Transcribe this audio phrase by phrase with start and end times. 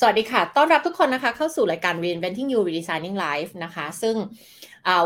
[0.00, 4.16] สวัสดีค่ะ ต้อนรับทุกคนนะคะ เข้าสู่รายการ Reinventing You Redesigning Life นะคะ ซึ่ง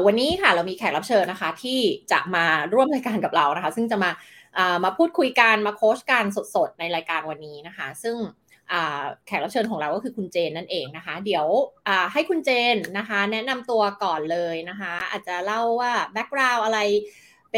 [0.06, 1.80] วันนี้ค่ะเรามีแขกรับเชิญนะคะ ที่
[2.12, 2.44] จะมา
[2.74, 4.10] ร่วมรายการกับเรานะคะ ซึ่งจะมา
[4.84, 8.16] มาพูดคุยกันมาโค้ชกันสดๆ ในรายการวันนี้นะคะ ซึ่ง
[9.26, 11.46] แขกรับเชิญของเราก็คือคุณเจนนั่นเองนะคะ เดี๋ยว
[12.12, 16.78] ให้คุณเจนนะคะ แนะนำตัวก่อนเลยนะคะ อาจจะเล่าว่าแบ็กกราวอะไร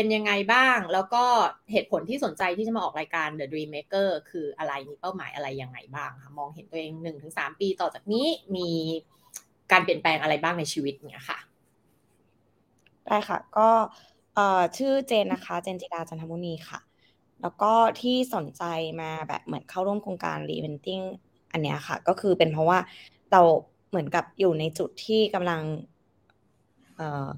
[0.01, 1.25] เป็นยังไงบ้าง แล้วก็
[1.73, 8.27] เหตุผลที่สนใจที่จะมาออกรายการ The Dream Maker คืออะไรมีเป้าหมายอะไรยังไงบ้างคะมองเห็นตัวเองหนึ่งถึงสามปีต่อจากนี้
[8.57, 8.71] มี
[9.73, 11.39] การเปลี่ยนแปลงอะไรบ้างในชีวิตเนี่ยค่ะ
[13.07, 13.69] ได้ค่ะก็
[14.77, 16.81] ชื่อเจนนะคะ เจนจิดาจันทมุนีค่ะ
[17.43, 18.65] แล้วก็ที่สนใจ
[19.01, 21.05] มาแบบเหมือนเข้าร่วมโครงการ Reinventing
[21.53, 22.79] อันเนี้ยค่ะ ก็คือเป็นเพราะว่า
[23.33, 23.41] เรา
[23.89, 25.61] เหมือนกับอยู่ในจุดที่กำลัง
[26.97, 27.29] เออ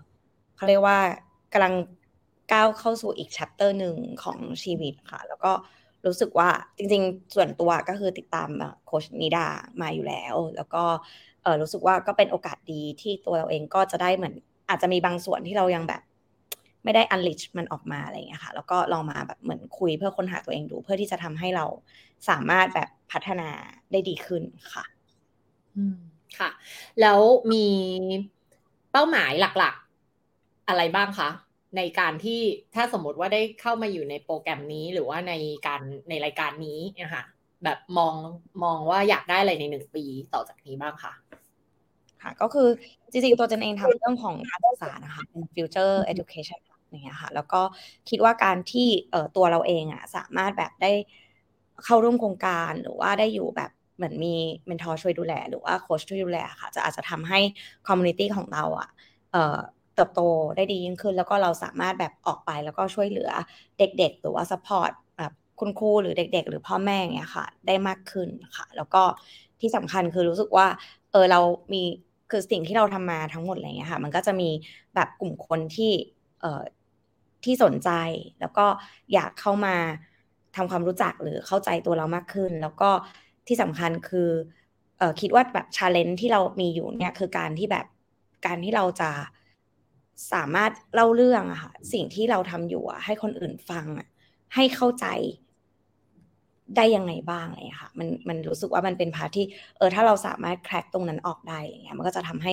[0.57, 0.99] เขาเรียกว่า
[1.55, 1.74] กำลัง
[2.53, 5.53] ก้าวเข้าสู่อีกชัปเตอร์หนึ่งของชีวิตค่ะ แล้วก็
[6.07, 8.51] รู้สึกว่าจริงๆ ส่วนตัวก็คือติดตาม
[8.87, 9.47] โคชนิดา
[9.83, 10.85] มาอยู่แล้ว แล้วก็
[11.61, 14.35] รู้สึกว่าก็เป็นโอกาสดีที่ตัวเราเองก็จะได้เหมือน
[14.69, 16.02] อาจจะมีบางส่วนที่เรายังแบบ
[16.85, 21.67] ไม่ได้อันลิชมันออกมาอะไรอย่างเงี้ยค่ะ แล้วก็ลองมาแบบเหมือนคุยเพื่อค้นหาตัวเองดู เพื่อที่จะทำให้เรา
[22.29, 23.49] สามารถแบบพัฒนา
[23.93, 24.43] ได้ดีขึ้น
[24.74, 24.85] ค่ะ
[25.77, 25.96] อืม
[26.39, 26.51] ค่ะ
[27.01, 27.19] แล้ว
[27.52, 27.67] มี
[28.93, 29.74] เป้าหมายหลัก
[30.23, 31.29] ๆ อะไรบ้างคะ
[31.76, 32.40] ในการที่
[32.74, 35.32] ถ้าสมมติว่าได้เข้ามาอยู่ในโปรแกรมนี้หรือว่าใน
[35.66, 37.24] การในรายการนี้นะคะ
[37.65, 38.15] แบบมอง
[38.65, 40.04] มองว่าอยากได้อะไรในหนึ่งปี
[40.35, 41.12] ต่อจากนี้บ้างค่ะ
[42.23, 42.68] ค่ะก็คือ
[43.10, 47.62] จริงๆตัวเจนเองทำเรื่องของการศึกษานะคะเป็น future education อย่างเงี้ยค่ะแล้วก็
[48.09, 50.93] คิดว่าการที่เอ่อตัวเราเองอะสามารถแบบได้
[51.84, 54.34] เข้าร่วมโครงการหรือว่าได้อยู่แบบเหมือนมี
[54.66, 57.40] เมนทอร์ช่วยดูแล หรือว่าโค้ชช่วยดูแลค่ะ จะอาจจะทำให้
[57.87, 58.88] community ของเราอะ
[59.32, 59.59] เอ่อ
[60.01, 60.24] เติบโต
[60.56, 63.30] ได้ดียิ่งขึ้น แล้วก็เราสามารถแบบออกไปแล้วก็ช่วยเหลือ
[63.79, 69.03] เด็กๆ หรือว่า support แบบคุณครูหรือเด็ก ๆ หรือพ่อแม่เนี่ยค่ะ ได้มากขึ้นค่ะ แล้วก็
[69.60, 70.66] ที่สำคัญคือรู้สึกว่า
[71.10, 71.41] เออเรา
[71.72, 71.82] มี
[72.31, 74.50] คือสิ่งที่เราทำมาทั้งหมดอะไรเงี้ยค่ะ มันก็จะมี
[74.94, 75.93] แบบกลุ่มคนที่
[76.41, 76.62] เอ่อ
[77.44, 77.91] ที่สนใจ
[78.41, 78.66] แล้วก็
[79.12, 79.77] อยากเข้ามา
[80.56, 82.91] ทำความรู้จักหรือเข้าใจตัวเรามากขึ้น แล้วก็
[83.47, 84.31] ที่สำคัญคือ
[84.99, 87.87] เออคิดว่าแบบ challenge ที่เรามีอยู่เนี่ยคือการที่แบบ
[88.47, 89.10] การที่เราจะ
[90.33, 94.09] สามารถเล่าเรื่องอะค่ะสิ่งที่เราทำอยู่อะให้คนอื่นฟังอะ
[94.55, 95.07] ให้เข้าใจ
[96.77, 102.53] ได้ยังไงบ้างอะไรค่ะมันมันรู้สึกว่ามันเป็น part ที่เออถ้าเราสามารถ crack ตรงนั้นออกได้อะไรเงี้ยมันก็จะทำให้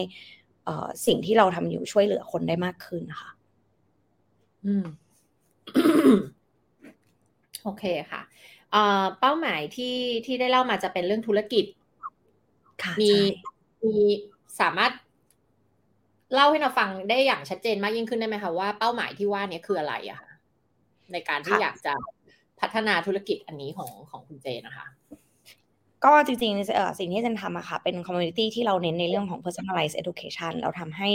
[0.65, 3.29] เอ่อสิ่งที่เราทำอยู่ช่วยเหลือคนได้มากขึ้นค่ะ
[4.65, 4.85] อืม
[7.63, 8.21] โอเคค่ะ
[9.19, 9.95] เป้าหมายที่
[10.25, 11.65] ที่ได้เล่ามาจะเป็นเรื่องธุรกิจ
[13.01, 13.11] มี
[13.83, 13.97] มี
[14.59, 14.91] สามารถ
[16.33, 20.31] เล่าให้เราฟังได้อย่างชัดเจนมากยิ่งขึ้นได้ไหมคะว่าเป้าหมายที่ว่านี้คืออะไรอะคะ
[21.11, 21.93] ในการที่อยากจะ
[22.59, 24.85] พัฒนาธุรกิจอันนี้ของของคุณเจนะคะ
[26.05, 31.09] ก็จริงๆเออสิ่งที่เจนทำอะค่ะเป็นคอมมูนิตี้ที่เราเน้นในเรื่องของ personalized education เราทำให้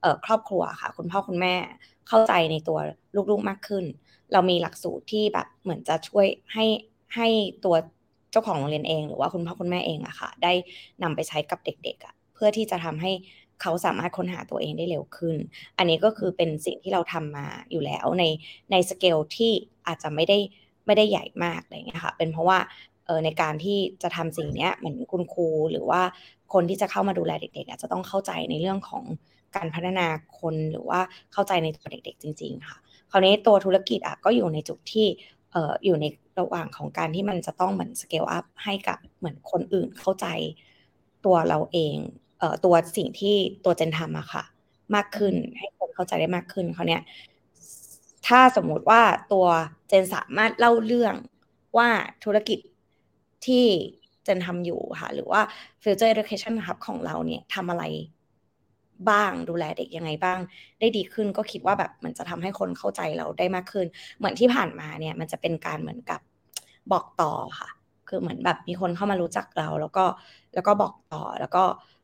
[0.00, 1.54] เอ่อครอบครัวค่ะ คุณพ่อคุณแม่
[2.08, 2.78] เข้าใจในตัว
[3.30, 3.84] ลูกๆมากขึ้น
[4.32, 6.64] เรามีหลักสูตรที่แบบเหมือนจะช่วยให้
[7.14, 7.28] ให้
[7.64, 7.74] ตัว
[8.30, 10.52] เจ้าของโรงเรียนเอง หรือว่าคุณพ่อคุณแม่เองอะค่ะ ได้
[11.02, 13.12] นำไปใช้กับเด็กๆอะเพื่อที่จะทำให้
[13.62, 15.36] เขาสามารถค้นหาตัวเองได้เร็วขึ้น
[15.78, 18.24] อันนี้ก็คือเป็นสิ่งที่เราทำมาอยู่แล้วใน
[18.70, 19.52] ในสเกลที่
[19.86, 20.38] อาจจะไม่ได้
[20.86, 22.58] ไม่ได้ใหญ่มากอะไรเงี้ยค่ะ เป็นเพราะว่า
[23.06, 26.02] เออในการที่จะทำสิ่งนี้เหมือนคุณครูหรือว่า
[26.52, 29.04] คนที่จะเข้ามาดูแลเด็กๆอาจจะต้องเข้าใจในเรื่องของ
[29.56, 30.06] การพัฒนา
[30.38, 31.00] คนหรือว่า
[31.32, 32.76] เข้าใจในตัวเด็กๆจริง ๆ ค่ะ
[33.10, 35.06] คราวนี้ตัวธุรกิจอะก็อยู่ในจุดที่
[35.52, 36.06] เอออยู่ใน
[36.40, 40.26] ระหว่างของการที่มันจะต้องเหมือนสเกลอัพให้กับเหมือนคนอื่นเข้าใจ
[41.24, 41.96] ตัวเราเอง
[42.64, 44.42] ตัวสิ่งที่ตัวเจนทำอะค่ะ
[44.94, 47.02] มากขึ้นให้คนเข้าใจได้มากขึ้นเขาเนี้ย
[48.26, 49.46] ถ้าสมมุติว่าตัว
[49.88, 51.14] เจนสามารถเล่าเรื่อง
[51.76, 51.88] ว่า
[52.24, 52.58] ธุรกิจ
[53.46, 53.64] ที่
[54.24, 55.40] เจนทำอยู่ค่ะ หรือว่า
[55.82, 57.84] Future Education Hub ของเราเนี่ยทำอะไร
[59.10, 60.38] บ้างดูแลเด็กยังไงบ้าง
[60.80, 63.86] ได้ดีขึ้นก็คิดว่าแบบมันจะทำให้คนเข้าใจเราได้มากขึ้น
[64.18, 66.20] เหมือนที่ผ่านมาเนี่ย มันจะเป็นการเหมือนกับ
[66.92, 67.68] บอกต่อค่ะ
[68.08, 70.04] คือเหมือนแบบมีคนเข้ามารู้จักเรา แล้วก็
[70.54, 71.97] แล้วก็บอกต่อแล้วก็เอ่อ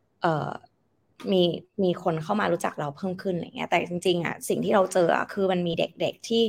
[1.33, 1.43] มี
[1.85, 6.43] มีคนเข้ามารู้จักเราเพิ่มขึ้นอะไรเงี้ยแต่จริงๆอะสิ่งที่เราเจออะคือมันมีเด็กๆที่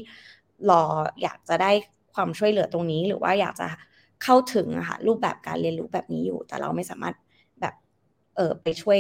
[0.70, 0.84] รอ
[1.22, 1.72] อยากจะได้
[2.14, 3.68] ความช่วยเหลือตรงนี้ หรือว่าอยากจะ
[4.24, 7.16] เข้าถึงอะค่ะรูปแบบการเรียนรู้แบบนี้อยู่ แต่เราไม่สามารถ
[7.62, 7.74] แบบ
[8.36, 9.00] เออไปช่วย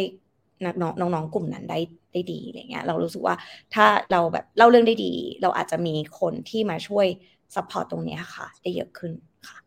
[0.81, 1.79] น้องน้องกลุ่มนั้นได้
[2.13, 3.35] ได้ดีอะไรเงี้ยเรารู้สึกว่า
[3.73, 7.07] ถ้าเราแบบเล่าเรื่องได้ดี เราอาจจะมีคนที่มาช่วย
[7.55, 9.11] support ตรงนี้ค่ะ ได้เยอะขึ้น
[9.47, 9.57] ค่ะ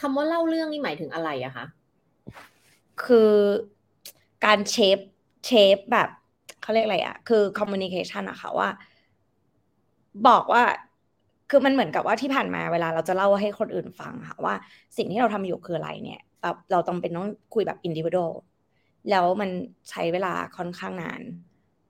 [0.00, 1.64] คำว่าเล่าเรื่องนี่หมายถึงอะไรอะคะ
[3.04, 3.30] คือ
[4.44, 4.98] การ shape
[5.46, 6.08] shape แบบ
[6.62, 8.68] เขาเรียกอะไรอะคือ communication อะค่ะว่า
[10.28, 10.62] บอกว่า
[11.50, 14.54] คือมันเหมือนกับว่าที่ผ่านมาเวลาเราจะเล่าให้คนอื่นฟังค่ะว่า
[14.96, 18.18] สิ่งที่เราทำอยู่คืออะไรเนี่ย เราเราต้องเป็นต้องคุยแบบอินดิวิโด
[19.10, 19.50] แล้วมัน
[19.90, 21.20] ใช้เวลาค่อนข้างนาน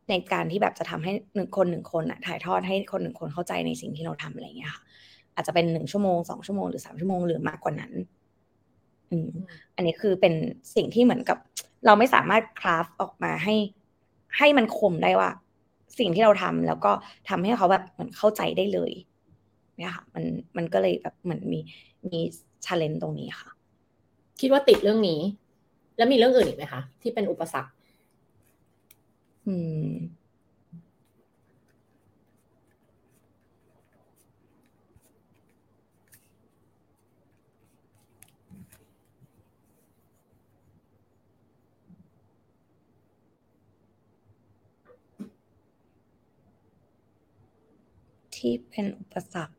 [0.08, 4.82] ในการที่แบบจะทำให้หนึ่งคนหนึ่งคนอะถ่ายทอดให้คนหนึ่งคนเข้าใจในสิ่งที่เราทำอะไรเงี้ยค่ะ
[5.34, 7.92] อาจจะเป็นหนึ่งชั่วโมงสองชั่วโมงหรือสามชั่วโมงหรือมากกว่านั้น
[9.10, 9.30] อืม
[9.76, 10.34] อันนี้คือเป็น
[10.76, 11.38] สิ่งที่เหมือนกับ
[11.86, 13.54] เราไม่สามารถคราฟออกมาให้
[14.38, 15.30] ให้มันคมได้ว่า
[15.98, 16.92] สิ่งที่เราทำแล้วก็
[17.28, 18.92] ทำให้เขาแบบเหมือนเข้าใจได้เลย
[19.78, 20.24] เนี่ยค่ะ มัน
[20.56, 21.60] มันก็เลยแบบเหมือนมี
[22.08, 22.18] มี
[22.64, 23.50] ชาเลนจ์ตรงนี้ค่ะ
[24.40, 25.20] คิดว่าติดเรื่องนี้
[25.96, 27.72] แล้วมีเรื่องอื่นอีกไหมคะที่เป็นอุปสรรค
[29.46, 29.54] อื
[29.88, 29.90] ม
[48.38, 49.56] ที่เป็นอุปสรรค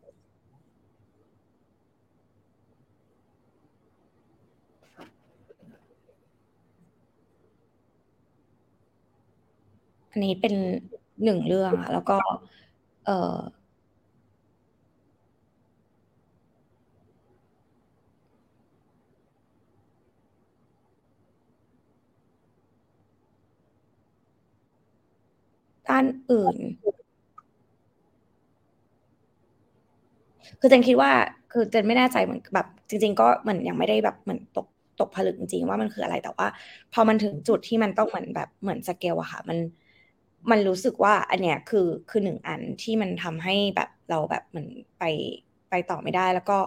[10.11, 10.53] อันนี้เป็น
[11.23, 12.17] หนึ่งเรื่องอะแล้วก็
[13.05, 13.37] เออ
[25.87, 26.55] ด้านอื่น
[30.59, 31.11] คือเจนคิดว่า
[31.51, 34.67] คือเจนไม่แน่ใจเหมือนแบบ จริง ๆ ก็เหมือนยังไม่ได้แบบเหมือนตก
[34.99, 36.47] ตกผลึกจริงๆว่ามันคืออะไรแต่ว่า
[36.93, 39.57] พอมันถึงจุดที่มันต้องเหมือนแบบเหมือนสเกลอะค่ะ มัน
[40.51, 44.67] มันรู้สึกว่า อันเนี้ยคือคือหนึ่งอันที่มันทำให้แบบเราแบบเหมือน
[44.99, 45.03] ไป
[45.69, 46.57] ไปต่อไม่ได้ แล้วก็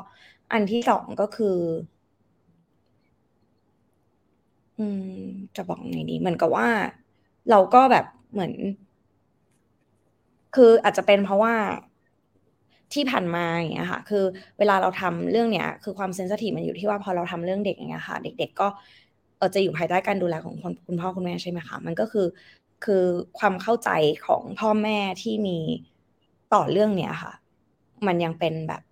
[0.52, 1.56] อันที่สองก็คือ
[4.78, 5.22] อืม
[5.56, 6.68] จะบอกไงดีเหมือนกับว่า
[7.50, 8.52] เราก็แบบเหมือน
[10.54, 11.54] คืออาจจะเป็นเพราะว่า
[12.94, 14.24] ที่ผ่านมาอย่างเงี้ยค่ะ คือ
[14.58, 18.68] เวลาเราทำเรื่องเนี้ย คือความเซนซิทีฟมันอยู่ที่ว่าพอเราทำเรื่องเด็กอย่างเงี้ยค่ะ เด็ก ๆ ก็
[19.38, 22.26] เออจะอยู่ภายใต้การดูแลของคนคุณพ่อคุณแม่ใช่ไหมคะ มันก็คือ
[22.84, 23.04] คือ
[23.38, 23.90] ความเข้าใจ
[24.26, 25.58] ของพ่อแม่ที่มี
[26.54, 27.32] ต่อเรื่องเนี้ยค่ะ
[28.06, 28.82] มันยังเป็นแบบ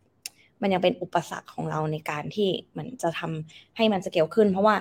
[0.62, 4.76] มันยังเป็นอุปสรรคของเราในการที่มันจะทำให้มันสเกลขึ้น เพราะว่า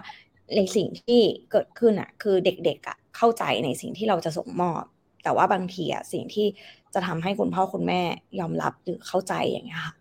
[0.55, 1.19] ในสิ่งที่
[1.51, 4.83] เกิดขึ้นอะ คือเด็กๆอะเข้าใจในสิ่งที่เราจะส่งมอบ
[5.23, 6.47] แต่ว่าบางทีอะสิ่งที่
[6.93, 8.01] จะทำให้คุณพ่อคุณแม่
[8.39, 9.93] ยอมรับหรือเข้าใจอย่างเงี้ยค่ะ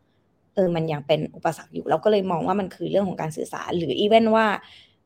[0.55, 4.47] เออมันยังเป็นอุปสรรคอยู่ เราก็เลยมองว่ามันคือเรื่องของการสื่อสาร หรือ even ว่า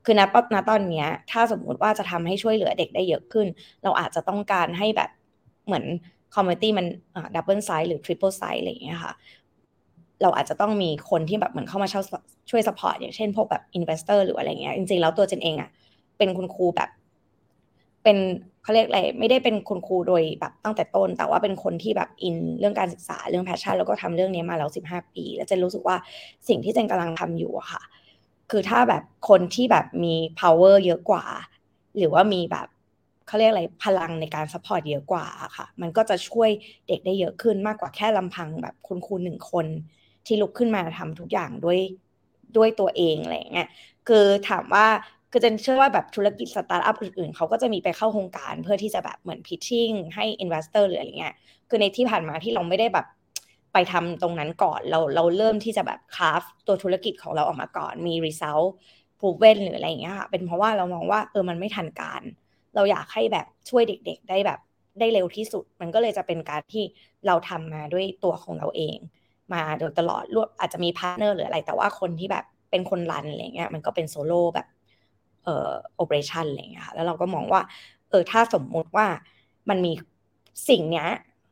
[0.04, 0.20] คือณ
[0.54, 3.46] ณตอนเนี้ย ถ้าสมมุติว่าจะทำให้ช่วยเหลือเด็กได้เยอะขึ้น
[3.82, 5.10] เราอาจจะต้องการให้แบบ
[5.66, 5.84] เหมือน
[6.34, 6.86] community มัน
[7.34, 9.12] double size หรือ triple size อะไรอย่างเงี้ยค่ะ
[10.22, 12.04] เราอาจจะต้องมีคนที่แบบเหมือนเข้ามาช่วย
[12.50, 15.70] ช่วย support อย่างเช่นพวกแบบ investor หรืออะไรเงี้ยจริงๆแล้วตัวเจนเองอะ
[16.18, 16.88] เป็นคุณครูแบบ
[18.02, 18.16] เป็น
[18.62, 25.96] เขาเรียกอะไรไม่ได้เป็นคุณครูโดยแบบตั้งแต่ต้น แต่ว่าเป็นคนที่แบบ in เรื่องการศึกษาเรื่อง passion แล้วก็ทำเรื่องนี้มาแล้วสิบห้าปี แล้วเจนรู้สึกว่า
[26.48, 27.82] สิ่งที่เจนกำลังทำอยู่อะค่ะ
[28.50, 31.24] คือถ้าแบบคนที่แบบมี power เยอะกว่า
[31.96, 32.68] หรือว่ามีแบบ
[33.26, 35.26] เขาเรียกอะไรพลังในการ support เยอะกว่า
[35.56, 36.50] ค่ะ มันก็จะช่วย
[36.88, 39.66] เด็กได้เยอะขึ้นมากกว่าแค่ลำพังแบบคุณครูหนึ่งคน
[40.26, 41.78] ที่ลุกขึ้นมาทำทุกอย่างด้วย
[42.56, 43.68] ด้วยตัวเองอะไรเงี้ย
[44.08, 44.86] คือถามว่า
[45.32, 51.34] คือเจนเชื่อว่าแบบธุรกิจสตาร์ทอัพอื่นๆ เขาก็จะมีไปเข้าโครงการเพื่อที่จะแบบเหมือน pitching ให้ investor หรืออะไรเงี้ย
[51.68, 53.06] คือในที่ผ่านมาที่เราไม่ได้แบบ
[53.72, 58.68] ไปทำตรงนั้นก่อน เราเราเริ่มที่จะแบบ craft ตัวธุรกิจของเราออกมาก่อน มี result
[59.20, 62.22] proven หรืออะไรอย่างเงี้ยค่ะ เป็นเพราะว่าเรามองว่าเออ มันไม่ทันการ
[62.74, 64.58] เราอยากให้แบบช่วยเด็กๆ ได้แบบ
[64.98, 66.84] ได้เร็วที่สุด มันก็เลยจะเป็นการที่
[67.26, 68.96] เราทำมาด้วยตัวของเราเอง
[69.54, 74.66] มาโดยตลอดรวมอาจจะมี partner หรืออะไร แต่ว่าคนที่แบบเป็นคน run อะไรเงี้ย มันก็เป็นโซโล่แบบ
[75.44, 77.60] เอ่อ operation อะไรเงี้ยค่ะแล้วเราก็มองว่า
[78.10, 79.06] เออถ้าสมมุติว่า
[79.68, 79.92] มันมี
[80.68, 81.08] สิ่งเนี้ย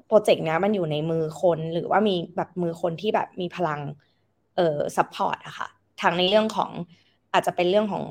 [0.06, 3.80] project เนี้ยมันอยู่ในมือคนหรือว่ามีแบบมือคนที่แบบมีพลัง
[4.56, 5.68] เอ่อ support อะค่ะ
[6.00, 6.70] ทางในเรื่องของ
[7.32, 8.04] อาจจะเป็นเรื่องของ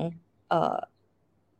[0.48, 0.76] เอ่อ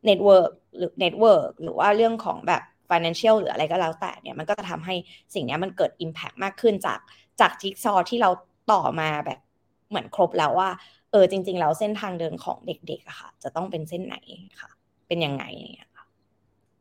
[0.05, 4.95] network หรือ network หรือว่าเรื่องของแบบ financial หรืออะไรก็แล้วแต่เนี่ยมันก็จะทำให้
[5.33, 6.99] สิ่งนี้มันเกิด impact มากขึ้นจาก
[7.39, 8.29] จากจิ๊กซอว์ที่เรา
[8.71, 9.39] ต่อมาแบบ
[9.89, 10.69] เหมือนครบแล้วว่า
[11.11, 14.15] เออจริง ๆ แล้วเส้นทางเดินของเด็กๆอะค่ะ จะต้องเป็นเส้นไหน
[14.61, 14.69] ค่ะ
[15.07, 16.05] เป็นยังไงอย่างเงี้ยค่ะ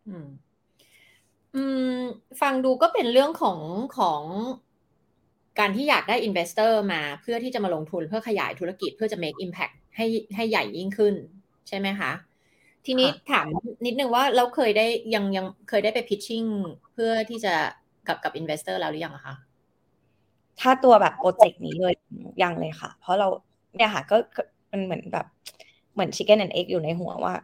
[0.09, 0.27] อืม
[1.55, 1.99] อืม
[2.41, 3.59] ฟังดูก็เป็นเรื่องของ
[3.99, 4.23] ของ
[5.59, 11.15] การที่อยากได้ investor มาเพื่อที่จะมาลงทุนเพื่อขยายธุรกิจเพื่อจะ make impact ให้ให้ใหญ่ยิ่งขึ้น
[11.69, 12.13] ใช่ไหมคะ
[12.87, 13.47] ทีนี้ถาม
[13.87, 16.45] นิดนึงว่าเราเคยได้ยังยังเคยได้ไป pitching
[16.93, 17.55] เพื่อที่จะ
[18.07, 19.35] กับกับ investor แล้วหรือยังคะ
[20.61, 21.95] ถ้าตัวแบบ project นี้เลย
[22.43, 23.29] ยังเลยค่ะ เพราะเรา
[23.77, 24.17] เนี่ยค่ะก็
[24.73, 25.27] มันเหมือนแบบ
[25.95, 27.35] เหมือน chicken and egg อยู่ในหัวว่า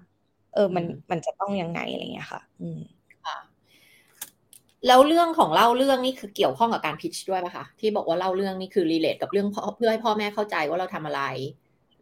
[0.55, 2.81] เออมันมันจะต้องยังไงอะไรเงี้ยค่ะ อืม
[3.27, 3.37] ค่ะ
[4.87, 11.23] แล้วเรื่องของเล่าเรื่องนี่คือเกี่ยวข้องกับการ pitch ด้วยป่ะคะที่บอกว่าเล่าเรื่องนี่คือ relate กับเรื่องเพื่อให้พ่อแม่เข้าใจว่าเราทำอะไร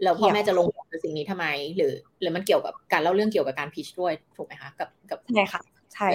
[0.02, 5.62] แล้วพ่อแม่จะลงกับสิ่งนี้ทำไม หรือ หรือมันเกี่ยวกับการเล่าเรื่องเกี่ยวกับการ pitch ด้วยถูกไหมคะกับกับใช่ค่ะ
[5.94, 6.08] ใช่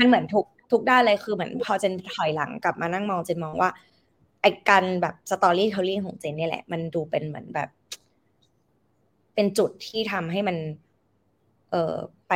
[0.00, 3.70] มันเหมือนทุกทุกด้านเลยคือเหมือนพอเจนถอยหลังกลับมานั่งมองเจนมองว่า
[4.46, 7.68] ไอการแบบ storytelling ของเจนนี่แหละ มันดูเป็นเหมือนแบบ
[9.34, 10.56] เป็นจุดที่ทำให้มัน
[11.70, 11.94] เอ่อ
[12.28, 12.32] ไป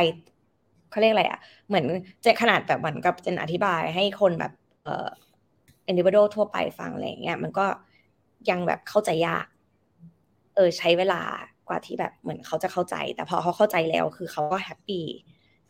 [0.89, 1.85] เขาเรียกอะไรอะ เหมือน
[2.21, 4.51] เจขนาดแบบเหมือนกับเจนอธิบายให้คนแบบ
[4.83, 5.07] เอ่อ
[5.87, 7.65] individual ทั่วไปฟังอะไรเงี้ยมันก็
[8.49, 9.45] ยังแบบเข้าใจยาก
[10.55, 11.21] เออใช้เวลา
[11.67, 15.05] กว่าที่แบบเหมือนเขาจะเข้าใจ แต่พอเขาเข้าใจแล้ว คือเขาก็ happy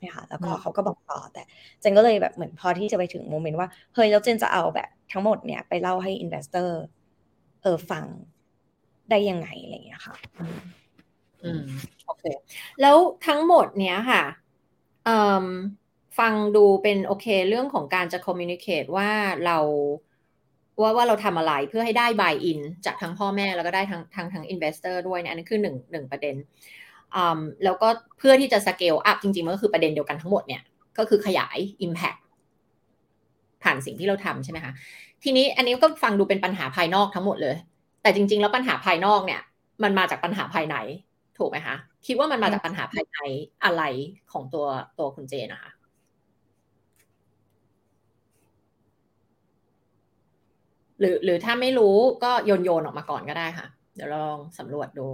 [0.04, 1.44] นะคะแล้วก็เขาก็บอกต่อแต่
[1.80, 6.80] เจนก็เลยแบบเหมือนพอที่จะไปถึง moment ว่าเฮ้ยแล้วเจนจะเอาแบบทั้งหมดเนี่ยไปเล่าให้ investor
[7.64, 8.06] เออฟัง
[9.10, 10.16] ได้ยังไงอะไรเงี้ยค่ะ
[11.44, 11.64] อืม
[12.06, 12.24] โอเค
[12.82, 14.24] แล้วทั้งหมดเนี้ยค่ะ
[16.20, 19.10] ฟังดูเป็นโอเค เรื่องของการจะ communicate ว่า
[19.46, 19.58] เรา
[20.82, 26.36] ว่าว่าเราทำอะไรเพื่อให้ได้ buy-in จากทั้งพ่อแม่แล้วก็ได้ทั้งทั้งทั้ง investor ด้วยเนี่ยอันนี้คือหนึ่งหนึ่งประเด็น
[27.64, 27.88] แล้วก็
[28.18, 30.62] เพื่อที่จะ scale up จริงๆมันก็คือประเด็นเดียวกันทั้งหมดเนี่ย
[30.98, 32.20] ก็คือขยาย impact
[33.64, 34.74] ผ่านสิ่งที่เราทำใช่ไหมคะ
[35.24, 37.56] ทีนี้อันนี้ก็ฟังดูเป็นปัญหาภายนอกทั้งหมดเลย
[38.02, 39.42] แต่จริง ๆ แล้วปัญหาภายนอกเนี่ย
[39.84, 40.76] มันมาจากปัญหาภายใน
[41.38, 41.76] ถูกไหมคะ
[42.06, 43.18] คิดว่ามันมาจากปัญหาภายใน
[43.64, 43.84] อะไร
[44.32, 44.66] ของตัว
[45.00, 45.72] ตัวคุณเจนะคะ
[51.00, 55.08] หรือหรือถ้าไม่รู้ก็โยนโยนออกมาก่อนก็ได้ค่ะ เดี๋ยวลองสำรวจดู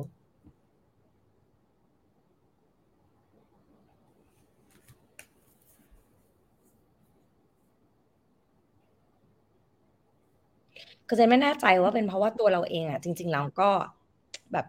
[11.09, 13.69] ก็จะไม่แน่ใจว่าเป็นเพราะว่าตัวเราเองอะ จริง ๆ เราก็
[14.53, 14.65] แบบ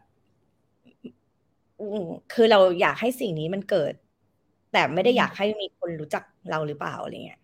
[2.33, 3.92] คือเราอยากให้สิ่งนี้มันเกิด
[4.73, 7.40] แต่ไม่ได้อยากให้มีคนรู้จักเราหรือเปล่าอะไรเงี้ย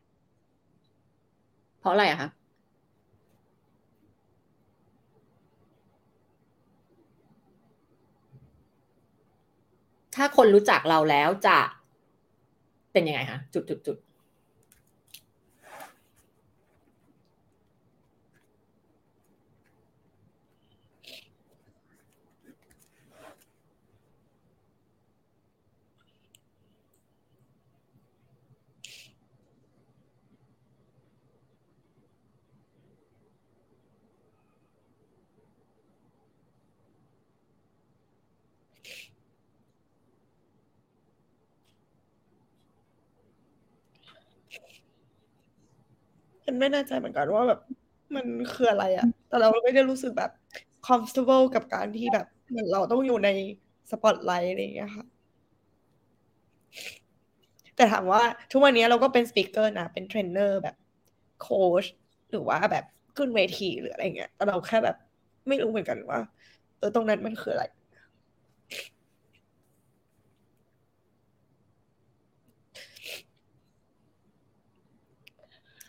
[1.81, 2.31] เพราะอะไรอะคะ
[10.15, 11.59] ถ้าคนรู้จักเราแล้วจะ
[12.93, 13.97] เป็นยังไงคะจุดจุดจุด
[46.44, 47.61] มั นไม่แน่ใจเหมือนกันว่าแบบ
[48.15, 50.31] มันคืออะไรอะแต่เราไม่ได้รู้สึกแบบ
[50.87, 53.31] comfortable กับการที่แบบเหมือนเราต้องอยู่ใน
[53.91, 55.07] สปอตไลท์อะไรอย่างเงี้ยค่ะ
[57.77, 60.77] แต่ถามว่าทุกวันนี้เราก็เป็น speaker นะเป็นเทรนเนอร์แบบ
[61.41, 61.85] โค้ช
[62.31, 62.85] หรือว่าแบบ
[63.17, 64.97] ขึ้นเวทีหรืออะไรเงี้ยแต่เราแค่แบบ
[65.49, 66.21] ไม่รู้เหมือนกันว่า
[66.79, 67.65] เออตรงนั้นมันคืออะไร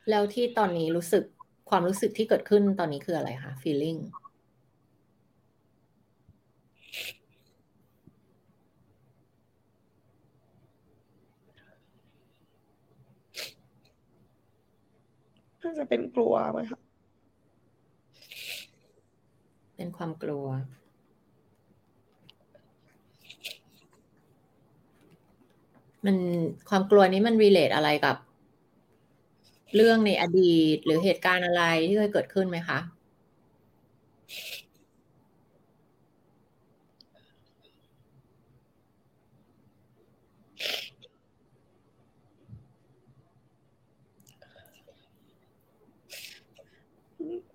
[0.09, 1.23] แล้วที่ตอนนี้รู้สึก
[1.69, 3.99] ความรู้สึกที่เกิดขึ้นตอนนี้คืออะไรคะ feeling
[15.61, 16.79] น่าจะเป็นกลัวไหมคะ
[19.75, 20.47] เป็นความกลัว
[26.05, 26.17] มัน
[26.69, 28.17] ความกลัวนี้มันรีเลทอะไรกับ
[29.75, 32.79] เรื่องในอดีตหรือเหตุการณ์อะไรที่เคยเกิดขึ้นไหมคะ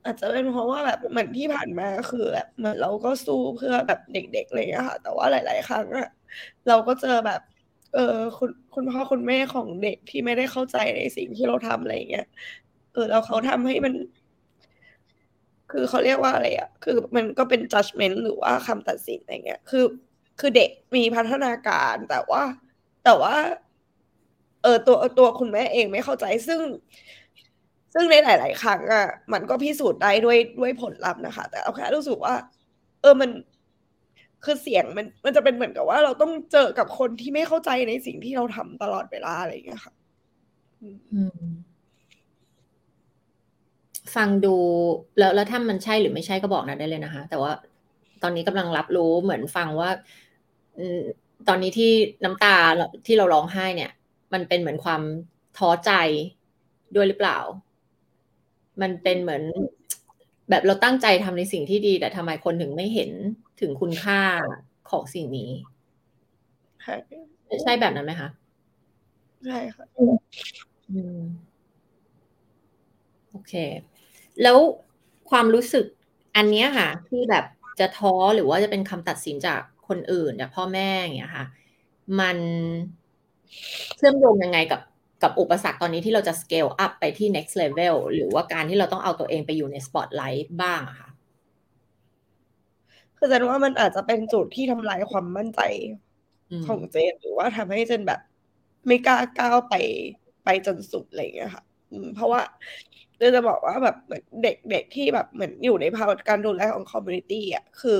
[0.04, 6.08] อาจจะเป็นเพราะว่าแบบเหมือนที่ผ่านมาคือแบบเหมือนเราก็สู้เพื่อแบบเด็กๆอะไรอย่างเงี้ยค่ะ แต่ว่าหลาย ๆ ครั้งอะ
[6.68, 7.40] เราก็เจอแบบ
[7.94, 12.26] เออคุณคุณพ่อคุณแม่ของเด็กที่ไม่ได้เข้าใจในสิ่งที่เราทำอะไรเงี้ย
[12.92, 13.94] เออแล้วเขาทำให้มัน
[15.70, 19.84] คือเขาเรียกว่าอะไรอะคือมันก็เป็น judgment หรือว่าคำตัดสินอะไรเงี้ย คือ
[20.40, 22.42] คือเด็กมีพัฒนาการแต่ว่า
[23.04, 23.34] แต่ว่า
[24.62, 26.60] เออตัวตัวคุณแม่เองไม่เข้าใจซึ่ง
[27.94, 32.34] ซึ่งในหลาย ๆ ครั้งอะมันก็พิสูจน์ได้ด้วยด้วยผลลัพธ์นะคะ แต่เอาแค่รู้สึกว่า
[33.00, 33.30] เออมัน
[34.44, 39.94] คือเสียงมันมันจะเป็นเหมือนกับว่าเราต้องเจอกับคนที่ไม่เข้าใจในสิ่งที่เราทำตลอดเวลาอะไรอย่างเงี้ยค่ะ
[44.14, 44.56] ฟังดู
[45.18, 47.52] แล้วแล้วถ้ามันใช่หรือไม่ใช่ก็บอกนะได้เลยนะคะ แต่ว่า
[48.22, 49.90] ตอนนี้กำลังรับรู้เหมือนฟังว่า
[51.48, 51.92] ตอนนี้ที่
[52.24, 52.56] น้ำตา
[53.06, 53.90] ที่เราร้องไห้เนี่ย
[54.32, 55.02] มันเป็นเหมือนความ
[55.58, 55.92] ท้อใจ
[56.94, 57.38] ด้วยหรือเปล่า
[58.80, 59.42] มันเป็นเหมือน
[60.50, 63.10] แบบเราตั้งใจทำในสิ่งที่ดี แต่ทำไมคนถึงไม่เห็น
[63.60, 64.20] ถึงคุณค่า
[64.90, 65.50] ของสิ่งนี้
[66.82, 66.94] ใช่
[67.62, 68.28] ใช่แบบนั้นไหมคะ
[69.46, 69.84] ใช่ค่ะ
[70.90, 71.20] อืม
[73.30, 73.52] โอเค
[74.42, 74.58] แล้ว
[75.30, 75.84] ความรู้สึก
[76.36, 77.44] อันเนี้ยค่ะ ที่แบบ
[77.80, 81.44] จะท้อหรือว่าจะเป็นคำตัดสินจากคนอื่นจากพ่อแม่อย่างเงี้ยค่ะ
[82.20, 82.38] มัน
[83.96, 84.80] เชื่อมโยงยังไงกับ
[85.22, 91.08] กับอุปสรรคตอนนี้ที่เราจะ scale up ไปที่ next level หรือว่าการที่เราต้องเอาตัวเองไปอยู่ใน spotlight บ้างอะค่ะ
[93.16, 95.60] คือเจนว่ามันอาจจะเป็นจุดที่ทำลายความมั่นใจ
[96.50, 98.20] อืมของเจน หรือว่าทำให้เจนแบบ
[98.86, 99.74] ไม่กล้าก้าวไป
[100.44, 102.40] ไปจนสุดอะไรอย่างเงี้ยค่ะอืมเพราะว่า
[103.16, 107.98] เจนจะบอกว่าแบบเหมือนเด็กเด็กที่แบบเหมือนอยู่ในภาวะการดูแลของ community อะคือ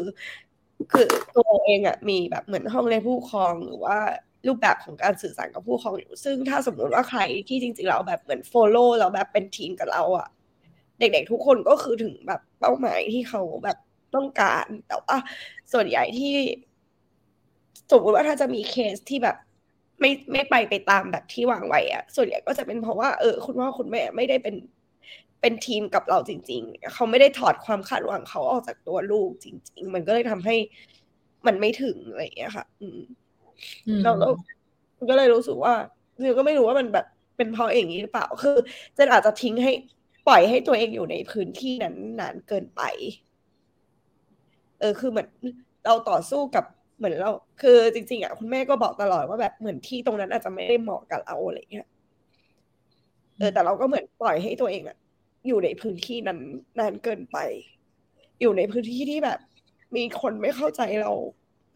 [0.93, 3.99] คือตัวเองอะมีแบบเหมือนห้องเรียนผู้ปกครองหรือว่า
[4.47, 10.29] รูปแบบของการสื่อสารกับผู้ปกครองอยู่ ซึ่งถ้าสมมติว่าใครที่จริงๆเราแบบเหมือน follow เราแบบเป็นทีมกับเราอะ
[10.99, 13.79] เด็กๆทุกคนก็คือถึงแบบเป้าหมายที่เขาแบบ
[14.15, 15.17] ต้องการ แต่ว่า
[15.73, 16.35] ส่วนใหญ่ที่
[17.91, 19.37] สมมติว่าถ้าจะมีเคสที่แบบ
[20.01, 24.57] ไม่ไม่ไปไปตามแบบที่วางไว้อะส่วนใหญ่ก็จะเป็นเพราะว่าเออคุณพ่อคุณแม่ไม่ได้เป็น
[25.41, 30.57] เป็นทีมกับเราจริง ๆ เขาไม่ได้ถอดความคาดหวังเขาออกจากตัวลูกจริง ๆ มันก็เลยทำให้
[31.47, 33.01] มันไม่ถึงอะไรอย่างเงี้ยค่ะ อืม
[34.03, 34.33] แล้วแล้ว
[35.11, 35.75] ก็เลยรู้สึกว่า
[36.19, 38.57] เนก็ไม่รู้ว่ามันแบบเป็นเพราะอย่างนี้หรือเปล่า คือ
[38.95, 39.73] เจนอาจจะทิ้งให้
[40.29, 42.83] ปล่อยให้ตัวเองอยู่ในพื้นที่นั้นนานเกินไป
[44.81, 45.29] เออ คือเหมือน
[45.87, 46.65] เราต่อสู้กับ
[46.99, 51.87] เหมือนเรา คือจริง ๆอะคุณแม่ก็บอกตลอดว่าแบบเหมือนที่ตรงนั้นอาจจะไม่ได้เหมาะกับเราอะไรเงี้ย
[53.39, 54.99] เออ แต่เราก็เหมือนปล่อยให้ตัวเองอะ
[55.47, 56.39] อยู่ในพื้นที่นั้น
[56.79, 57.39] นานเกินไป
[58.41, 59.39] อยู่ในพื้นที่ที่แบบ
[59.97, 61.13] มีคนไม่เข้าใจเรา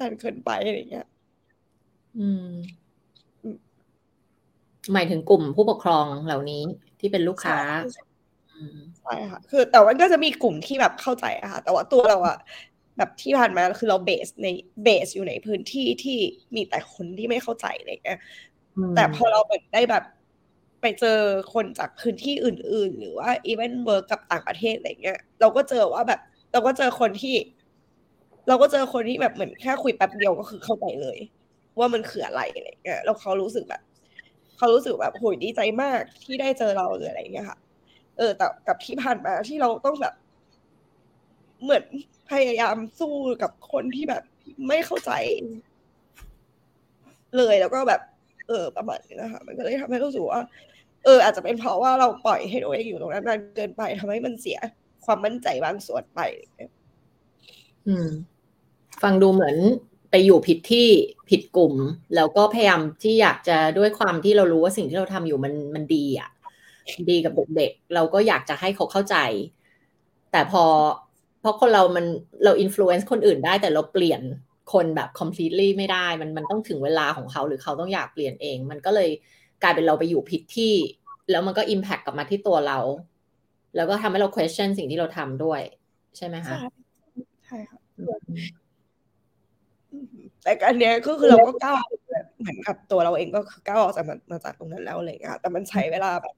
[0.00, 1.07] นานเกินไปอะไรเงี้ย
[2.18, 2.47] อืม
[4.92, 6.62] หมายถึงกลุ่มผู้ปกครองเหล่านี้
[7.00, 7.59] ที่เป็นลูกค้า
[9.00, 12.37] ใช่ค่ะ คือ แต่ว่าก็จะมีกลุ่มที่แบบเข้าใจอะค่ะ แต่ว่าตัวเราอะ
[12.97, 14.49] แบบที่ผ่านมาคือเราเบสใน
[14.85, 16.18] เบสอยู่ในพื้นที่ที่
[16.54, 18.21] มีแต่คนที่ไม่เข้าใจอะไรเงี้ย
[18.94, 20.05] แต่พอเราแบบได้แบบ
[20.81, 21.18] ไปเจอ
[21.55, 26.20] คนจากพื้นที่อื่น ๆ หรือว่า even work กับต่างประเทศอะไรเงี้ย เราก็เจอว่าแบบ
[26.53, 27.37] เราก็เจอคนที่
[28.48, 31.18] เราก็เจอคนที่แบบเหมือนแค่คุยแป๊บเดียวก็คือเข้าใจเลย
[31.79, 33.83] ว่ามันคืออะไรอะไรเงี้ยแล้วเขารู้สึกแบบ
[34.57, 37.59] เขารู้สึกแบบโหยดีใจมากที่ได้เจอเราหรืออะไรเงี้ยค่ะ
[38.19, 40.15] เออ แต่กับที่ผ่านมาที่เราต้องแบบ
[41.63, 41.85] เหมือน
[42.31, 44.23] พยายามสู้กับคนที่แบบ
[44.69, 45.13] ไม่เข้าใจ
[47.37, 48.01] เลยแล้วก็แบบ
[48.49, 50.43] เออ ประมาณนี้นะคะ มันก็เลยทำให้รู้สึกว่า
[51.05, 54.59] เออ อาจจะเป็นเพราะว่าเราปล่อยให้ตัวเองอยู่ตรงนั้นนานเกินไปทำให้มันเสีย
[55.05, 56.21] ความมั่นใจบางส่วนไป
[57.87, 58.09] อืม
[59.03, 59.57] ฟังดูเหมือน
[60.16, 60.88] ไปอยู่ผิดที่
[61.31, 61.74] ผิดกลุ่ม
[62.16, 66.29] แล้วก็พยายามที่อยากจะด้วยความที่เรารู้ว่าสิ่งที่เราทำอยู่มันมันดีอะ
[67.11, 69.16] ดีกับเด็กๆเราก็อยากจะให้เขาเข้าใจ
[70.33, 70.64] แต่พอ
[71.40, 72.07] เพราะคนเรามัน
[72.44, 74.20] เราอิ f l u e n c e คนอื่นได้แต่เราเปลี่ยน
[74.72, 79.11] คนแบบ completely ไม่ได้ มันมันต้องถึงเวลาของเขาหรือเขาต้องอยากเปลี่ยนเอง มันก็เลย
[79.62, 80.74] กลายเป็นเราไปอยู่ผิดที่
[81.31, 82.79] แล้วมันก็ impact กลับมาที่ตัวเรา
[83.77, 85.61] แล้วก็ทำให้เรา question สิ่งที่เราทำด้วย
[86.16, 86.68] ใช่ไหมคะใช่
[87.46, 88.63] ใช่ค่ะอืม
[90.42, 91.83] แต่อันเนี้ยก็คือเราก็ก้าว
[92.40, 96.35] เหมือนกับตัวเราเองก็คือก้าวออกจากมันมาจากตรงนั้นแล้วอะไรอย่างเลยค่ะแต่มันใช้เวลาแบบ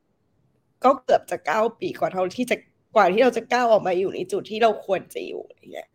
[0.84, 2.56] ก็เกือบจะเก้าปีกว่าเท่าที่จะ
[2.94, 5.88] กว่าที่เราจะก้าวออกมาอยู่ในจุดที่เราควรจะอยู่อะไรเงี้ย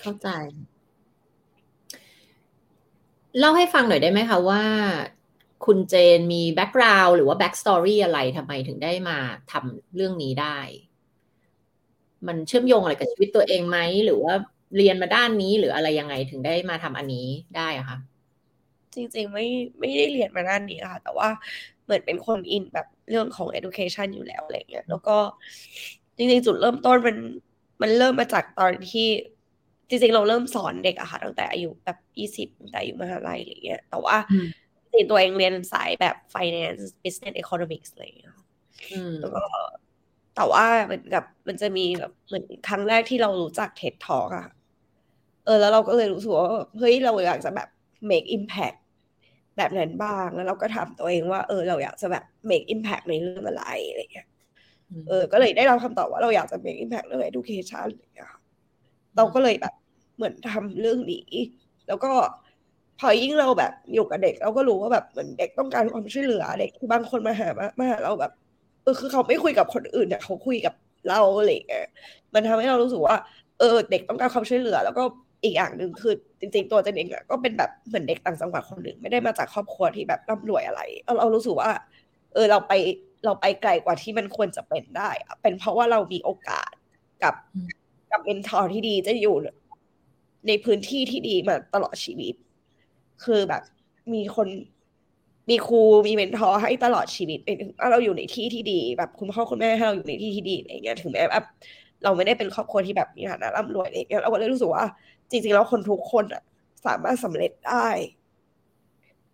[0.00, 0.28] เข้าใจ
[3.38, 4.62] เล่าให้ฟังหน่อยได้ไหมคะว่า
[5.66, 9.18] คุณเจนมีแบ็กกราว n ์หรือว่า backstory อะไรทำไมถึงได้มา
[9.52, 10.58] ทำเรื่องนี้ได้
[12.28, 14.34] มันเชื่อมโยงอะไรกับชีวิตตัวเองไหมหรือว่า
[14.76, 17.98] เรียนมาด้านนี้หรืออะไรยังไงถึงได้มาทำอันนี้ได้อะคะ
[18.94, 19.46] จริงๆไม่
[19.78, 21.28] ไม่ได้เรียนมาด้านนี้ค่ะ แต่ว่า
[21.84, 25.16] เหมือนเป็นคนอินแบบเรื่องของ education อยู่แล้วอะไรเงี้ยแล้วก็
[26.16, 27.16] จริงๆ จุดเริ่มต้นมัน
[27.82, 29.08] มันเริ่มมาจากตอนที่
[29.88, 34.46] จริงๆ เราเริ่มสอนเด็กอะค่ะตั้งแต่อายุแบบยี่สิบตั้งแต่อายุมหาลัยอะไรเงี้ย แต่ว่าอืม
[34.92, 38.34] จริงๆตัวเองเรียนสายแบบ finance business economics อะไรเงี้ย
[38.92, 39.42] อืมแล้วก็
[40.36, 44.48] แต่ว่าเหมือนกับมันจะมีแบบเหมือนครั้งแรกที่เรารู้จัก TED Talk อะ
[45.44, 46.46] เออแล้วเราก็เลยรู้สึกว่า
[46.78, 47.68] เฮ้ยเราอยากจะแบบ
[48.10, 48.78] make impact
[49.56, 54.28] แบบนั้นบ้างแล้วเราก็ถามตัวเองว่าเออเราอยากจะแบบ make impact ในเรื่องอะไรอะไรเงี้ย
[55.08, 58.40] เออ ก็เลยได้รับคำตอบว่าเราอยากจะ make impact เรื่อง education อะไรอย่างเงี้ยค่ะ
[59.16, 59.74] เราก็เลยแบบ
[60.16, 61.28] เหมือนทำเรื่องนี้
[61.88, 62.10] แล้วก็
[63.00, 68.32] พอยิ่งเราแบบอยู่กับเด็ก เราก็รู้ว่าแบบเหมือนเด็กต้องการความช่วยเหลือเด็กบางคนมาหามามาหาเราแบบ
[68.86, 70.74] เออคือเขาไม่คุยกับคนอื่นแต่เขาคุยกับ
[71.08, 71.86] เราอะไรเงี้ย
[72.34, 73.16] มันทำให้เรารู้สึกว่า
[73.58, 75.02] เออ เด็กต้องการความช่วยเหลือ แล้วก็
[75.44, 81.70] อีกอย่างหนึ่งคือจริงๆตัวเจนเองก็เป็นแบบเหมือนเด็กต่างจังหวัดคนหนึ่งไม่ได้มาจากครอบครัวที่แบบร่ำรวยอะไรเราเรารู้สึกว่า
[82.34, 82.72] เออเราไป
[83.24, 85.10] เราไปไกลกว่าที่มันควรจะเป็นได้
[85.42, 86.72] เป็นเพราะว่าเรามีโอกาส
[87.22, 87.34] กับ
[88.10, 89.36] กับเมนทอร์ที่ดีจะอยู่
[90.46, 92.34] ในพื้นที่ที่ดีมาตลอดชีวิต
[93.24, 93.62] คือแบบ
[94.14, 94.48] มีคน
[95.50, 97.38] มีครูมีเมนทอร์ให้ตลอดชีวิต
[97.90, 101.44] เราอยู่ในที่ที่ดีแบบคุณพ่อคุณแม่ให้เราอยู่ในที่ที่ดีอะไรเงี้ยถึงแม้แบบ
[102.04, 104.84] เราไม่ได้เป็นครอบครัวที่แบบมีฐานะร่ำรวยอะไรเงี้ยเราก็เลยรู้สึกว่า
[105.30, 106.42] จริง ๆ แล้วคนทุกคนอะ
[106.86, 107.88] สามารถสำเร็จได้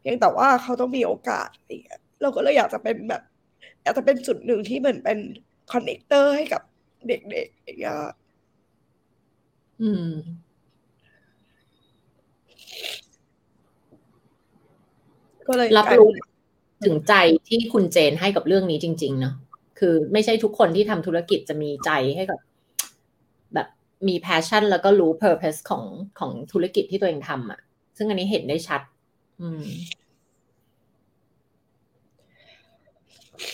[0.01, 3.23] เพียงแต่ว่าเขาต้องมีโอกาสอะไรเงี้ยเราก็เลยอยากจะเป็นแบบ
[3.83, 5.19] อยากจะเป็นจุดหนึ่งที่เหมือนเป็น
[5.73, 6.63] คอนเนคเตอร์ให้กับ
[7.09, 7.97] เด็กๆอย่างเงี้ย
[9.81, 10.42] อืม
[15.49, 16.11] ก็เลยรับรู้
[16.85, 17.15] ถึงใจ
[17.49, 19.35] ที่คุณเจนให้กับเรื่องนี้จริง ๆ เนาะ
[19.79, 22.39] คือไม่ใช่ทุกคนที่ทำธุรกิจจะมีใจให้กับ
[23.55, 23.69] แบบ
[24.09, 25.85] มี passion แล้วก็รู้ purpose ของ
[26.19, 27.61] ของธุรกิจที่ตัวเองทำอะ่ะ
[27.97, 28.81] ซึ่งอันนี้เห็นได้ชัด
[29.41, 29.65] อืม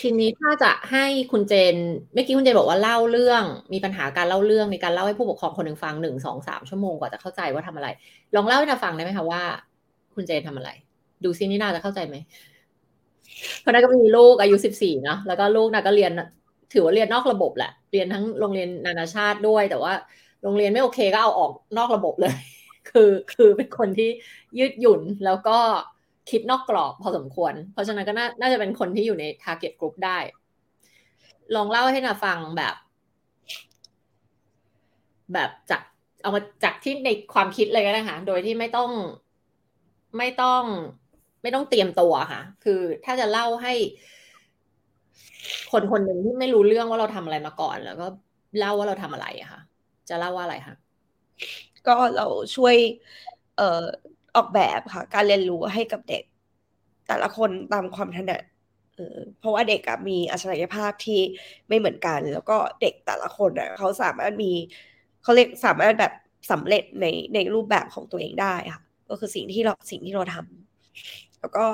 [0.00, 1.76] ทีนี้ถ้าจะให้คุณเจน
[2.12, 7.88] เมื่อกี้คุณเจนบอกว่าเล่าเรื่อง มีปัญหาการเล่าเรื่องในการเล่าให้ผู้ปกครองคนหนึ่งฟังหนึ่งสองสามชั่วโมงกว่าจะเข้าใจว่าทำอะไร
[8.34, 9.42] ลองเล่าให้เราฟังได้ไหมคะว่า
[10.14, 10.70] คุณเจนทำอะไร
[11.24, 12.16] ดูซินี่นาจะเข้าใจไหม
[13.60, 16.12] เพราะนั่นก็มีลูกอายุสิบสี่เนาะแล้วก็ลูกน่ะก็เรียน
[16.72, 19.92] ถือว่าเรียนนอกระบบแหละ เรียนทั้งโรงเรียนนานาชาติด้วย แต่ว่า
[20.42, 22.36] โรงเรียนไม่โอเคก็เอาออกนอกระบบเลย
[22.90, 24.10] คือคือเป็นคนที่
[24.58, 25.58] ยืดหยุ่นแล้วก็
[26.30, 30.18] คิดนอกกรอบพอสมควร เพราะฉะนั้นก็น่าจะเป็นคนที่อยู่ใน target group ได้
[31.54, 32.74] ลองเล่าให้นาฟังแบบ
[35.32, 35.82] แบบจาก
[36.22, 38.90] เอามาจากที่ในความคิดเลยก็ได้ค่ะโดยที่ไม่ต้อง
[40.18, 40.62] ไม่ต้อง
[41.48, 43.74] ไม่ต้องเตรียมตัวค่ะ คือถ้าจะเล่าให้
[45.72, 48.06] คนคนหนึ่งที่ไม่รู้เรื่องว่าเราทำอะไรมาก่อน แล้วก็
[48.58, 49.60] เล่าว่าเราทำอะไรอะค่ะ
[50.08, 50.76] จะเล่าว่าอะไรคะ
[51.86, 52.74] ก็เราช่วย
[53.56, 53.84] เอ่อ
[54.36, 56.24] ออกแบบค่ะ การเรียนรู้ให้กับเด็ก
[57.08, 58.42] แต่ละคนตามความถนัด
[59.40, 61.20] เพราะว่าเด็กมีอัจฉริยภาพที่
[61.68, 64.52] ไม่เหมือนกัน แล้วก็เด็กแต่ละคนเขาสามารถมี
[65.22, 66.12] เขาเรียกสามารถแบบ
[66.50, 71.66] สำเร็จในในรูปแบบของตัวเองได้ค่ะ ก็คือสิ่งที่เราสิ่งที่เราทำ แล้วก็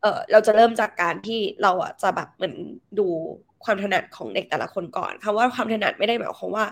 [0.00, 2.56] เออเราจะเริ่มจากการที่เราอะจะแบบเหมือน
[2.98, 3.06] ดู
[3.64, 6.64] ความถนัดของเด็กแต่ละคนก่อนคำว่าความถนัดไม่ได้หมายความว่า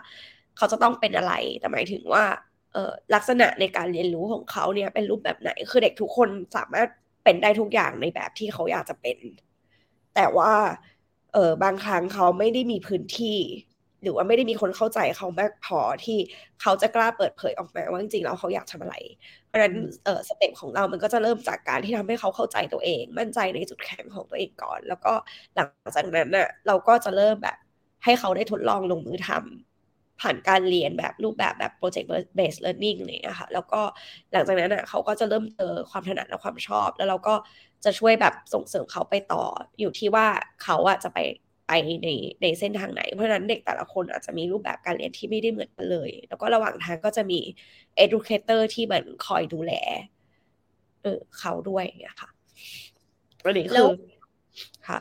[0.56, 2.24] เขาจะต้องเป็นอะไรแต่หมายถึงว่า
[2.72, 6.88] เออลักษณะในการเรียนรู้ของเขาเนี่ยเป็นรูปแบบไหน คือเด็กทุกคนสามารถ
[7.24, 9.16] เป็นได้ทุกอย่างในแบบที่เขาอยากจะเป็น
[10.14, 10.52] แต่ว่า
[11.32, 13.38] เออบางครั้งเขาไม่ได้มีพื้นที่
[14.02, 16.18] หรือว่าไม่ได้มีคนเข้าใจเขามากพอที่
[16.62, 18.94] เขาจะกล้าเปิดเผยออกมาว่าจริงๆแล้วเขาอยากทำอะไร
[19.46, 25.12] เพราะฉะนั้นเออสเต็ปของเรามันก็จะเริ่มจากการที่ทำให้เขาเข้าใจตัวเอง มั่นใจในจุดแข็งของตัวเองก่อน แล้วก็
[25.54, 27.56] หลังจากนั้นน่ะเราก็จะเริ่มแบบ
[28.04, 32.06] ให้เขาได้ทดลองลงมือทำผ่านการเรียนแบบรูปแบบแบบ project
[32.38, 33.80] based learning เลยนะคะแล้วก็
[34.32, 37.34] หลังจากนั้นอะเขาก็จะเริ่มเจอความถนัดและความชอบ แล้วเราก็
[37.84, 39.44] จะช่วยแบบส่งเสริมเขาไปต่อ
[39.80, 40.26] อยู่ที่ว่า
[40.62, 41.18] เขาอะจะไป
[41.70, 42.10] ไปใน
[42.42, 47.40] ในเส้นทางไหน เพราะฉะนั้นเด็กแต่ละคนอาจจะมีรูปแบบการเรียนที่ไม่ได้เหมือนกันเลย แล้วก็ระหว่างทางก็จะมี
[48.04, 49.72] educator ที่เหมือนคอยดูแล
[51.02, 52.30] เออเขาด้วยเนี่ยค่ะ
[53.42, 53.86] อันนี้คือ
[54.88, 55.00] ค่ะ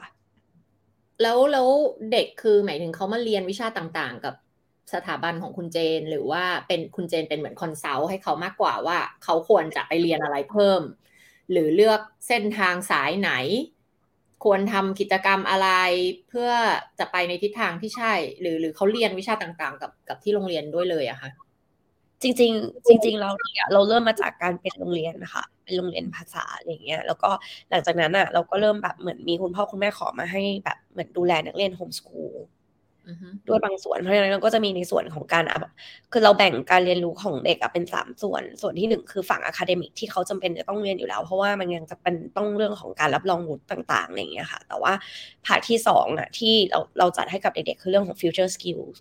[1.22, 1.68] แล้วแล้ว
[2.12, 4.36] เด็กคือหมายถึงเขามาเรียนวิชาต่างๆ กับ
[4.94, 10.82] สถาบันของคุณเจน หรือว่าเป็นคุณเจนเป็นเหมือน consult ให้เขามากกว่าว่าเขาควรจะไปเรียนอะไรเพิ่ม
[11.52, 13.32] หรือเลือกเส้นทางสายไหน
[14.44, 15.70] ควรทำกิจกรรมอะไร
[16.30, 16.52] เพื่อ
[17.00, 21.30] จะไปในทิศทางที่ใช่ หรือหรือเขาเรียนวิชาต่างๆ กับกับที่โรงเรียนด้วยเลยอะคะ
[22.24, 27.30] จริง ๆ จริง ๆ เราเนี่ยเราเริ่มมาจากการเป็นโรงเรียนนะคะเป็นโรงเรียนภาษาอะไรเงี้ยแล้วก็
[27.70, 32.36] หลังจากนั้นอะเราก็เริ่มแบบเหมือนมีคุณพ่อคุณแม่ขอมาให้แบบเหมือนดูแลนักเรียนโฮมสกูล
[33.48, 35.44] ด้วยบางส่วนเพราะฉะนั้นเราก็จะมีในส่วนของการ
[36.12, 44.94] คือเราแบ่งการเรียนรู้ของเด็กเป็นสามส่วน ส่วนที่หนึ่งคือฝั่ง academic ที่เขาจำเป็นจะต้องเรียนอยู่แล้ว เพราะว่ามันยังจำเป็นต้องเรื่องของการรับรองวุฒิต่างๆอย่างเงี้ยค่ะ แต่ว่า
[45.46, 48.98] part ที่สองอะที่เราเราจัดให้กับเด็กๆคือเรื่องของ future skills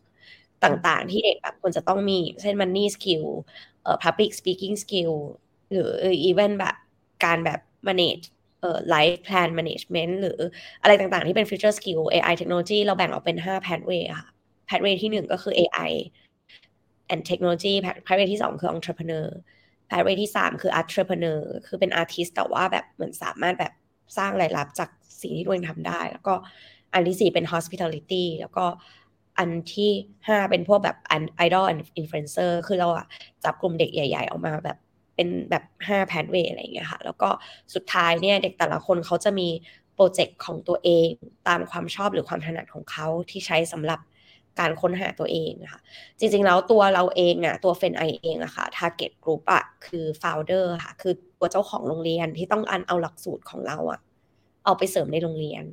[0.65, 3.25] ต่างๆ ที่เด็กแบบควรจะต้องมี เช่น money skill
[3.83, 5.13] เอ่อ public speaking skill
[5.71, 5.91] หรือ
[6.29, 6.77] even แบบ
[7.25, 8.25] การแบบ manage
[8.61, 10.39] เอ่อ life plan management หรือ
[10.83, 14.29] อะไรต่างๆ ที่เป็น future skill AI technology เราแบ่งออกเป็น 5 pathway ค่ะ
[14.69, 15.91] pathway ที่ 1 ก็คือ AI
[17.13, 17.75] and technology
[18.07, 19.27] pathway ที่ 2 คือ entrepreneur
[19.91, 23.73] pathway ที่ 3 คือ entrepreneur คือเป็น artist แต่ว่าแบบเหมือนสามารถแบบ
[24.19, 24.91] สร้างรายรับจาก
[25.23, 26.35] สิ่งที่ตัวเองทำได้ แล้วก็
[26.95, 28.65] อันที่ 4 เป็น hospitality แล้วก็
[29.39, 29.91] อันที่
[30.29, 30.97] 5 เป็นพวกแบบ
[31.47, 33.07] idol and influencer คือเราอะ
[33.45, 34.79] จับกลุ่มเด็กใหญ่ ๆ ออกมาแบบ
[35.19, 37.29] เป็นแบบ5แพนเวย์อะไรอย่างเงี้ยค่ะ แล้วก็
[37.75, 39.49] สุดท้ายเนี่ยเด็กแต่ละคนเขาจะมี
[39.95, 41.09] โปรเจกต์ของตัวเอง
[41.49, 44.01] ตามความชอบหรือความถนัดของเขาที่ใช้สำหรับ
[44.61, 45.81] การค้นหาตัวเองนะคะ
[46.19, 54.01] จริงๆแล้วตัวเราเองอะตัวเฟนไอเองอะค่ะ target group อะคือ founder ค่ะ คือตัวเจ้าของโรงเรียนที่ต้องอันเอาหลักสูตรของเราอะ
[54.65, 55.65] เอาไปเสริมในโรงเรียน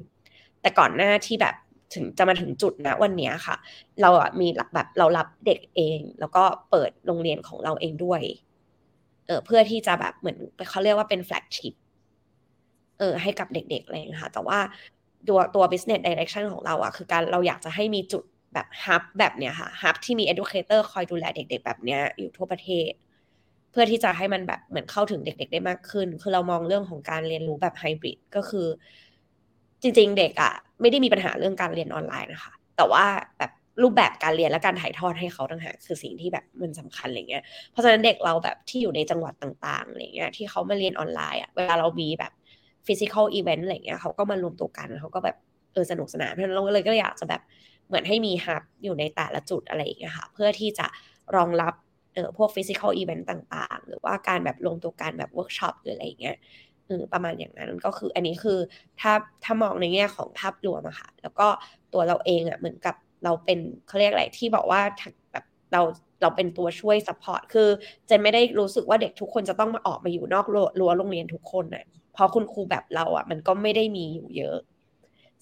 [0.61, 1.55] แต่ก่อนหน้าที่แบบ
[1.93, 3.55] ถึงจะมาถึงจุดนะวันนี้ค่ะ
[4.01, 8.21] เราอะมีแบบเรารับเด็กเอง แล้วก็เปิดโรงเรียนของเราเองด้วย
[9.27, 10.37] เออเพื่อที่จะแบบเหมือน
[10.69, 11.73] เขาเรียกว่าเป็นแฟลกชิพ
[12.99, 14.59] เออให้กับเด็กๆอะไรอย่างเงี้ยค่ะ แต่ว่า
[15.27, 22.91] ตัวตัว business direction ของเราอะคือการเราอยากจะให้มีจุดแบบฮับแบบเนี้ยค่ะฮับที่มี educator คอยดูแลเด็ก ๆ แบบเนี้ยอยู่ทั่วประเทศ
[23.71, 28.67] เพื่อที่จะให้มันแบบเหมือนเข้าถึงเด็ก ๆ ได้มากขึ้น คือเรามองเรื่องของการเรียนรู้แบบไฮบริดก็คือ
[29.81, 33.05] จริง ๆ เด็กอะไม่ได้มีปัญหาเรื่องการเรียนออนไลน์นะคะ แต่ว่า
[33.37, 42.31] แบบ รูปแบบการเรียนและการถ่ายทอดให้เขาต่างหากคือสิ่งที่แบบมันสำคัญอะไรเงี้ยเพราะฉะนั้นเด็กเราแบบที่อยู่ในจังหวัดต่างๆอะไรเงี้ยที่เขามาเรียนออนไลน์อะเวลาเรามีแบบ
[42.87, 45.35] physical event อะไรเงี้ยเขาก็มารวมตัวกันเขาก็แบบ
[45.73, 47.41] เออสนุกสนานเพราะฉะนั้นเราเลยก็อยากจะแบบ
[47.87, 50.87] เหมือนให้มี hub อยู่ในแต่ละจุดอะไรอย่างเงี้ยค่ะเพื่อที่จะ
[51.35, 51.73] รองรับ
[52.13, 56.35] เออพวก physical event ต่าง ๆ หรือว่าการแบบรวมตัวกันแบบเวิร์กช็อปหรืออะไรอย่างเงี้ย
[56.87, 58.59] เออประมาณอย่างนั้นก็คืออันนี้คือ
[59.01, 61.47] ถ้าถ้ามองในแง่ของภาพรวมอะค่ะแล้วก็
[61.93, 64.81] ตัวเราเองอะเหมือนกับ เราเป็นเขาเรียกอะไรที่บอกว่า
[65.31, 65.81] แบบเรา
[66.21, 67.69] เราเป็นตัวช่วย support คือ
[68.07, 74.57] เจนไม่ได้รู้สึกว่าเด็กทุกคนจะต้องมาออกมาอยู่นอกรั้วโรงเรียนทุกคนน่ะเพราะคุณครูแบบเราอะ มันก็ไม่ได้มีอยู่เยอะ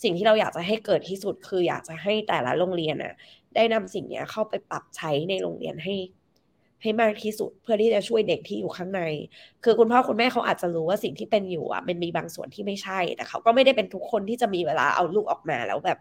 [0.03, 3.13] สิ่งที่เราอยากจะให้เกิดที่สุดคืออยากจะให้แต่ละโรงเรียนอะ
[3.55, 5.95] ได้นำสิ่งนี้เข้าไปปรับใช้ในโรงเรียนให้
[6.81, 9.01] ให้มากที่สุดเพื่อที่จะช่วยเด็กที่อยู่ข้างใน
[9.63, 15.99] คือคุณพ่อคุณแม่เขาอาจจะรู้ว่าสิ่งที่เป็นอยู่อะมันมีบางส่วนที่ไม่ใช่แต่เขาก็ไม่ได้เป็นทุกคนที่จะมีเวลาเอาลูกออกมาแล้วแบบ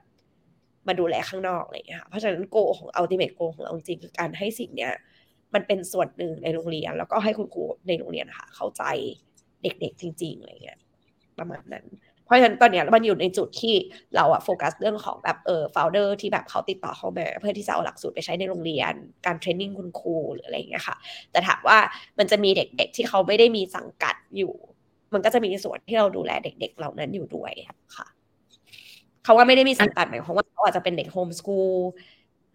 [0.88, 4.92] มาดูแลข้างนอกอะไรอย่างเงี้ยค่ะเพราะฉะนั้น goal ของ ultimate goal ของเราจริงคือการให้สิ่งเนี้ย
[5.55, 8.83] มันเป็นส่วนหนึ่งในโรงเรียน แล้วก็ให้คุณครูในโรงเรียนค่ะ เข้าใจ
[9.62, 10.79] เด็กๆจริงๆอะไรเงี้ย
[11.38, 11.87] ประมาณนั้น
[12.25, 13.75] เพราะฉะนั้นตอนเนี้ยมันอยู่ในจุดที่
[14.16, 18.92] เราอะโฟกัสเรื่องของแบบเออโฟลเดอร์ที่แบบเขาติดต่อเข้ามาเพื่อที่จะเอาหลักสูตรไปใช้ในโรงเรียน
[19.27, 20.97] การ training คุณครูหรืออะไรเงี้ยค่ะ
[21.31, 21.79] แต่ถามว่า
[22.18, 24.55] มันจะมีเด็กๆที่เขาไม่ได้มีสังกัดอยู่
[25.12, 27.53] มันก็จะมีส่วนที่เราดูแลเด็ก ๆ เหล่านั้นอยู่ด้วย
[27.97, 28.07] ค่ะ
[29.25, 31.76] คำว่าไม่ได้มีสังกัดหมายความว่าเขาอาจจะเป็นเด็กโฮมสกูล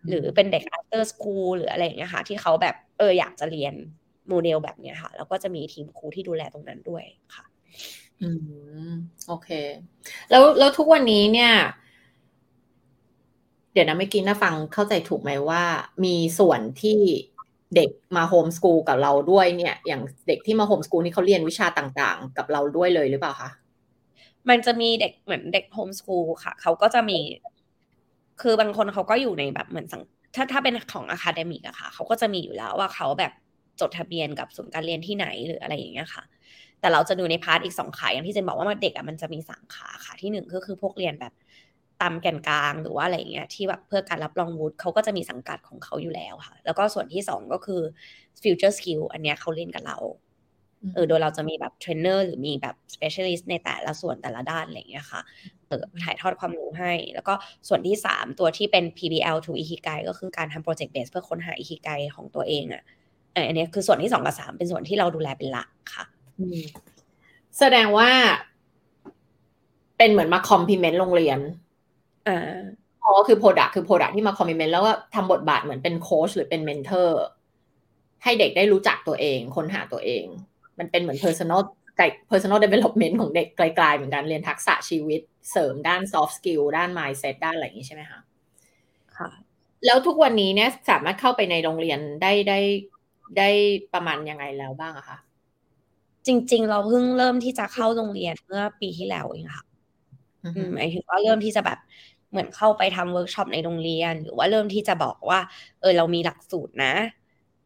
[0.09, 3.73] หรือเป็นเด็ก after school หรืออะไรอย่างเงี้ยค่ะ ที่เขาแบบเอออยากจะเรียน
[4.29, 7.03] โมเดลแบบเนี้ยค่ะ แล้วก็จะมีทีมครูที่ดูแลตรงนั้นด้วย
[7.35, 7.45] ค่ะ
[8.21, 8.29] อื
[8.89, 8.91] ม
[9.27, 9.49] โอเค
[10.31, 11.53] แล้วแล้วทุกวันนี้เนี่ย
[13.73, 15.63] เดี๋ยวนะเมื่อกี้นะฟังเข้าใจถูกไหมว่า
[16.05, 16.99] มีส่วนที่
[17.75, 23.49] เด็กมาโฮมสกูลกับเราด้วยเนี่ย อย่างเด็กที่มาโฮมสกูลนี่เขาเรียนวิชาต่างๆ กับเราด้วยเลยหรือเปล่าคะ
[24.49, 27.19] มันจะมีเด็กเหมือนเด็ก homeschool ค่ะ เขาก็จะมี
[28.41, 30.01] คือบางคนเขาก็อยู่ในแบบเหมือนสังกัด
[30.35, 33.33] ถ้าถ้าเป็นของ academic อะค่ะ เขาก็จะมีอยู่แล้วว่าเขาแบบ
[33.79, 36.23] จดทะเบียนกับศูนย์การเรียนที่ไหนหรืออะไรอย่างเงี้ยค่ะ
[36.79, 41.33] แต่เราจะดูใน part อีกสองขาอย่างที่เจนบอกว่าเด็กอะมันจะมีสามขาค่ะที่หนึ่งก็คือพวกเรียนแบบ
[42.01, 47.81] ตามแกนกลางหรือว่าอะไรเงี้ยที่แบบเพื่อการรับรองวุฒิเขาก็จะมีสังกัดของเขาอยู่แล้วค่ะ แล้วก็ส่วนที่สองก็คือ
[48.41, 49.97] future skill อันเนี้ยเขาเรียนกับเรา
[50.93, 55.21] เออโดยเราจะมีแบบเทรนเนอร์หรือมีแบบ specialist ในแต่ละส่วนแต่ละด้านอะไรเงี้ยค่ะ
[55.67, 57.33] เออถ่ายทอดความรู้ให้ แล้วก็
[57.67, 62.83] ส่วนที่สามตัวที่เป็น PBL to Ikigai ก็คือการทำ project based เพื่อค้นหา Ikigai ของตัวเองอะ
[63.35, 66.05] อันนี้คือส่วนที่สองกับสามเป็นส่วนที่เราดูแลเป็นหลักค่ะ
[67.59, 68.09] แสดงว่า
[69.97, 71.39] เป็นเหมือนมา complement โรงเรียน
[72.27, 72.57] อ่า
[73.03, 77.17] อ๋อคือ product คือ product ที่มา complement แล้วก็ทำบทบาทเหมือนเป็นโค้ชหรือเป็น mentor
[78.23, 80.25] ให้เด็กได้รู้จักตัวเอง ค้นหาตัวเอง
[80.79, 81.61] มันเป็นเหมือน personal
[81.97, 88.19] ไก่ personal development ของเด็กกลายๆเหมือนกันเรียนทักษะชีวิต เสริมด้าน soft skill ด้าน mindset ด้านอะไรอย่างนี้ใช่ไหมคะ
[89.17, 89.29] ค่ะ
[89.85, 92.59] แล้วทุกวันนี้เนี่ยสามารถเข้าไปในโรงเรียนได้ได้
[93.37, 93.49] ได้
[93.93, 95.17] ประมาณยังไงแล้วบ้างอะคะ
[96.27, 99.65] จริง ๆ เราเพิ่งเริ่มที่จะเข้าโรงเรียนเมื่อปีที่แล้วเองค่ะ
[100.73, 101.79] หมายถึงว่าเริ่มที่จะแบบ
[102.31, 105.39] เหมือนเข้าไปทำเวิร์กช็อปในโรงเรียน หรือว่าเริ่มที่จะบอกว่า
[105.81, 106.93] เออเรามีหลักสูตรนะ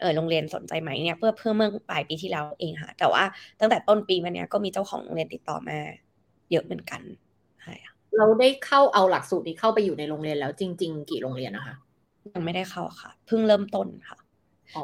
[0.01, 3.23] เออโรงเรียนสนใจไหมเนี่ยเพื่อเพื่อเมื่อปลายปีที่แล้วเองค่ะ แต่ว่า
[3.59, 5.77] ตั้งแต่ต้นปีมาเนี้ยก็มีเจ้าของโรงเรียนติดต่อมา
[6.51, 7.01] เยอะเหมือนกัน
[7.61, 7.73] ใช่
[8.17, 11.75] เราได้เข้าเอาหลักสูตรนี้เข้าไปอยู่ในโรงเรียนแล้วจริง ๆ กี่โรงเรียนนะคะ
[12.33, 14.17] ยังไม่ได้เข้าค่ะเพิ่งเริ่มต้นค่ะ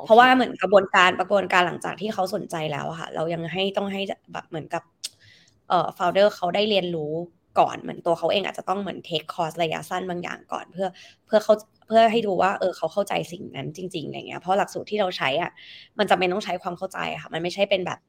[0.06, 4.02] เพราะว่าเหมือนกระบวนการประกวนการหลังจากที่เขาสนใจแล้วค่ะ เรายังให้ต้องให้
[4.34, 4.84] แบบเหมือนกับ
[5.70, 7.14] เอ่อโฟลเดอร์เขาได้เรียนรู้
[7.60, 10.88] ก่อนเหมือนตัวเขาเองอาจจะต้องเหมือนเทคคอร์สระยะสั้นบางอย่างก่อน เพื่อ
[11.26, 11.54] เพื่อเขา
[11.88, 15.52] เพื่อให้ดูว่าเออเขาเข้าใจสิ่งนั้นจริงๆอะไรเงี้ยเพราะหลักสูตรที่เราใช้อะ
[16.00, 18.00] มันจะเป็นต้องใช้ความเข้าใจค่ะ มันไม่ใช่เป็นแบบ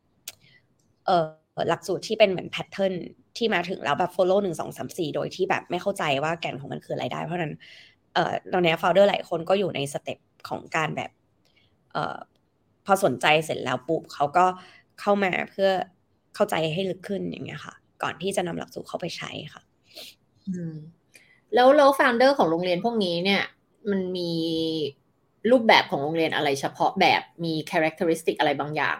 [1.06, 1.24] เออ
[1.68, 2.94] หลักสูตรที่เป็นเหมือน pattern
[3.37, 7.54] ที่มาถึงแล้วแบบ follow หนึ่งสองสามสี่โดยที่แบบไม่เข้าใจว่าแก่นของมันคืออะไรได้เพราะนั้น
[8.14, 11.11] เออตอนนี้ founder หลายคนก็อยู่ใน step ของการแบบ
[11.92, 12.16] เออ
[12.87, 14.46] พอสนใจเสร็จแล้วปุ๊บเขาก็
[15.00, 15.70] เข้ามาเพื่อ
[16.34, 19.62] เข้าใจให้ลึกขึ้นอย่างเงี้ยค่ะ ก่อนที่จะนำหลักสูตรเข้าไปใช้ค่ะ
[20.48, 20.74] อืม
[21.54, 23.42] แล้วแล้วฟาวเดอร์ของโรงเรียนพวกนี้เนี่ย
[23.90, 24.32] มันมี
[25.50, 28.98] รูปแบบของโรงเรียนอะไรเฉพาะแบบมีคุณลักษณะอะไรบางอย่าง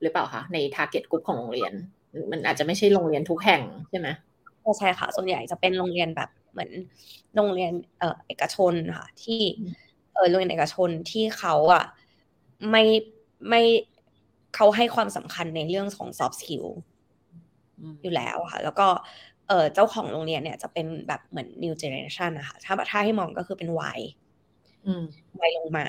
[0.00, 1.72] หรือเปล่าคะ ใน target group ของโรงเรียน
[2.30, 4.08] มันอาจจะไม่ใช่โรงเรียนทุกแห่งใช่ไหม
[4.78, 6.70] ใช่ค่ะ ส่วนใหญ่จะเป็นโรงเรียนแบบเหมือน
[7.34, 9.40] โรงเรียนเอ่อเอกชนค่ะที่
[10.14, 11.84] เออโรงเรียนเอกชนที่เขาอะ
[12.70, 12.84] ไม่
[13.48, 13.62] ไม่
[14.54, 16.66] เขาให้ความสำคัญในเรื่องของ soft skill
[18.02, 18.86] อยู่แล้วค่ะ แล้วก็
[19.48, 24.00] เออเจ้าของโรงเรียนเนี่ยจะเป็นแบบเหมือน new generation นะคะถ้าถ้าให้มองก็คือเป็นวัย
[25.40, 25.86] วัยลงมา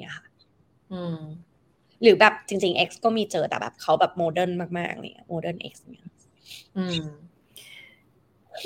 [0.00, 0.26] เนี่ยค่ะ
[2.02, 6.06] หรือแบบจริง ๆ X ก็มีเจอแต่แบบเขาแบบ modern มากๆเนี่ย modern X เนี่ย
[6.76, 7.04] อืม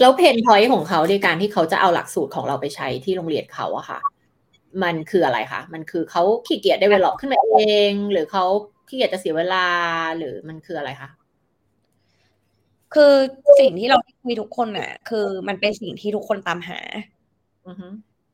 [0.01, 4.01] แล้ว pain point ของเขาในการที่เขาจะเอาหลักสูตรของเราไปใช้ที่โรงเรียนเขาอะค่ะ
[4.83, 7.57] มันคืออะไรคะมันคือเขาขี้เกียจ develop ขึ้นมาเอ
[7.91, 8.45] ง หรือเขา
[8.89, 9.67] ขี้เกียจจะเสียเวลา
[10.19, 11.11] หรือมันคืออะไรคะ
[12.95, 13.13] คือ
[13.61, 16.79] สิ่งที่เราคุยทุกคนน่ะ คือมันเป็นสิ่งที่ทุกคนตามหา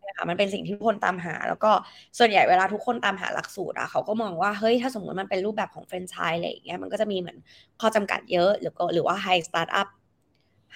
[0.09, 1.71] นะคะมันเป็นสิ่งที่ทุกคนตามหา แล้วก็
[2.19, 7.39] ส่วนใหญ่เวลาทุกคนตามหาหลักสูตรอะเขาก็มองว่าเฮ้ยถ้าสมมติมันเป็นรูปแบบของแฟรนไชส์อะไรอย่างเงี้ยมันก็จะมีเหมือน
[7.81, 9.89] ข้อจำกัดเยอะหรือก็หรือว่า high startup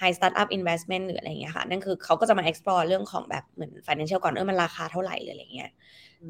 [0.01, 5.71] high startup investment หรืออะไรเงี้ยค่ะ นั่นคือเขาก็จะมา explore เรื่องของแบบเหมือน financial ก่อนเออมันราคาเท่าไหร่หรืออะไรเงี้ย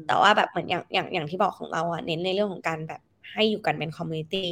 [0.06, 3.00] แต่ว่าแบบเหมือนอย่างอย่างอย่างที่บอกของเราอะเน้นในเรื่องของการแบบ
[3.32, 4.46] ให้อยู่กันเป็น community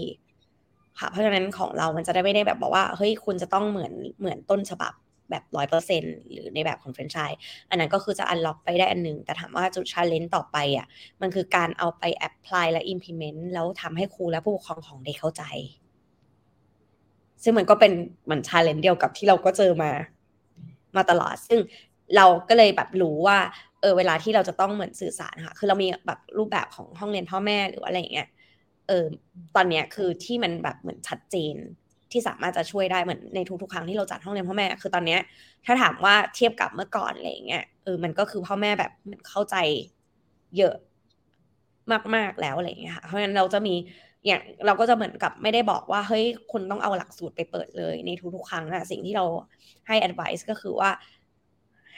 [0.98, 4.92] ค่ะ เพราะฉะนั้นของเรามันจะได้ไม่ได้แบบบอกว่า เฮ้ย คุณจะต้องเหมือนเหมือนต้นฉบับ
[5.30, 6.02] แบบร้อยเปอร์เซ็นต์
[6.32, 7.38] หรือในแบบของแฟรนไชส์
[7.70, 10.86] อันนั้นก็คือจะ unlock ไปได้อันหนึ่ง แต่ถามว่าจุด challenge ต่อไปอะ
[11.20, 15.42] มันคือการเอาไป apply และ implement แล้วทำให้ครูและผู้ปกครองของเด็กเข้าใจ
[17.42, 17.92] ซึ่งมันก็เป็น
[18.24, 19.90] เหมือน challenge เดียวกับที่เราก็เจอมา
[20.96, 21.60] มาตลอด ซึ่ง
[22.16, 23.38] เราก็เลยแบบรู้ว่า
[23.80, 28.28] เออ เวลาที่เราจะต้องเหมือนสื่อสารค่ะ คือเรามีแบบรูปแบบของห้องเรียนพ่อแม่หรืออะไรอย่างเงี้ย
[28.88, 29.06] เออ
[29.56, 31.54] ตอนเนี้ยคือที่มันแบบเหมือนชัดเจน
[32.12, 35.20] ที่สามารถจะช่วยได้เหมือนในทุกๆครั้งที่เราจัดห้องเรียนพ่อแม่ คือตอนเนี้ย
[35.64, 38.92] ถ้าถามว่าเทียบกับเมื่อก่อนอะไรเงี้ยเออมันก็คือพ่อแม่แบบ
[39.28, 39.56] เข้าใจ
[40.56, 40.74] เยอะ
[42.16, 43.74] มากๆแล้วอะไรเงี้ยค่ะเพราะฉะนั้นเราจะมี
[44.26, 49.24] อย่างเราก็จะเหมือนกับไม่ได้บอกว่าเฮ้ยคุณต้องเอาหลักสูตรไปเปิดเลยในทุกๆครั้งนะสิ่งที่เรา
[49.86, 50.90] ให้ advice ก็คือว่า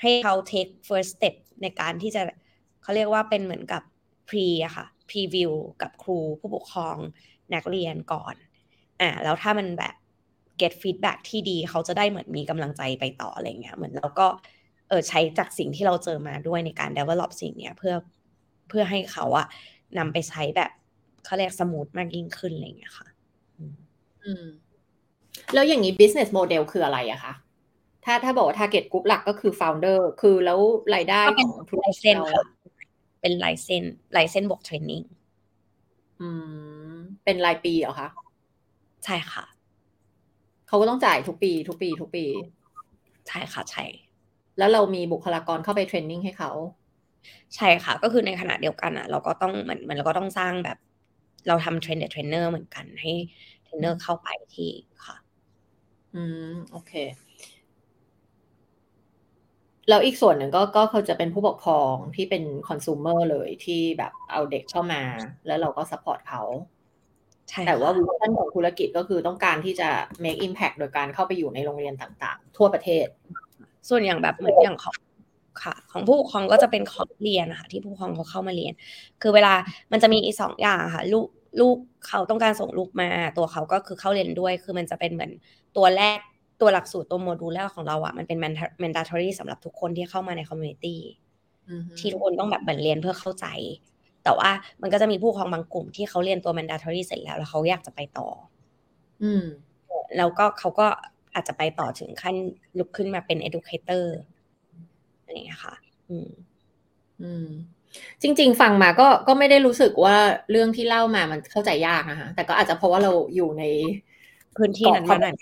[0.01, 2.23] ให้เขา take first step ในการที่จะ
[2.83, 3.83] เขาเรียกว่าเป็นเหมือนกับ
[4.29, 6.97] pre อะค่ะ พรีวิวกับครูผู้ปกครอง
[7.55, 8.35] นักเรียนก่อน
[9.01, 9.95] อ่าแล้วถ้ามันแบบ
[10.61, 14.27] get feedback ที่ดีเขาจะได้เหมือนมีกำลังใจไปต่ออะไรเงี้ยเหมือนเราก็
[14.89, 17.95] เออใช้จากสิ่งที่เราเจอมาด้วยในการ develop สิ่งเนี้ยเพื่อ
[18.69, 19.47] เพื่อให้เขาอะ
[19.99, 20.71] นำไปใช้แบบ
[21.25, 23.07] เขาเรียก smooth มากยิ่งขึ้นอะไรเงี้ยค่ะ
[24.25, 24.45] อืม
[25.55, 27.35] แล้วอย่างนี้ business model คืออะไรอะคะ
[28.05, 30.59] ถ้าถ้าบอกว่า target group หลักก็คือ founder คือแล้ว
[30.95, 32.45] รายได้ของทุนเซนค่ะ
[33.27, 33.85] เป็น license
[34.17, 35.03] license บวก training
[36.21, 36.29] อื
[36.93, 38.09] มเป็นรายปีเหรอคะ
[39.05, 39.45] ใช่ค่ะ
[40.69, 42.25] เขาก็ต้องจ่ายทุกปี ทุกปี ทุกปี
[43.29, 43.85] ใช่ค่ะใช่
[44.59, 46.51] แล้วเรามีบุคลากรเข้าไป training ให้เขา
[47.57, 50.79] ใช่ค่ะ ก็คือในขณะเดียวกันอะ เราก็ต้องเหมือนเหมือนเราก็ต้องสร้างแบบ
[51.49, 53.13] เราทำ train the trainer เหมือนกันให้
[53.65, 54.71] เทรนเนอร์เข้าไปที่
[55.07, 55.17] ค่ะ
[56.15, 56.93] อืม โอเค
[59.89, 65.03] แล้วอีกส่วนหนึ่งก็ก็เขาจะเป็นผู้ปกครองที่เป็นคอน sumer เลยที่แบบเอาเด็กเข้ามา
[65.47, 66.43] แล้วเราก็ support เขา
[67.67, 69.89] แต่ว่า vision ของธุรกิจก็คือต้องการที่จะ
[70.25, 73.07] make impact โดยการเข้าไปอยู่ในโรงเรียนต่างๆ ทั่วประเทศ
[73.89, 74.97] ส่วนอย่างแบบเหมือนอย่างของ
[75.63, 78.73] ค่ะ ของผู้ปกครองก็จะเป็นของเรียนนะคะที่ผู้ปกครองเขาเข้ามาเรียน
[79.23, 79.55] คือเวลา
[79.93, 81.27] มันจะมีอีกสองอย่างค่ะลูก
[81.61, 81.77] ลูก
[82.09, 85.33] เขาต้องการส่งลูกมา ตัวเขาก็คือเข้าเรียนด้วย คือมันจะเป็นเหมือน
[85.77, 86.19] ตัวแรก
[86.61, 88.39] ตัวหลักสูตรตัวโมดูลแรกของเราอะมันเป็น
[88.83, 91.01] mandatory สำหรับทุกคนที่เข้ามาในคอมมูนิตี้
[91.99, 93.47] ที่ทุกคนต้องแบบเหมือนเรียนเพื่อเข้าใจ
[94.25, 94.51] แต่ว่า
[94.83, 98.29] มันก็จะมีผู้ครองบางกลุ่มที่เขาเรียนตัว mandatory เสร็จแล้ว แล้วเขาอยากจะไปต่อ
[99.23, 99.45] อืม
[100.17, 100.87] แล้วก็เขาก็
[101.35, 102.35] อาจจะไปต่อถึงขั้น
[102.79, 104.05] ลุกขึ้นมาเป็น educator
[105.23, 105.75] อะไรอย่างนี้ค่ะ
[106.09, 106.29] อืม
[107.23, 107.47] อืม
[108.23, 110.17] จริง ๆ ฟังมาก็ก็ไม่ได้รู้สึกว่า
[110.51, 113.65] เรื่องที่เล่ามามันเข้าใจยากนะคะแต่ก็อาจจะเพราะว่าเราอยู่ใน
[114.57, 115.35] พื้นที่นั้นมานาน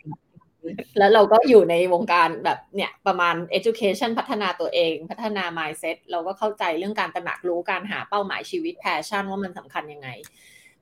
[0.99, 10.09] แล้วเราก็อยู่ในวงการแบบเนี่ยประมาณ education พัฒนาตัวเอง พัฒนา mindset เราก็เข้าใจเรื่องการตระหนักรู้การหาเป้าหมายชีวิต passion ว่ามันสำคัญยังไง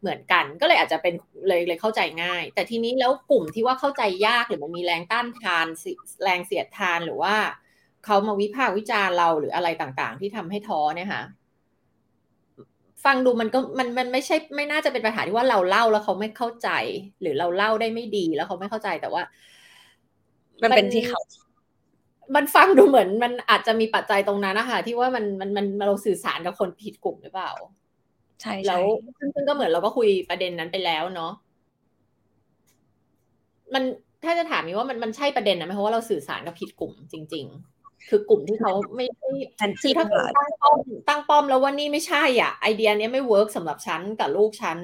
[0.01, 1.15] เหมือนกัน ก็เลยอาจจะเป็น
[1.49, 5.67] เลยเลยเข้าใจง่าย แต่ทีนี้แล้วกลุ่มที่ว่าเข้าใจยากหรือมันมีแรงต้านทาน
[6.25, 7.35] แรงเสียดทานหรือว่า
[8.05, 11.23] เขามาวิพากษ์วิจารณ์เราหรืออะไรต่างๆ ที่ทำให้ท้อเนี่ยค่ะ
[13.05, 16.69] ฟังดูมันก็มันมันไม่ใช่ไม่น่าจะเป็นปัญหาที่ว่าเราเล่าแล้วเขาไม่เข้าใจ
[17.21, 19.23] หรือเราเล่าได้ไม่ดีแล้วเขาไม่เข้าใจแต่ว่า
[20.63, 21.21] มันเป็นที่เขา
[22.37, 27.53] มันฟังดูเหมือนมันอาจจะมีปัจจัยตรงนั้นนะคะที่ว่ามันมันมันเราสื่อสารกับคนผิดกลุ่มหรือเปล่า
[28.41, 28.83] ใช่แล้ว
[29.19, 31.33] ซึ่งก็เหมือนเราก็คุยประเด็นนั้นไปแล้วเนาะ
[33.75, 33.85] มัน
[34.25, 37.47] ถ้าจะถามมีว่ามันมันใช่ประเด็นนะไหมเพราะว่าเราสื่อสารกับผิดกลุ่มจริง
[37.77, 39.31] ๆ คือกลุ่มที่เขาไม่ไม่
[39.83, 40.07] คือถ้า
[40.39, 44.79] ตั้งป้อมตั้งป้อมแล้วว่านี่ไม่ใช่อะไอเดียนี้ไม่ work สำหรับฉันกับลูกฉัน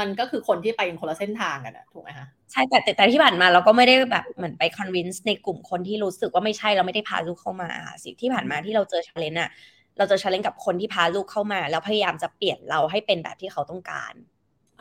[0.00, 7.70] มันก็คือคนที่ไปคนละเส้นทางกันอะถูกไหมคะใช่แต่แต่ที่ผ่านมาเราก็ไม่ได้แบบเหมือนไป convince ในกลุ่มคนที่รู้สึกว่าไม่ใช่เราไม่ได้พาลูกเข้ามา
[8.04, 9.50] สิที่ผ่านมาที่เราเจอ challenge อะ
[9.98, 14.14] เราเจอ challenge กับคนที่พาลูกเข้ามา แล้วพยายามจะเปลี่ยนเราให้เป็นแบบที่เขาต้องการ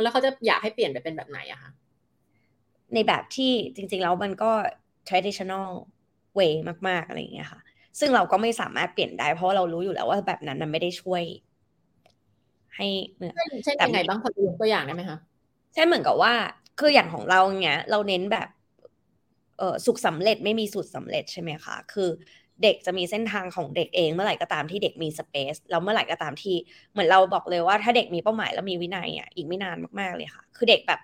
[0.03, 1.71] แล้วเขาจะอยากให้เปลี่ยนไปเป็นแบบไหนอะคะ
[2.93, 4.51] ในแบบที่จริงๆแล้วมันก็
[5.07, 5.67] traditional
[6.39, 6.53] way
[6.87, 7.61] มากๆอะไรอย่างเงี้ยค่ะ
[7.99, 11.23] ซึ่งเราก็ไม่สามารถเปลี่ยนได้เพราะเรารู้อยู่แล้วว่าแบบนั้นมันไม่ได้ช่วย
[12.75, 12.87] ให้
[13.63, 15.19] เช่นยังไงบ้างพอยกตัวอย่างได้ไหมคะ
[15.73, 16.33] ใช่เหมือนกับว่า
[16.79, 18.47] คืออย่างของเราเนี้ย เราเน้นแบบ
[19.59, 22.09] เออสุขสำเร็จไม่มีสูตรสำเร็จใช่ไหมคะ คือ
[22.63, 26.55] เด็กจะมีเส้นทางของเด็กเองเมื่อไหร่ก็ตามที่เด็กมี space แล้วเมื่อไหร่ก็ตามที่
[26.91, 30.99] เหมือนเราบอกเลยว่าถ้าเด็กมีเป้าหมายแล้วมีวินัยอะอีกไม่นานมากๆเลยค่ะ คือเด็กแบบ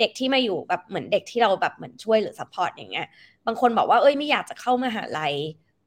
[0.00, 3.06] เด็กที่มาอยู่แบบเหมือนเด็กที่เราแบบเหมือนช่วยหรือ support อย่างเงี้ย
[3.46, 5.34] บางคนบอกว่าเอ้ยไม่อยากจะเข้ามหาลัย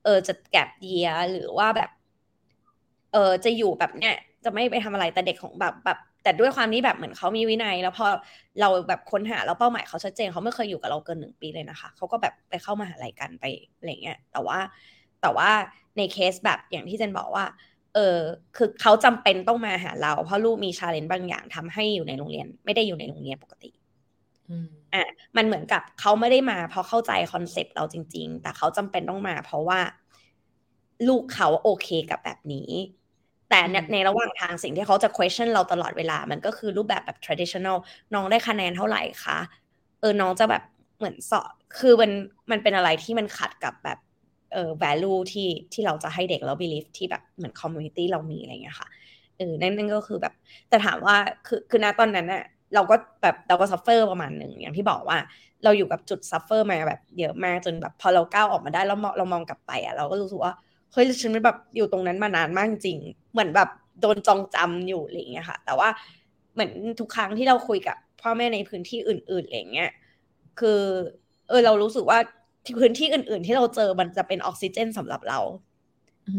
[0.04, 1.90] เออจะ gap year หรือว่าแบบ
[3.14, 4.16] เออจะอยู่แบบเนี้ย
[4.46, 8.08] จะไม่ไปทำอะไรแต่เด็กของแบบแบบแต่ด้วยความนี้แบบเหมือนเขามีวินัย แล้วพอ
[8.60, 13.46] เราแบบค้นหาแล้วเป้าหมายเขาชัดเจนเขาไม่เคยอยู่กับเราเกินหนึ่งปีเลยนะคะเขาก็แบบไปเข้ามหาลัยกันไป
[13.78, 14.60] อะไรเงี้ยแต่ว่า
[15.22, 15.50] แต่ว่า
[15.98, 17.46] ในเคสแบบอย่างที่เจนบอกว่า
[17.96, 18.18] เออ
[18.56, 23.70] คือเขาจำเป็นต้องมาหาเราเพราะลูกมี challenge บางอย่างทำให้อยู่ในโรงเรียน ไม่ได้อยู่ในโรงเรียนปกติ
[24.94, 29.80] อะมันเหมือนกับเขาไม่ได้มา เพราะเข้าใจ concept เราจริง ๆ แต่เขาจำเป็นต้องมา เพราะว่า
[31.08, 32.70] ลูกเขาโอเคกับแบบนี้
[33.50, 33.60] แต่
[33.93, 37.78] ในระหว่างทางสิ่งที่เขาจะ question เราตลอดเวลา มันก็คือรูปแบบแบบ traditional
[38.14, 39.38] น้องได้คะแนนเท่าไหร่คะ
[40.02, 40.64] เออ น้องจะแบบ
[40.97, 42.12] เหมือนสอบ คือมัน
[42.52, 44.00] มันเป็นอะไรที่มันขัดกับแบบ
[44.54, 48.88] เอ่อ value ที่ ที่เราจะให้เด็กแล้ว belief ที่แบบเหมือน community เรามีอะไรเงี้ยค่ะ
[49.38, 50.34] เออ นั่นนั่นก็คือแบบ
[50.70, 51.16] แต่ถามว่า
[51.47, 52.43] คือ คือณตอนนั้นน่ะ
[52.76, 55.18] เราก็แบบเราก็ suffer ประมาณหนึ่ง อย่างที่บอกว่า
[55.64, 60.54] เราอยู่กับจุด suffer มาแบบเยอะมากจนแบบ พอเราก้าวออกมาได้แล้วเรามองกลับไปอะ เราก็รู้สึกว่า
[60.94, 62.98] เฮ้ยฉันแบบอยู่ตรงนั้นมานานมากจริง
[63.32, 63.70] เหมือนแบบ
[64.02, 65.90] โดนจองจำอยู่อะไรเงี้ยค่ะ แต่ว่า
[66.54, 69.92] เหมือนทุกครั้งที่เราคุยกับพ่อแม่ในพื้นที่อื่นๆอะไรเงี้ย
[70.60, 70.82] คือ
[71.50, 72.20] เออเรารู้สึกว่า
[72.80, 75.40] พื้นที่อื่น ๆ ที่เราเจอมันจะเป็นออกซิเจนสำหรับเรา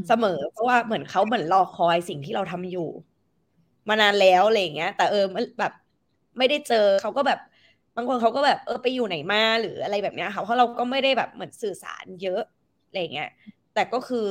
[0.06, 2.88] เสมอเพราะว่าเหมือนเขาเหมือนรอคอยสิ่งที่เราทำอยู่
[3.88, 5.24] มานานแล้วอะไรเงี้ย แต่เออ
[5.58, 5.72] แบบ
[6.38, 7.38] ไม่ได้เจอเขาก็แบบ
[7.96, 12.42] บางคนเขาก็แบบเออไปอยู่ไหนมาหรืออะไรแบบเนี้ยค่ะเพราะเราก็ไม่ได้แบบเหมือนสื่อสารเยอะ
[12.86, 13.30] อะไรเงี้ย
[13.74, 14.28] แต่ก็คือ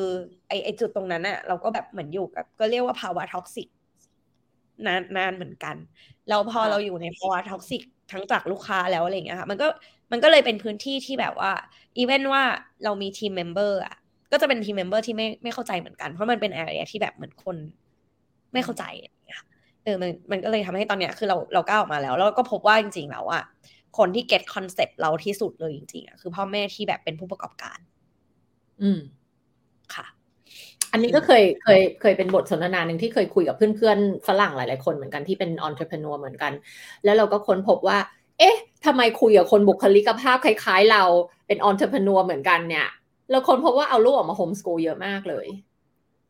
[0.48, 3.68] ไอไอจุดตรงนั้นอะเราก็แบบเหมือนอยู่กับ ก็เรียกว่าภาวะ toxic
[4.86, 5.76] นานนานเหมือนกัน
[6.30, 9.68] แล้วพอเราอยู่ในภาวะ toxic ทั้งจากลูกค้าแล้วอะไรเงี้ยค่ะมันก็
[10.12, 11.52] มันก็เลยเป็นพื้นที่ที่แบบว่า
[11.98, 12.44] even ว่า
[12.84, 13.96] เรามี team member อะ
[14.32, 17.56] ก็จะเป็น team member ที่ไม่ไม่เข้าใจเหมือนกัน เพราะมันเป็น area ที่แบบเหมือนคน
[18.54, 18.84] ไม่เข้าใจ
[19.84, 23.44] เออมันมันก็เลยทำให้ตอนเนี้ยคือเราเราก้าวออกมาแล้ว แล้วก็พบว่าจริงๆแล้วอะ
[23.98, 27.80] คนที่ get concept เราที่สุดเลยจริงๆอะคือพ่อแม่ที่แบบเป็นผู้ประกอบการ
[28.82, 29.00] อืม
[29.96, 30.06] ค่ะ
[30.92, 36.54] อันนี้ก็เคยเคยเคยเป็นบทสนทนาหนึ่งที่เคยคุยกับเพื่อนๆฝรั่งหลายๆคนเหมือนกันที่เป็น entrepreneur เหมือนกัน
[37.04, 37.98] แล้วเราก็ค้นพบว่า
[38.40, 41.04] เอ๊ะทำไมคุยกับคนบุคลิกภาพคล้ายๆ เรา
[41.48, 42.88] เป็น entrepreneur เหมือนกันเนี่ย
[43.32, 45.48] เราค้นพบว่าเอาลูกออกมา homeschool เยอะมากเลย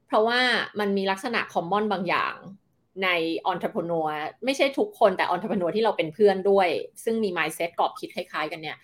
[0.07, 0.39] เพราะว่า
[0.79, 2.35] มันมีลักษณะ common บางอย่าง
[3.03, 3.09] ใน
[3.47, 4.07] entrepreneur
[4.45, 6.67] ไม่ใช่ทุกคนแต่ entrepreneur ที่เราเป็นเพื่อนด้วย
[7.03, 8.77] ซึ่งมี mindset กรอบคิดคล้ายๆกันเนี่ย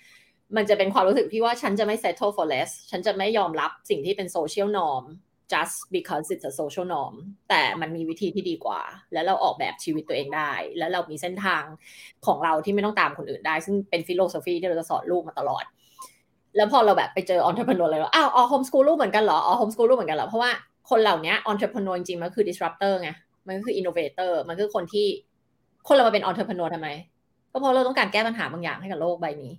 [0.56, 5.06] มันจะเป็นความรู้สึกที่ว่าฉันจะไม่ settle for less ฉันจะไม่ยอมรับสิ่งที่เป็น social norm
[5.54, 7.16] just because it's a social norm
[7.50, 8.82] แต่มันมีวิธีที่ดีกว่า
[9.14, 11.64] แล้วเราออกแบบชีวิตตัวเองได้ แล้วเรามีเส้นทาง
[12.26, 15.64] ของเราที่ไม่ต้องตามคนอื่นได้ ซึ่งเป็น philosophy ที่เราจะสอนลูกมาตลอด
[16.56, 20.52] แล้วพอเราแบบไปเจอ entrepreneur เลยว่าอ้าวอ๋อ homeschool ลูกเหมือนกันเหรออ๋อ homeschool ลูกเหมือนกันเหรอ เพราะว่า
[20.89, 23.10] คนเหล่านี้ entrepreneur จริงๆมันคือ disruptor ไง
[23.48, 25.08] มันก็คือ innovator มันคือคนที่
[25.88, 26.89] คนเรามาเป็น entrepreneur ทำไม
[27.52, 29.52] ก็เพราะเราต้องการแก้ปัญหาบางอย่างให้กับโลกใบนี้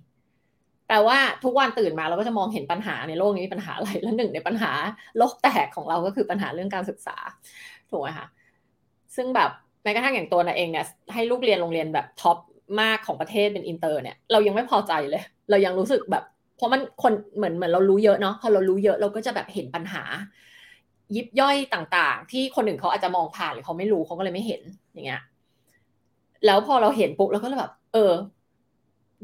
[0.89, 4.71] แต่ว่าทุกวันตื่นมาเราก็จะมองเห็นปัญหาในโลกนี้มีปัญหาอะไร แล้วหนึ่งในปัญหา
[5.17, 7.15] โลกแตกของเราก็คือปัญหาเรื่องการศึกษา
[7.89, 8.27] ถูกไหมคะ
[9.15, 9.49] ซึ่งแบบ
[9.83, 12.37] แม้กระทั่งอย่างตัวนาเองเนี่ยให้ลูกเรียนโรงเรียนแบบ top
[12.81, 16.23] มากของประเทศเป็นอินเตอร์เนี่ยเรายังไม่พอใจเลย เรายังรู้สึกแบบ
[16.57, 20.03] เพราะมันคนเหมือนเหมือนเรารู้เยอะเนาะพอเรารู้เยอะเราก็จะแบบเห็นปัญหา
[21.15, 24.61] ยิบย่อยต่างๆ ที่คนอื่นเขาอาจจะมองผ่านหรือเขาไม่รู้เขาก็เลยไม่เห็น
[24.93, 25.21] อย่างเงี้ย
[26.45, 28.11] แล้วพอเราเห็นปุ๊บเราก็เลยแบบ เออ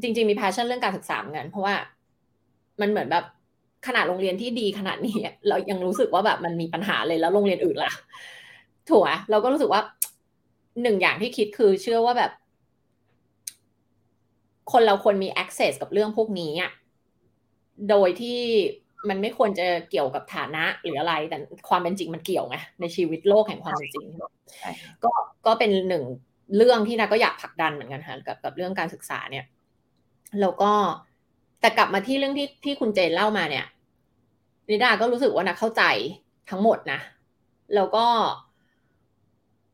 [0.02, 1.74] จริง ๆ มี passion เรื่องการศึกษาเหมือนกันเพราะว่า
[2.80, 3.24] มันเหมือนแบบ
[3.86, 5.16] ขนาดโรงเรียนที่ดีขนาดนี้
[5.48, 7.92] เรายังรู้สึกว่าแบบมันมีปัญหาเลยแล้วโรงเรียนอื่นล่ะ
[8.88, 9.82] ถูกไหมเราก็รู้สึกว่า
[10.82, 12.32] หนึ่งอย่างที่คิดคือเชื่อว่าแบบ
[14.72, 16.70] คนเราควรมี access กับเรื่องพวกนี้อะ
[17.90, 18.40] โดยที่
[19.08, 21.38] มันไม่ควรจะเกี่ยวกับฐานะหรืออะไร แต่
[21.68, 24.06] ความเป็นจริงมันเกี่ยวไงในชีวิตโลกแห่งความเป็นจริง
[25.04, 25.12] ก็
[25.46, 26.04] ก็เป็นหนึ่ง
[26.56, 29.44] เรื่องที่นาก็อยากผลักดันเหมือนกันค่ะกับกับเรื่องการศึกษาเนี่ย
[30.40, 30.72] แล้วก็
[31.60, 33.66] แต่กลับมาที่เรื่องที่ที่คุณเจนเล่ามาเนี่ย
[34.68, 35.82] นิดาก็รู้สึกว่านะเข้าใจ
[36.50, 37.00] ทั้งหมดนะ
[37.74, 38.06] แล้วก็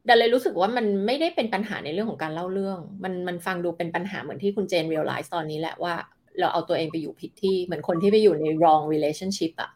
[0.06, 5.94] แต่เลยรู้สึกว่ามันไม่ได้เป็นปัญหาในเรื่องของการเล่าเรื่อง มันมันฟังดูเป็นปัญหาเหมือนที่คุณเจน realize ตอนนี้แหละว่า
[6.38, 9.70] เราเอาตัวเองไปอยู่ผิดที่เหมือนคนที่ไปอยู่ใน wrong relationship อะ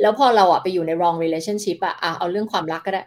[0.00, 3.02] แล้วพอเราอะไปอยู่ใน wrong relationship อะอะเอาเรื่องความรักก็ได้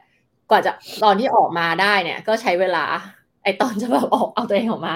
[0.50, 0.72] กว่าจะ
[1.04, 2.86] ตอนที่ออกมาได้เนี่ย ก็ใช้เวลา
[3.44, 4.94] ไอตอนจะแบบออกเอาตัวเองออกมา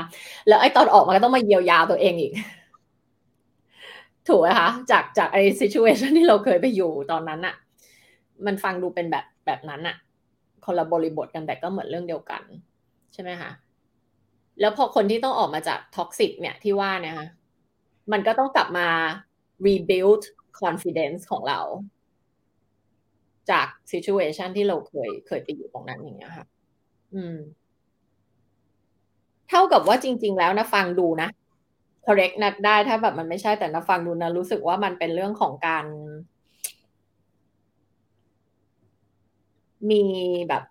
[0.47, 2.33] แล้วไอตอนออกมาก็ต้องมาเยียวยาตัวเองอีก
[4.27, 7.55] ถูกไหมคะจากจากไอ situation ที่เราเคยไปอยู่ตอนนั้นอะ
[8.45, 9.95] มันฟังดูเป็นแบบแบบนั้นอะ
[10.65, 12.41] คนละบริบทกันแต่ก็เหมือนเรื่องเดียวกัน
[13.13, 13.51] ใช่ไหมคะ
[14.59, 17.27] แล้วพอคนที่ต้องออกมาจากท็อกซิกเนี่ยที่ว่าเนี่ยคะ
[18.11, 18.87] มันก็ต้องกลับมา
[19.65, 20.23] rebuild
[20.61, 21.59] confidence ของเรา
[23.51, 26.45] จาก situation ที่เราเคยเคยไปอยู่ตรงนั้นอย่างเงี้ยค่ะ
[27.13, 27.37] อืม
[29.49, 31.29] เท่ากับว่าจริง ๆ แล้วนะฟังดูนะ
[32.05, 35.85] correct นักได้ถ้าแบบมันไม่ใช่แต่นะฟังดูนะรู้สึกว่ามันเป็นเรื่องของการ
[39.91, 40.03] มี
[40.49, 40.63] แบบ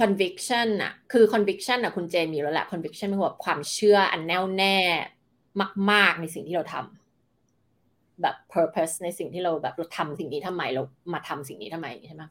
[0.00, 4.76] conviction อะคือ conviction อะคุณเจนมีแล้วแหละ conviction เป็นแบบความเชื่ออันแน่วแน่
[5.90, 10.82] มาก ๆ ในสิ่งที่เราทำแบบ purpose ในสิ่งที่เราแบบเราทำสิ่งนี้ทำไมเรา
[11.12, 12.22] มาทำสิ่งนี้ทำไมใช่ไหม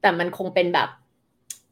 [0.00, 0.88] แต่มันคงเป็นแบบ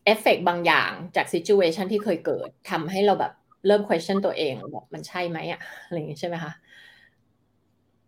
[0.04, 3.32] เอฟเฟกบางอย่างจาก situation ที่เคยเกิดทำให้เราแบบ
[3.66, 6.52] เริ่ม question ตัวเองบอกมันใช่ไหมอะอะไรอย่างนี้ใช่ไหมคะ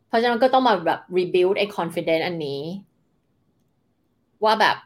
[0.09, 2.61] เพราะฉะนั้นก็ต้องมาแบบ rebuild ไอ้ confidence อันนี้
[4.45, 4.77] ว่าแบบ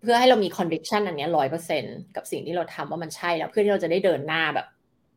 [0.00, 1.84] เพื่อให้เรามี conviction อันนี้ร้อยเปอร์เซ็น
[2.16, 4.66] กับสิ่งที่เราทำว่ามันใช่แล้ว เพื่อที่เราจะได้เดินหน้าแบบ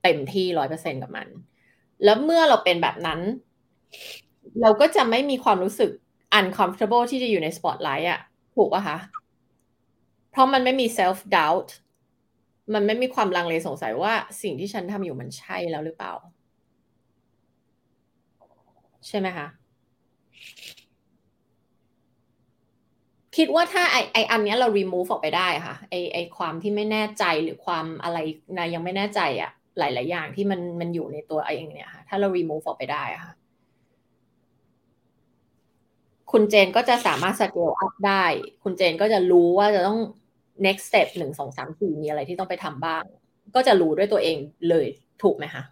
[0.03, 1.27] เต็มที่ร้อยเปอร์เซ็นกับมัน
[2.03, 3.19] แล้วเมื่อเราเป็นแบบนั้น
[4.61, 5.91] เราก็จะไม่มีความรู้สึก
[6.39, 8.19] uncomfortable ที่จะอยู่ใน spotlight อะ
[8.55, 8.97] ถูกปะคะ
[10.32, 11.69] เพราะมันไม่มี self doubt
[12.73, 16.13] มันไม่มีความลังเลสงสัยว่าสิ่งที่ฉันทำอยู่มันใช่แล้วหรือเปล่า
[19.07, 19.47] ใช่ไหมคะ
[23.38, 28.17] คิดว่าถ้าไอไออันนี้เรา remove ออกไปได้ค่ะ ไอไอความที่ไม่แน่ใจหรือความอะไร
[28.57, 33.34] นะยังไม่แน่ใจอะหลาย ๆ อย่างที่มันมันอยู่ในตัวไอเองเนี่ยค่ะ ถ้าเรา remove ออกไปได้ค่ะ
[36.32, 38.23] คุณเจนก็จะสามารถ scale up ได้
[38.63, 39.99] คุณเจนก็จะรู้ว่าจะต้อง
[40.66, 43.03] next step หนึ่งสองสามสี่มีอะไรที่ต้องไปทำบ้าง
[43.55, 44.38] ก็จะรู้ด้วยตัวเอง
[44.70, 44.88] เลย
[45.24, 45.64] ถูกไหมคะ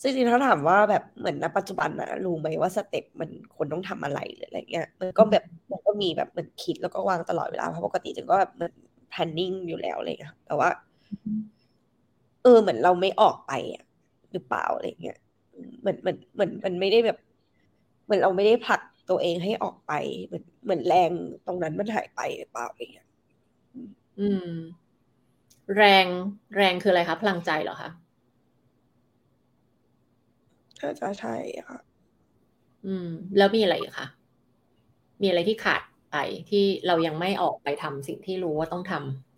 [0.00, 8.74] จริงๆถ้าถามว่าแบบเหมือนณปัจจุบันนะรู้ไหมว่าสเต็ปมันคนต้องทำอะไรหรืออะไรเงี้ยมันก็แบบมันก็มีแบบเหมือนคิดแล้วก็วางตลอดเวลาเพราะปกติจึงก็แบบเหมือน
[9.12, 10.68] planning อยู่แล้วอะไรเงี้ยแต่ว่า
[12.42, 13.84] เออเหมือนเราไม่ออกไปอะ
[14.32, 15.18] หรือเปล่าอะไรเงี้ย
[15.80, 17.18] เหมือนเหมือนเหมือนมันไม่ได้แบบ
[18.04, 18.80] เหมือนเราไม่ได้ผลัก
[19.10, 19.92] ตัวเองให้ออกไป
[20.26, 21.10] เหมือนเหมือนแรง
[21.46, 23.08] ตรงนั้นมันหายไปหรือเปล่าอะไรเงี้ย
[24.18, 24.48] อืม
[25.76, 26.06] แรง
[26.56, 27.90] แรงคืออะไรคะพลังใจเหรอคะ
[30.80, 31.34] น่าจะใช่
[31.68, 31.78] ค่ะ
[32.86, 34.06] อืม แล้วมีอะไรอีกคะ
[35.22, 35.82] มีอะไรที่ขาด
[36.12, 36.16] ไป
[36.50, 39.31] ที่เรายังไม่ออกไปทำสิ่งที่รู้ว่าต้องทำ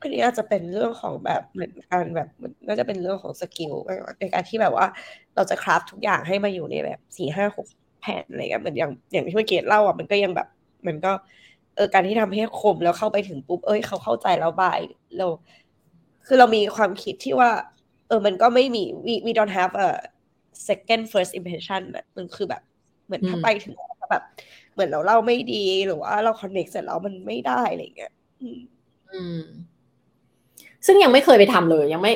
[0.00, 2.28] อันนี้อาจจะเป็นเรื่องของแบบเหมือนการแบบ
[2.66, 3.74] น่าจะเป็นเรื่องของสกิล
[4.20, 4.86] ในการที่แบบว่า
[5.34, 7.66] เราจะคราฟทุกอย่างให้มาอยู่ในแบบสี่ห้าหก
[8.00, 10.48] แผ่นอะไรเงี้ยเหมือนอย่างอย่างที่เมื่อกี้เล่าอะมันก็ยังแบบ
[10.86, 11.12] มันก็
[11.76, 14.80] เออการที่ทำให้คมแล้วเข้าไปถึงปุ๊บเอ้ยเขาเข้าใจแล้วบาย
[15.16, 15.26] เรา
[16.26, 17.50] คือเรามีความคิดที่ว่า
[18.08, 19.88] เออมันก็ไม่มี we we don't have a
[20.68, 22.62] second first impression อะมันคือแบบ
[23.06, 23.74] เหมือนถ้าไปถึง
[24.10, 24.24] แบบ
[24.72, 29.42] เหมือนเราเล่าไม่ดีหรือว่าเรา connect เสร็จแล้วมันไม่ได้อะไรเงี้ยอืม
[30.86, 32.12] ซึ่งยังไม่เคยไปทำเลย ยังไม่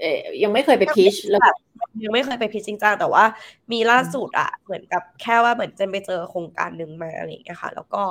[0.00, 1.40] เออยังไม่เคยไปพิชแล้ว
[2.04, 3.24] ยังไม่เคยไป pitch จริงจังแต่ว่า
[3.72, 8.02] มีล่าสุดอะเหมือนกับแค่ว่าเหมือนเจนไปเจอโครงการหนึ่งมาอะไรอย่างเงี้ยค่ะ แล้วก็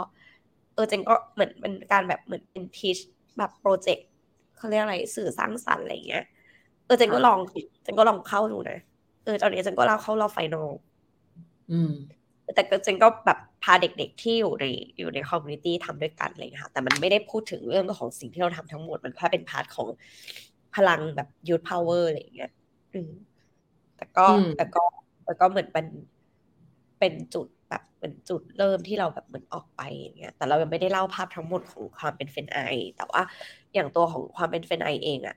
[0.74, 2.98] เออเจนก็เหมือนเป็นการแบบเหมือนเป็น pitch
[3.38, 4.08] แบบ project
[4.58, 6.24] เขาเรียกอะไรสื่อสร้างสรรค์อะไรเงี้ย
[6.86, 7.40] เออเจนก็ลอง
[7.84, 8.80] เจนก็ลองเข้าดูนะ
[9.24, 10.70] เออตอนนี้เจนก็เล่าเข้ารอบ final
[11.72, 11.92] อืม
[12.56, 14.66] แต่เจนก็แบบพาเด็กๆที่อยู่ใน
[14.98, 19.88] อยู่ใน community ทำด้วยกันอะไรเลยค่ะแต่มันไม่ได้พูดถึงเรื่องของสิ่งที่เราทำทั้งหมด มันแค่เป็น part ของ
[20.76, 22.50] พลังแบบ youth power อะไรอย่างเงี้ย
[22.94, 23.10] อืม
[23.96, 24.80] แต่ก็อืมแต่ก็
[25.24, 25.86] แต่ก็เหมือนเป็น
[27.00, 32.58] เป็นจุดแบบเป็นจุดเริ่มที่เราแบบเหมือนออกไปอย่างเงี้ย แต่เรายังไม่ได้เล่าภาพทั้งหมดของความเป็นเฟนไอ
[32.96, 33.22] แต่ว่า
[33.74, 35.36] อย่างตัวของความเป็นเฟนไอเองอะ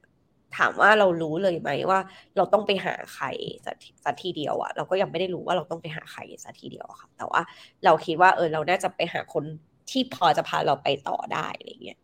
[0.57, 2.00] ถามว่าเรารู้เลยไหมว่า
[2.36, 3.26] เราต้องไปหาใคร
[3.66, 7.40] สักสักทีเดียวอะเราก็ยังไม่ได้รู้ว่าเราต้องไปหาใครสักทีเดียวอะค่ะ แต่ว่า
[7.84, 9.44] เราคิดว่าเออเราน่าจะไปหาคน
[9.90, 11.98] ที่พอจะพาเราไปต่อได้อะไรเงี้ย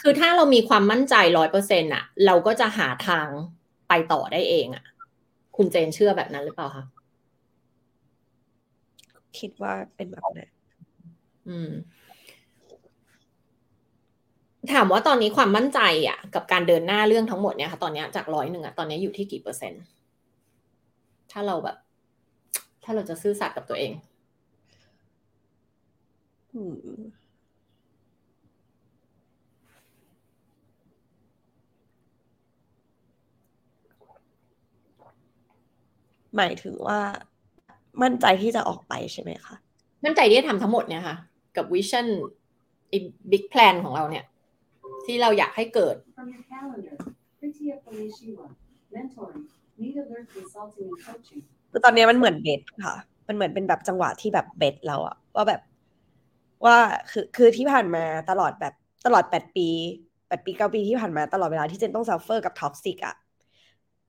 [0.00, 3.26] คือถ้าเรามีความมั่นใจร้อยเปอร์เซ็นต์อะเราก็จะหาทาง
[3.88, 4.84] ไปต่อได้เองอะ
[5.56, 6.84] คุณเจนเชื่อแบบนั้นหรือเปล่าคะ
[9.38, 10.50] คิดว่าเป็นแบบนั้น
[11.48, 11.70] อืม
[14.72, 19.82] ถามว่าตอนนี้ความมั่นใจอะกับการเดินหน้าเรื่องทั้งหมดเนี่ยค่ะ ตอนนี้จากร้อยหนึ่งอะตอนนี้อยู่ที่กี่เปอร์เซ็นต์
[21.32, 21.76] ถ้าเราแบบ
[22.84, 23.92] ถ้าเราจะซื่อสัตย์กับตัวเอง
[26.54, 27.00] อืม
[36.36, 36.98] หมายถึงว่า
[38.02, 39.54] มั่นใจที่จะออกไปใช่ไหมคะ
[40.04, 41.16] มั่นใจที่จะทำทั้งหมดเนี่ยค่ะ
[41.56, 42.06] กับวิชั่น
[42.92, 42.98] อี
[43.30, 44.24] บิ๊กแพลนของเราเนี่ย
[45.06, 46.96] ที่เราอยากให้เกิด From your calendar,
[47.38, 48.46] Pritia Feliciwa,
[48.94, 49.44] mentoring,
[49.80, 51.42] need alert consulting and coaching.
[51.72, 52.96] คือตอนนี้มันเหมือน base ค่ะ
[53.28, 55.60] มันเหมือนเป็นแบบจังหวะที่แบบ base เราอะว่าแบบ
[56.64, 56.76] ว่า
[57.10, 58.74] คือคือที่ผ่านมาตลอดแบบ
[59.06, 59.68] ตลอดแปดปี
[60.28, 63.14] แปดปีเก้าปีที่ผ่านมาตลอดเวลาที่เจนต้อง suffer กับ toxic อะ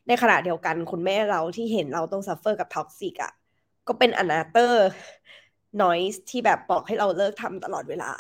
[0.08, 3.34] ในขณะเดียวกันคุณแม่เราที่เห็นเราต้อง suffer กับ toxic อะ
[3.88, 8.12] ก็เป็น another noise ที่แบบบอกให้เราเลิกทำตลอดเวลา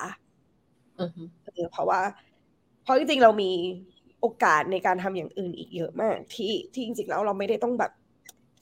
[0.99, 1.99] อือฮึเออเพราะว่า
[2.87, 3.51] เพราะจริงๆเรามี
[4.21, 7.91] โอกาสในการทำอย่างอื่นอีกเยอะมาก ที่ที่จริงๆแล้วเราไม่ได้ต้องแบบ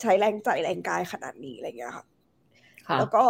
[0.02, 2.06] ใช้แรงใจแรงกายขนาดนี้อะไรเงี้ยค่ะ
[2.88, 3.24] ค่ะแล้วก็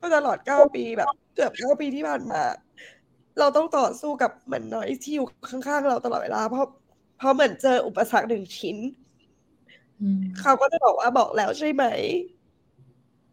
[0.00, 2.42] ก็ตลอดเก้าปีแบบ เกือบเก้าปีที่ผ่านมา
[3.38, 8.76] เราต้องต่อสู้กับเหมือนน้อยที่อยู่ข้างๆ เราตลอดเวลาเพราะเพราะเหมือนเจออุปสรรคหนึ่งชิ้น
[10.00, 11.84] อืมเขาก็จะบอกว่าบอกแล้วใช่ไหม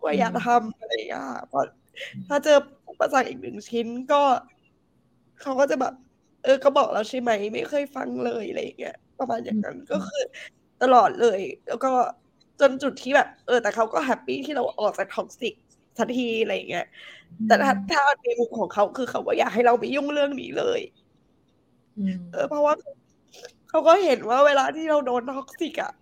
[0.03, 1.63] ว่าอย่าอืมทำอะไรอย่างเงี้ยค่ะเพราะ
[2.27, 2.57] ถ้าเจอ
[2.89, 4.21] อุปสรรคอีกหนึ่งชิ้นก็
[5.41, 5.93] เขาก็จะแบบ
[6.43, 10.23] เออก็บอกแล้วใช่ไหมไม่เคยฟังเลยอะไรอย่างเงี้ยประมาณอย่างนั้นก็คือ
[10.81, 11.91] ตลอดเลย แล้วก็
[12.59, 15.53] จนจุดที่แบบ เออ แต่เขาก็ happy ที่เราออกจาก toxic
[15.97, 16.85] สักทีอะไรอย่างเงี้ย
[17.47, 20.81] แต่ถ้าถ้าในมุมของเขาคือเขาไม่อยากให้เราไปยุ่งเรื่องนี้เลย
[21.97, 22.73] อืมเออเพราะว่า
[23.69, 25.93] เขาก็เห็นว่าเวลาที่เราโดน toxic อะ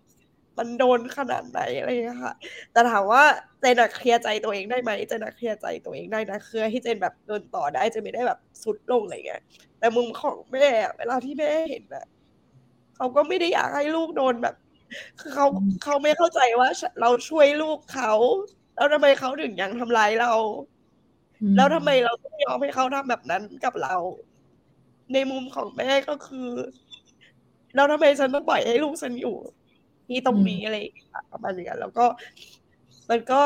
[0.58, 2.34] มันโดนขนาดไหนอะไรอย่างเงี้ยค่ะ
[2.72, 3.24] แต่ถามว่า
[3.60, 9.42] เจนอะ clear ใจตัวเองได้ไหมเจนอะ clear ใจตัวเองได้นะคือให้เจนแบบเดินต่อได้เจนไม่ได้แบบทรุดลงอะไรเงี้ย
[9.80, 12.06] แต่มุมของแม่อะเวลาที่แม่เห็นอะ
[12.96, 14.56] เขาก็ไม่ได้อยากให้ลูกโดนแบบ
[15.20, 15.48] คือเขา
[15.84, 16.70] เขาไม่เข้าใจว่า
[17.02, 18.14] เราช่วยลูกเขา
[18.76, 20.34] แล้วทำไมเขาถึงยังทำร้ายเรา
[21.56, 23.96] แล้วทำไมเราต้องยอมให้เขาทำแบบนั้นกับเรา
[25.14, 26.50] ในมุมของแม่ก็คือ
[27.78, 29.36] แล้วทำไมฉันต้องปล่อยให้ลูกฉันอยู่
[30.08, 32.06] ที่ตรงนี้อะไรอย่างเงี้ยประมาณอย่างนั้นแล้วก็
[33.10, 33.42] มันก็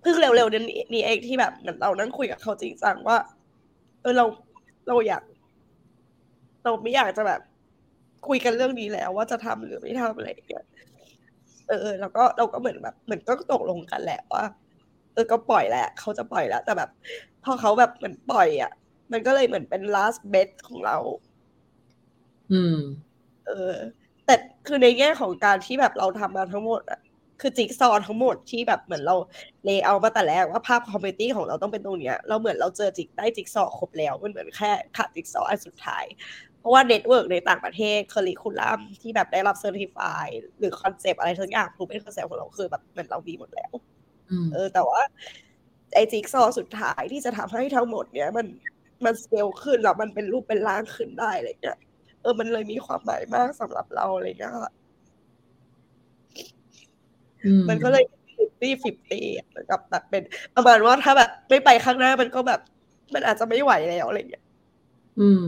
[0.00, 3.18] เพิ่งเร็วๆนี้นี่เองที่แบบเหมือนเรานั่งคุยกับเขาจริงจังว่า
[4.02, 4.24] เออเรา
[4.88, 5.22] เราอยาก
[6.64, 7.40] เราไม่อยากจะแบบ
[8.28, 10.64] คุยกันเรื่องนี้แล้ว ว่าจะทำหรือไม่ทำอะไรอย่างเงี้ย
[11.68, 14.44] เออเออแล้วก็เราก็เหมือนแบบเหมือนก็ตกลงกันแหละว่า
[15.14, 16.90] เออก็ปล่อยแหละเขาจะปล่อยแล้ว แต่แบบ
[17.44, 18.72] พอเขาแบบเหมือนปล่อยอะ
[19.12, 20.96] มันก็เลยเหมือนเป็น last bet ของเรา
[22.54, 22.78] อืม
[23.46, 23.74] เออ
[24.26, 24.34] แต่
[24.66, 27.00] คือในแง่ของการที่แบบเราทำมาทั้งหมดอะ
[27.40, 29.16] คือจิ๊กซอว์ทั้งหมดที่แบบเหมือนเรา
[29.64, 36.04] layer มาแต่แรกว่าภาพ community ของเราต้องเป็นตรงเนี้ย เราเหมือนเราเจอจิ๊กได้จิ๊กซอว์ครบแล้วมันเหมือนแค่ขาดจิ๊กซอว์อันสุดท้าย
[36.60, 40.26] เพราะว่า network ในต่างประเทศค u ริคูลัมที่แบบได้รับ certified
[40.58, 43.72] หรือคอนเซปต์อะไรทั้งอย่างรูเป็นคอนเซปต์ของเราคือแบบเหมือนเรามีหมดแล้ว
[44.30, 45.00] อืมเออ แต่ว่า
[45.94, 48.46] ไอจิ๊กซอว์สุดท้ายที่จะทำให้ทั้งหมดเนี้ยมัน
[49.04, 51.78] มันสเกลขึ้นแล้วมันเป็นรูปเป็นร่างขึ้นได้อะไรเงี้ย
[52.24, 54.72] เออมันเลยมีความหมายมากสำหรับเราอะไรเงี้ยค่ะ
[57.68, 58.04] มันก็เลย
[58.36, 59.26] fifty fifty
[59.70, 60.22] กับแบบเป็น
[60.54, 62.60] ประมาณว่าถ้าแบบไม่ไปข้างหน้ามันก็แบบ
[63.14, 64.44] มันอาจจะไม่ไหวแล้วอะไรเงี้ย
[65.20, 65.44] อืม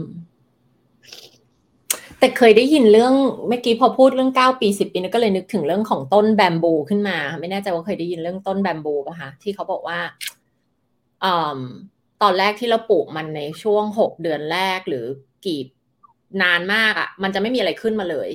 [2.18, 3.14] แต่เคยได้ยินเรื่อง
[3.49, 9.99] เมื่อกี้พอพูดเรื่องเก้าปีสิบปีนกก็เลยนึกถึงเรื่องของต้นแบมบูขึ้นมา ไม่แน่ใจว่าเคยได้ยินเรื่องต้นแบมบูป่ะคะที่เขาบอกว่า
[11.24, 11.61] อ่า
[12.22, 15.07] ตอนแรกที่เราปลูกมันในช่วงหกเดือนแรกหรือ
[15.47, 15.61] กี่
[16.43, 18.31] นานมากอะ่ะ มันจะไม่มีอะไรขึ้นมาเลย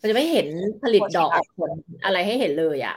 [0.00, 0.48] มันจะไม่เห็น
[0.82, 1.70] ผลิตดอกออกผล
[2.04, 2.96] อะไรให้เห็นเลยอะ่ะ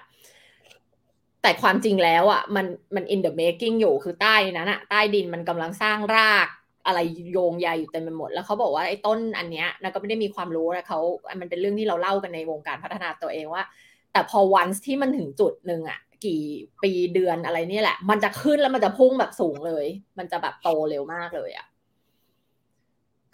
[1.41, 2.65] แต่ความจริงแล้วอะ่ะ มัน
[2.95, 6.47] มัน in the making อยู่คือใต้นั้นอะใต้ดินมันกำลังสร้างราก
[6.85, 6.99] อะไร
[7.33, 10.99] โยงใยอยู่เต็มไปหมด แล้วเขาบอกว่าไอ้ต้นอันเนี้ยนะก็ไม่ได้มีความรู้นะเขา
[11.41, 13.63] มันเป็นเรื่องที่เราเล่ากันในวงการพัฒนาตัวเองว่า
[14.11, 16.41] แต่พอวันที่มันถึงจุดหนึ่งอะกี่
[16.83, 19.85] ปีเดือนอะไรเนี่ยแหละ มันจะขึ้นแล้วมันจะพุ่งแบบสูงเลย
[20.17, 21.65] มันจะแบบโตเร็วมากเลยอะ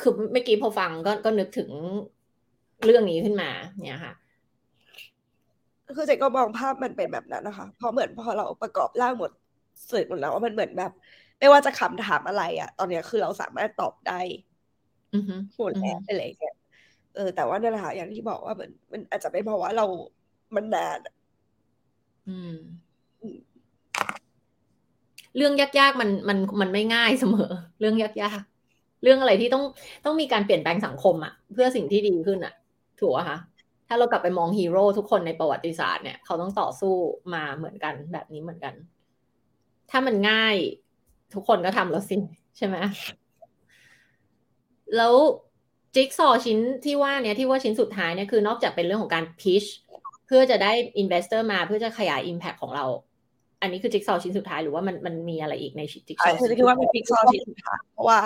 [0.02, 1.70] คือเมื่อกี้พอฟังก็ก็นึกถึง
[2.86, 3.50] เรื่องนี้ขึ้นมา
[3.86, 4.14] เนี่ยค่ะ
[5.98, 9.32] คือเจ๊ก็มองภาพมันเป็นแบบนั้นนะคะเพราะเหมือนพอเราประกอบร่างหมด
[9.88, 10.92] เสร็จหมดแล้วว่ามันเหมือนแบบ
[11.40, 14.20] ไม่ว่าจะคำถามอะไรอะตอนเนี้ยคือเราสามารถตอบได้
[15.16, 16.56] อือฮึหมดแล้วอะไรอย่างเงี้ย
[17.16, 19.86] เออแต่ว่านั่นแหละค่ะอย่างที่บอกว่ามันมันอาจจะเป็นเพราะว่าเรา
[20.56, 21.14] มันนานอะ
[22.28, 22.56] อืม
[23.22, 23.38] อืม
[25.38, 28.51] เรื่องยากๆมันมันมันไม่ง่ายเสมอ เรื่องยากๆ
[29.04, 29.64] เรื่องอะไรที่ต้อง
[30.06, 32.54] ต้องมีการเปลี่ยนแปลงสังคมอะเพื่อสิ่งที่ดีขึ้นอะ
[33.00, 33.38] ถูกอะคะ
[33.88, 36.94] ถ้าเรากลับไปมองฮีโร่ทุกคนในประวัติศาสตร์เนี่ยเขาต้องต่อสู้
[37.34, 38.74] มาเหมือนกันแบบนี้เหมือนกัน
[39.92, 40.56] ถ้ามันง่าย
[41.34, 42.18] ทุกคนก็ทำแล้วสิ
[42.58, 42.76] ใช่ไหม
[44.98, 45.14] แล้ว
[45.96, 49.64] จิ๊กซอว์ชิ้นที่ว่าเนี้ยที่ว่าชิ้นสุดท้ายเนี่ยคือนอกจากเป็นเรื่องของการ pitch
[50.28, 52.86] เพื่อจะได้ investor มาเพื่อจะขยาย Impact ของเรา
[53.62, 58.20] อันนี้คือจิ๊กซอว์ชิ้นสุดท้ายหรือว่ามันมันมีอะไรอีกในจิ๊กซอว์ใช่คือคิดว่าเป็นจิ๊กซอว์ที่สุดท้ายเพราะว่า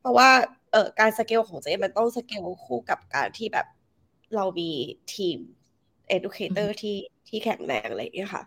[0.00, 0.30] เพราะว่า
[0.72, 3.66] เอ่อการสเกลของเจมันต้องสเกลคู่กับการที่แบบ
[4.34, 4.70] เรามี
[5.14, 5.38] ทีม
[6.16, 6.96] educator ที่
[7.28, 8.42] ที่แข็งแรงอะไรอย่างเงี้ยค่ะ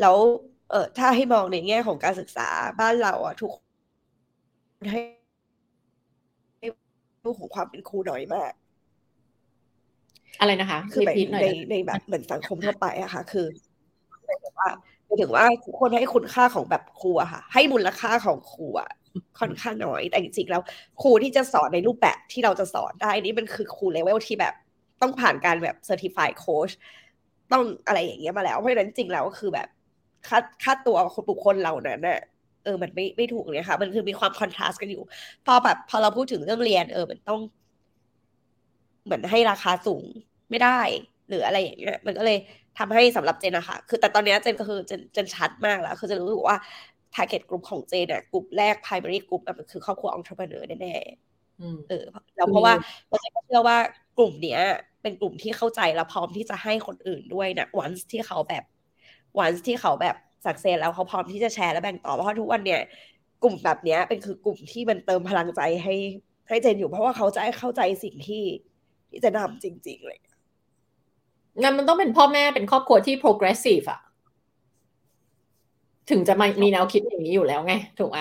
[0.00, 0.16] แล้ว
[0.70, 2.48] เอ่อถ้าให้มองในแง่ของการศึกษา
[2.80, 3.58] บ้านเราอะทุกค
[4.84, 5.00] นให้
[6.58, 6.68] ให้
[7.24, 8.52] รูปของความเป็นครูน้อยมาก
[10.40, 13.46] อะไรนะคะ คือหมายรีพีทหน่อยในนะในแบบเหมือนสังคมทั่วไปอะค่ะ คือ
[14.26, 14.68] หมายถึงว่า
[15.06, 18.90] หมายถึงว่าทุกคนให้คุณค่าของแบบครูอะค่ะ ให้มูลค่าของครูอะ
[19.40, 20.62] ค่อนข้างน้อย แต่จริงๆแล้ว
[21.02, 24.54] ครูที่จะสอนในรูปแบบที่เราจะสอนได้นี่มันคือครูเลเวลที่แบบ
[25.02, 26.70] ต้องผ่านการแบบ certified โค้ช
[27.52, 29.68] ต้องอะไรอย่างเงี้ยมาแล้ว เพราะฉะนั้นจริงๆแล้วก็คือแบบ
[30.28, 32.20] ค่าค่าตัวคนบุคคลเหล่านั้นน่ะ
[32.64, 35.02] เออมันไม่ไม่ถูกเลยค่ะมันคือมีความ contrast กันอยู่
[35.46, 37.40] พอแบบพอเราพูดถึงเรื่องเรียนเออมันต้อง
[39.04, 40.04] เหมือนให้ราคาสูง
[40.50, 40.80] ไม่ได้
[41.28, 42.38] หรืออะไรอย่างเงี้ยมันก็เลย
[42.78, 46.56] ทำให้สำหรับเจนนะคะคือแต่ตอนเนี้ยเจนก็คือเจนเจนชัดมากแล้ว คือจะรู้สึกว่า
[47.16, 50.94] target group ของเจนเนี่ยกลุ่มแรก primary group อะมันคือครอบครัว entrepreneur แน่
[51.60, 52.04] อืมๆเออ
[52.36, 52.74] แล้วเพราะว่า
[53.08, 53.78] เราจะเชื่อว่า
[54.18, 54.60] กลุ่มเนี้ย
[55.02, 58.64] เป็นกลุ่มที่เข้าใจและพร้อมที่จะให้คนอื่นด้วยนะ once ที่เขาแบบ
[59.42, 62.80] once ที่เขาแบบ success แล้วเขาพร้อมที่จะแชร์และแบ่งต่อเพราะว่าทุกวันเนี่ย
[63.42, 65.94] กลุ่มแบบเนี้ยเป็นคือกลุ่มที่มันเติมพลังใจให้
[66.48, 68.44] ให้เจนอยู่เพราะว่าเขาจะเข้าใจสิ่งที่
[69.08, 70.18] ที่เจะทำจริงๆเลย
[71.62, 74.00] งั้นมันต้องเป็นพ่อแม่เป็นครอบครัวที่ progressive อะ
[76.08, 78.20] ถึงจะมามีแนวคิดอย่างนี้อยู่แล้วไง ถูกไหม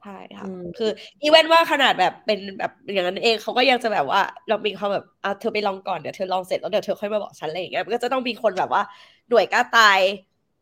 [0.00, 0.90] ใช่ค่ะอืมคือ
[1.22, 8.82] อีเวนว่าขนาดแบบเป็นแบบอย่างนั้นเองเขาก็ยังจะแบบว่าเรามีเขาแบบอะเธอไปลองก่อนเดี๋ยวเธอลองเสร็จแล้วเดี๋ยวเธอค่อยมาบอกฉันอะไรอย่างเงี้ยมันก็จะต้องมีคนแบบว่า
[9.28, 10.00] หน่วยกล้าตาย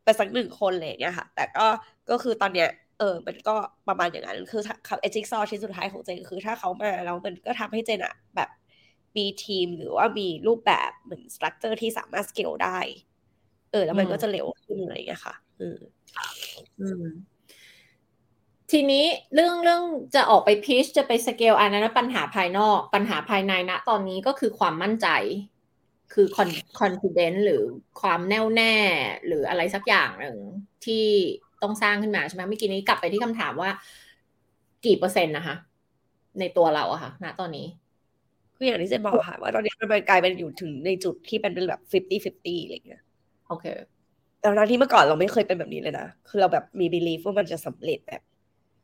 [0.05, 1.67] ไปสักหนึ่งคนอะไรอย่างเงี้ยค่ะ แต่ก็
[2.11, 2.69] ก็คือตอนเนี้ย
[2.99, 3.55] เออ มันก็
[3.89, 4.61] ประมาณอย่างนั้น คือ
[5.03, 8.49] เอจิกซอชิ้นสุดท้ายของเจนคือถ้าเขามาแล้วมันก็ทำให้เจนอะแบบ
[9.17, 12.79] มีทีมหรือว่ามีรูปแบบเหมือนสตรัคเจอร์ที่สามารถสเกลได้
[13.71, 15.79] เออ แล้วมันอืมก็จะเร็วขึ้นอะไรอย่างเงี้ยค่ะ อืม
[16.81, 17.05] อืม
[18.73, 19.05] ทีนี้
[19.35, 19.83] เรื่องเรื่อง
[20.15, 25.09] จะออกไป pitch จะไปสเกลอันนั้นนะปัญหาภายนอก ปัญหาภายในณตอนนี้ก็คือความมั่นใจ
[26.13, 26.51] คือคอน
[26.81, 27.63] confidence หรือ
[28.01, 28.75] ความแน่วแน่
[29.27, 30.37] หรืออะไรสักอย่างหนึ่ง
[30.85, 31.05] ที่
[31.63, 33.71] ต้องสร้างขึ้นมาใช่ไหมเมื่อกี้นี้กลับไปที่คำถามว่า
[34.87, 35.57] กี่เปอร์เซ็นต์นะคะ
[36.41, 37.67] ในตัวเราอะค่ะณตอนนี้
[38.57, 43.03] คืออย่างที่เจนบอกค่ะว่าตอนนี้มันกลายเป็นอยู่ถึงในจุดที่เป็นแบบ50 50อะไรอย่างเงี้ย
[43.49, 43.87] โอเคแต่
[44.59, 48.23] ทั้งที่เมื่อก่อนเราไม่เคยเป็นแบบนี้เลยนะ คือเราแบบมี belief ว่ามันจะสำเร็จแบบ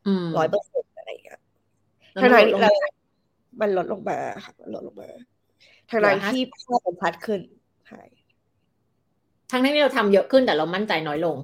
[0.06, 1.40] อืมร้อยเปอร์เซ็นต์อะไรอย่างเงี้ย
[2.12, 2.88] แล้วทางมันทางลดลงเรามา
[3.60, 5.10] มันลดลงมาค่ะมันลดลงมา
[5.90, 7.40] ทางทางที่ภาพมันชัดขึ้น
[7.88, 8.02] ใช่
[9.50, 11.36] ทั้งที่เราทำเยอะขึ้นแต่เรามั่นใจน้อยลง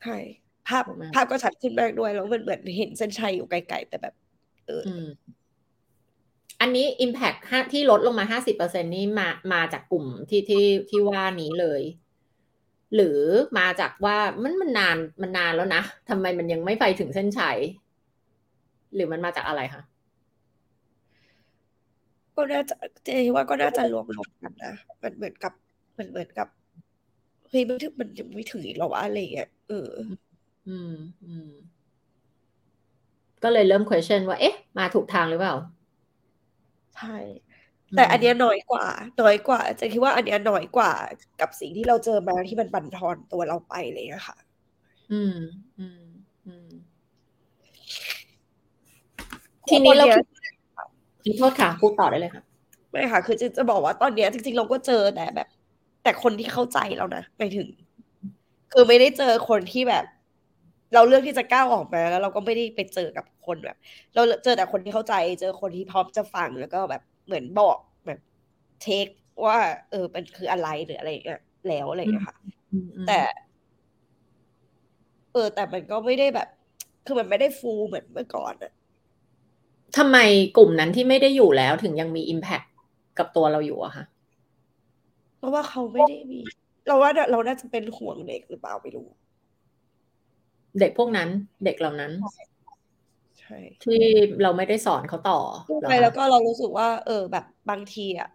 [0.00, 0.16] ใช่
[0.68, 4.14] ภาพถูกไหมภาพก็ชัดขึ้นมากด้วยแล้วมันเหมือนเห็นเส้นชัยอยู่ไกลๆแต่แบบ
[4.66, 5.08] เออออืม
[6.60, 11.82] อันนี้ Impact ห้าที่ลดลงมาห้าสิบเปอร์เซ็นนี่มามาจากกลุ่มที่ที่ที่ว่านี้เลย
[12.94, 13.18] หรือ
[13.58, 17.58] มาจากว่ามันมันนานมันนานแล้วนะทำไมมันยังไม่ไปถึงเส้นชัย
[18.94, 19.82] หรือมันมาจากอะไรคะ
[22.36, 22.74] ก็น่าจะ
[23.04, 24.72] เจคิดว่าก็น่าจะรวมรวมกันนะ
[25.02, 25.52] มันเหมือนกับ
[25.98, 26.48] มันเหมือนกับ
[27.48, 29.90] เฮ้ยมันถึงมันยังไม่ถึงอีกหรอวะอะไรอย่างเงี้ยเออ
[30.68, 31.50] อืมอืม
[33.42, 35.54] ก็เลยเริ่ม question ว่า เอ๊ะ มาถูกทางหรือเปล่า
[36.96, 37.16] ใช่
[37.96, 38.84] แต่อันเนี้ยน้อยกว่า
[39.22, 40.92] น้อยกว่าเจะคิดว่าอันเนี้ยน้อยกว่า
[41.40, 44.36] กับสิ่งที่เราเจอมาที่มันบั่นทอนตัวเราไปอะไรเลยอะค่ะ
[45.12, 45.36] อืม
[45.78, 46.04] อืม
[46.46, 46.68] อืม
[49.68, 50.54] ทีนี้เราตอนเนี้ย
[51.24, 52.42] คิดโทษค่ะพูดต่อได้เลยค่ะ
[52.90, 55.48] ไม่ค่ะ คือจะจะบอกว่าตอนเนี้ยจริงๆ เราก็เจอแต่แบบ
[56.02, 57.68] แต่คนที่เข้าใจเรานะไปถึง
[58.72, 60.04] คือไม่ได้เจอคนที่แบบ
[60.94, 63.76] เราเลือกที่จะก้าวออกมาแล้ว เราก็ไม่ได้ไปเจอกับคนแบบ
[64.14, 68.20] เราเจอแต่คนที่เข้าใจ เจอคนที่พร้อมจะฟังแล้วก็แบบ เหมือนบอกแบบ
[68.82, 69.06] เทค
[69.46, 69.58] ว่า
[69.90, 72.36] เออมันคืออะไรหรืออะไรอย่างเงี้ยแล้วอะไรอย่างเงี้ยค่ะ
[73.08, 73.20] แต่
[75.32, 76.48] เออ แต่มันก็ไม่ได้แบบ
[77.06, 78.72] คือมันไม่ได้ฟูลเหมือนเมื่อก่อนอะ
[79.96, 80.18] ทำไม
[80.56, 82.66] กลุ่มนั้นที่ไม่ได้อยู่แล้วถึงยังมี Impact
[83.18, 84.04] กับตัวเราอยู่อะคะ
[85.38, 86.38] เพราะว่าเขาไม่ได้มี
[86.86, 89.06] เราว่าเราน่าจะเป็นห่วงเด็กหรือเปล่าไม่รู้
[90.80, 91.28] เด็กพวกนั้น
[91.64, 92.44] เด็กเหล่านั้นใช่
[93.84, 94.00] ที่
[94.42, 95.40] เราไม่ได้สอนเขาต่อ
[95.80, 98.28] เหรอใช่คะแล้วก็เรารู้สึกว่า เออ แบบบางทีอะ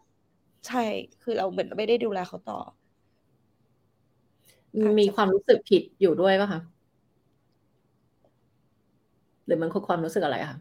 [0.67, 0.83] ใช่
[1.23, 2.59] คือเราเหมือนไม่ได้ดูแลเขาต่อ
[4.99, 6.61] มีความรู้สึกผิดอยู่ด้วยป่ะคะ
[9.45, 10.59] หรือมันคือความรู้สึกอะไรอะคะ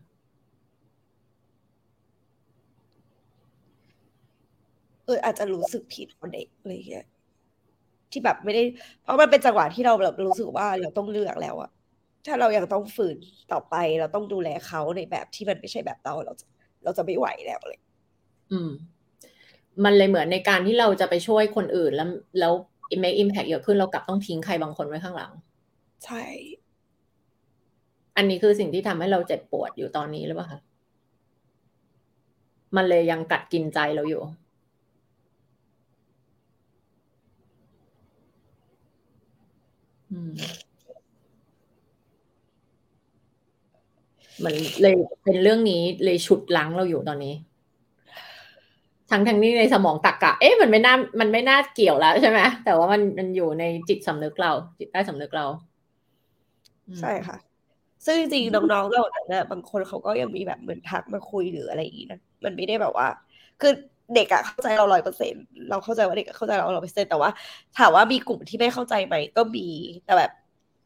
[5.04, 7.06] เอออาจจะรู้สึกผิดกับเด็กอะไรอย่างเงี้ย
[8.10, 8.62] ที่แบบไม่ได้
[9.02, 11.70] เพราะมันเป็นจังหวะที่เราแบบรู้สึกว่าเราต้องเลือกแล้วอะ
[12.26, 13.16] ถ้าเรายังต้องฝืน
[13.52, 16.46] ต่อไป เราต้องดูแลเขาในแบบที่มันไม่ใช่แบบเราเราจะ
[16.84, 17.80] เราจะไม่ไหวแล้วเลย
[18.52, 18.70] อืม
[19.84, 22.08] มันเลยเหมือนในการที่เราจะไปช่วยคนอื่นแล้ว
[22.40, 22.52] แล้ว
[23.02, 25.32] make impact เยอะขึ้นเรากลับต้องทิ้งใครบางคนไว้ข้างหลัง
[26.04, 26.24] ใช่
[28.16, 30.60] อันนี้คือสิ่งที่ทำให้เราเจ็บปวดอยู่ตอนนี้หรือเปล่าคะ
[32.76, 34.22] มันเลยยังกัดกินใจเราอยู่
[40.10, 40.67] อืม
[44.44, 47.34] มันเลยเป็นเรื่องนี้เลยฉุดลังเราอยู่ตอนนี้
[49.10, 55.46] ทั้งทั้งนี้ในสมองตักกะ เอ๊ะมันไม่น่ามันไม่น่าเกี่ยวแล้วใช่ไหมแต่ว่ามันมันอยู่ในจิตสำนึกเรา จิตใต้สำนึกเรา
[57.00, 57.36] ใช่ค่ะ
[58.06, 63.08] ซึ่งจริงๆน้องๆเราเนี่ยบางคนเขาก็ยังมีแบบเหมือนทักมาคุยหรืออะไรอย่างนี้นะมันไม่ได้แบบว่า
[63.60, 63.72] คือ
[64.14, 65.34] เด็กอะเข้าใจเราร้อยเปอร์เซ็น
[65.70, 67.30] เราเข้าใจว่าเด็กเข้าใจเราร้อยเปอร์เซ็นแต่ว่า
[67.78, 69.66] ถามว่ามีกลุ่มที่ไม่เข้าใจไหมก็มี
[70.04, 70.30] แต่แบบ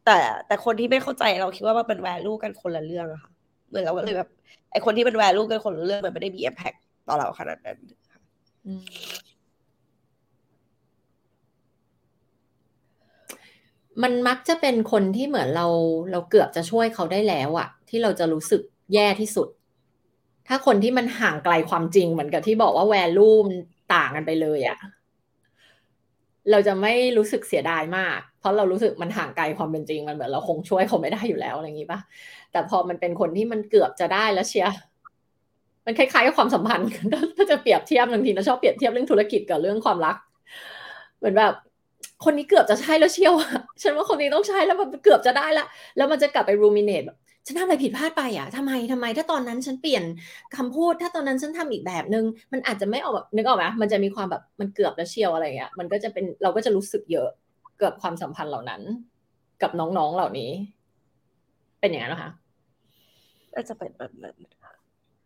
[0.05, 3.32] แต่แต่คนที่ไม่เข้าใจเราคิดว่ามันแวลูกันคนละเรื่องอะค่ะ
[3.73, 4.29] เหมือนเราก็เลยแบบ
[4.71, 6.73] ไอคนที่เป็นแวลูกันคนละเรื่องมันไม่ได้มีอิมแพค
[7.07, 7.77] ต่อเราขนาดนั้น
[14.03, 15.67] มันมักจะเป็นคนที่เหมือนเรา
[16.11, 18.61] เราเกือบจะช่วยเขาได้แล้วอะที่เราจะรู้สึก
[18.93, 19.47] แย่ที่สุด
[20.47, 23.57] ถ้าคนที่มันห่างไกลความจริงเหมือนกับที่บอกว่าแวลูมัน
[23.93, 24.77] ต่างกันไปเลยอะ
[26.51, 31.99] เราจะไม่รู้สึกเสียดายมาก เพราะเรารู้สึกมันห่างไกลความเป็นจริงมันเหมือนเราคงช่วยเขาไม่ได้อยู่แล้วอะไรอย่างนี้ปะ
[32.51, 34.73] แต่พอมันเป็นคนที่มันเกือบจะได้แล้วเชียร์
[35.85, 36.87] มันคล้ายๆกับความสัมพันธ์
[37.37, 40.15] ถ้าจะเปรียบเทียบบางทีเราชอบเปรียบเทียบเรื่องธุรกิจกับเรื่องความรัก
[41.17, 41.53] เหมือนแบบ
[42.23, 43.33] คนนี้เกือบจะใช่แล้วเชียว
[43.81, 45.65] ฉันว่าคนนี้ต้องใช่แล้วมันเกือบจะได้ละ
[45.97, 50.03] แล้วมันจะกลับไปรูมิเนตแบบ ฉันทำอะไรผิดพลาดไปอะทำไมทำไม ถ้าตอนนั้นฉันเปลี่ยน
[50.57, 57.29] คำพูด ถ้าตอนนั้นฉันทำอีกแบบนึง มันอาจจะไม่ออกแบบนึกออกไหมมันจะมีความแบบมันเกือบแล้วเชียวอะไรเงี้ย มันก็จะเป็นเราก็จะรู้สึกเยอะ
[57.77, 58.81] เกือบความสัมพันธ์เหล่านั้น
[59.61, 60.51] กับน้องๆเหล่านี้
[61.79, 62.31] เป็นอย่างนั้นเหรอคะ
[63.53, 64.35] น่าจะเป็นแบบนั้น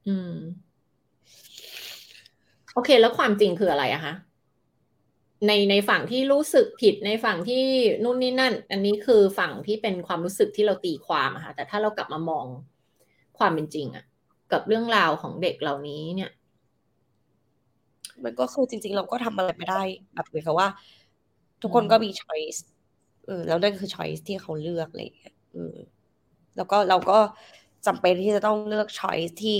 [0.07, 0.33] อืม
[2.73, 4.13] โอเค แล้วความจริงคืออะไรอะคะ
[5.45, 7.63] ในในฝั่งที่รู้สึกผิดในฝั่งที่
[8.03, 12.45] นู่นนี่นั่น อันนี้คือฝั่งที่เป็นความรู้สึกที่เราตีความอะค่ะแต่ถ้าเรากลับมามอง
[13.37, 14.05] ความเป็นจริงอะ
[14.51, 16.31] กับเรื่องราวของเด็กเหล่านี้เนี่ย
[18.23, 19.81] มันก็คือจริง ๆ เราก็ทำอะไรไม่ได้
[20.13, 20.67] แบบเหมือนกับว่า
[21.61, 22.59] ทุกคนก็มี choice
[23.25, 25.75] เออแล้วนั่นคือ choice ที่เขาเลือกอะไรอย่างเงี้ยเออ
[26.55, 27.17] แล้วก็เราก็
[27.85, 29.59] จำเป็นที่จะต้องเลือก choice ที่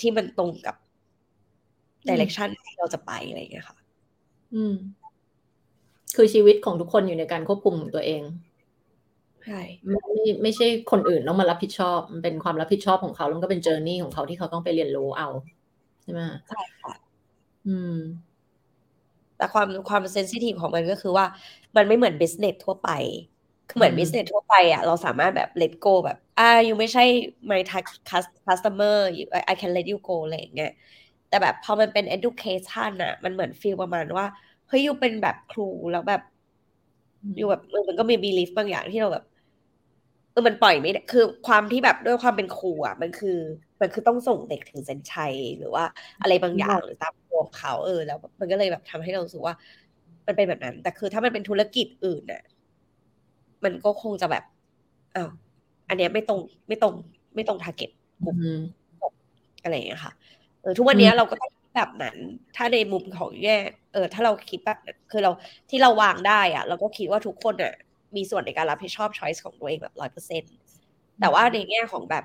[0.00, 0.76] ที่มันตรงกับ
[2.08, 3.76] direction ที่เราจะไปอะไรอย่างเงี้ยค่ะ
[4.54, 4.74] อืม
[6.16, 8.22] คือชีวิตของทุกคนอยู่ในการควบคุมของตัวเอง
[9.44, 15.28] ใช่ไม่ไม่ไม่ใช่คนอื่นต้องมารับผิดชอบ มันเป็นความรับผิดชอบของเขาแล้วมันก็เป็น journey ของเขาที่เขาต้องไปเรียนรู้เอา
[16.02, 16.92] ใช่ไหมใช่ค่ะ
[17.66, 17.96] อืม
[19.36, 21.26] แต่ความความ sensitive ของมันก็คือว่า
[21.76, 22.90] มันไม่เหมือน business ทั่วไป
[23.68, 27.04] คือเหมือนอืม business ทั่วไปอะเราสามารถแบบ let go แบบ อ่า you ไม่ใช่
[27.50, 27.60] my
[28.50, 28.96] customer
[29.52, 30.72] I can let you go อะไรอย่างเงี้ย
[31.28, 34.26] แต่แบบพอมันเป็น education อะ มันเหมือนฟีลประมาณว่า
[34.72, 36.22] เฮ้ยอยู่เป็นแบบครูแล้วแบบ
[37.36, 39.24] อยู่แบบเออมันก็มี belief บางอย่างที่เราแบบ
[40.32, 43.38] เออมันปล่อยไม่ได้คือความที่แบบด้วยความเป็นครูอะ มันคือ
[43.80, 45.84] มันคือต้องส่งเด็กถึงเส้นชัยหรือว่า
[46.20, 49.54] อะไรบางอย่างหรือตามตัวของเขาเออ แล้ว มันก็เลยแบบทำให้เรารู้สึกว่า
[50.26, 52.42] มันเป็นแบบนั้น แต่คือถ้ามันเป็นธุรกิจอื่นน่ะ
[53.64, 54.44] มันก็คงจะแบบ
[55.16, 55.30] อ้าว
[55.88, 56.92] อันเนี้ยไม่ตรงไม่ตรง
[57.34, 57.90] ไม่ตรง target
[58.24, 58.60] กลุ่มอืม
[59.62, 60.12] อะไรอย่างเงี้ยค่ะ
[60.60, 62.16] เออทุกวันเนี้ยอืมเราก็ต้องคิดแบบนั้น
[62.56, 63.56] ถ้าในมุมของแง่
[63.92, 65.30] เออถ้าเราคิดแบบนั้นคือเรา
[65.70, 67.72] ที่เราวางได้อะเราก็คิดว่าทุกคนอะ
[68.16, 70.42] มีส่วนในการรับผิดชอบ choice ของตัวเองแบบร้อยเปอร์เซ็น
[71.20, 72.24] แต่ว่าในแง่ของแบบ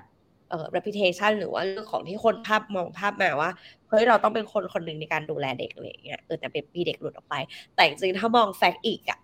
[0.50, 3.50] เอ่อ reputation หรือว่าเรื่องของที่คนภาพมองภาพมาว่า
[3.88, 7.34] เฮ้ยเราต้องเป็นคนคนหนึ่งในการดูแลเด็กอะไรอย่างเงี้ยเออแต่เป็นมีเด็กหลุดออกไป
[7.74, 9.18] แต่จริงๆถ้ามอง fact อีกอะ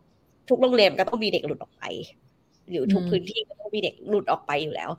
[0.49, 1.85] ทุกโรงเรียนก็ต้องมีเด็กหลุดออกไป
[2.71, 4.91] หรือทุกอืมพื้นที่ก็ต้องมีเด็กหลุดออกไปอยู่แล้ว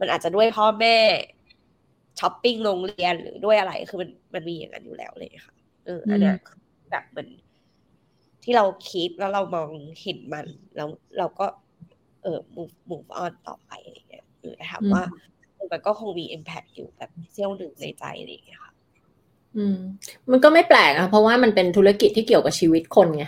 [0.00, 0.96] มันอาจจะด้วยพ่อแม่
[2.20, 5.54] ช้อปปิ้งโรงเรียนหรือด้วยอะไรคือมันมันมีอย่างนั้นอยู่แล้วเลยค่ะ
[5.86, 6.34] เอออันเนี้ย
[6.92, 7.28] แบบเหมือน
[8.44, 9.68] ที่เราคิดแล้วเรามอง
[10.02, 10.88] เห็นมันแล้ว
[11.18, 11.46] เราก็
[12.22, 15.02] เออ move move on ต่อไปอะไรเงี้ยเออถามว่า
[15.54, 18.72] เออมันก็คงมี impact อยู่แบบเซี่ยวหนึ่งในใจอะไรอย่างเงี้ยค่ะ
[19.56, 19.78] อืม
[20.30, 23.24] มันก็ไม่แปลกอะเพราะว่ามันเป็นธุรกิจที่เกี่ยวกับชีวิตคนไง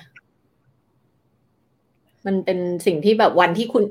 [2.27, 3.85] มันเป็นสิ่งที่แบบวันที่คุณ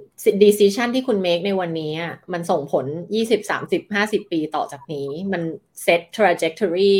[0.44, 5.42] decision ที่คุณ make ในวันนี้อะมันส่งผลยี่สิบสามสิบห้าสิบปีต่อจากนี้ มัน
[5.86, 6.94] set trajectory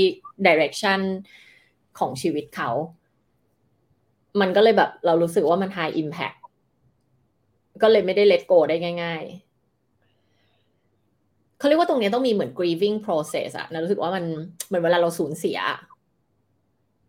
[0.48, 1.00] direction
[2.00, 2.72] ของชีวิตเขา
[4.42, 6.38] มันก็เลยแบบ เรารู้สึกว่ามัน high impact
[7.84, 9.54] ก็เลยไม่ได้ let go ได้ง่าย ๆ
[11.58, 14.24] เขาเรียกว่าตรงนี้ต้องมีเหมือน grieving process อะนะรู้สึกว่ามัน
[14.68, 15.60] เหมือนเวลาเราสูญเสีย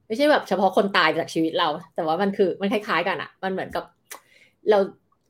[0.06, 3.84] ไม่ใช่แบบ เฉพาะคนตายจากชีวิตเรา แต่ว่ามันคือมันคล้าย ๆ กันอะมันเหมือนกับ
[4.70, 4.78] เรา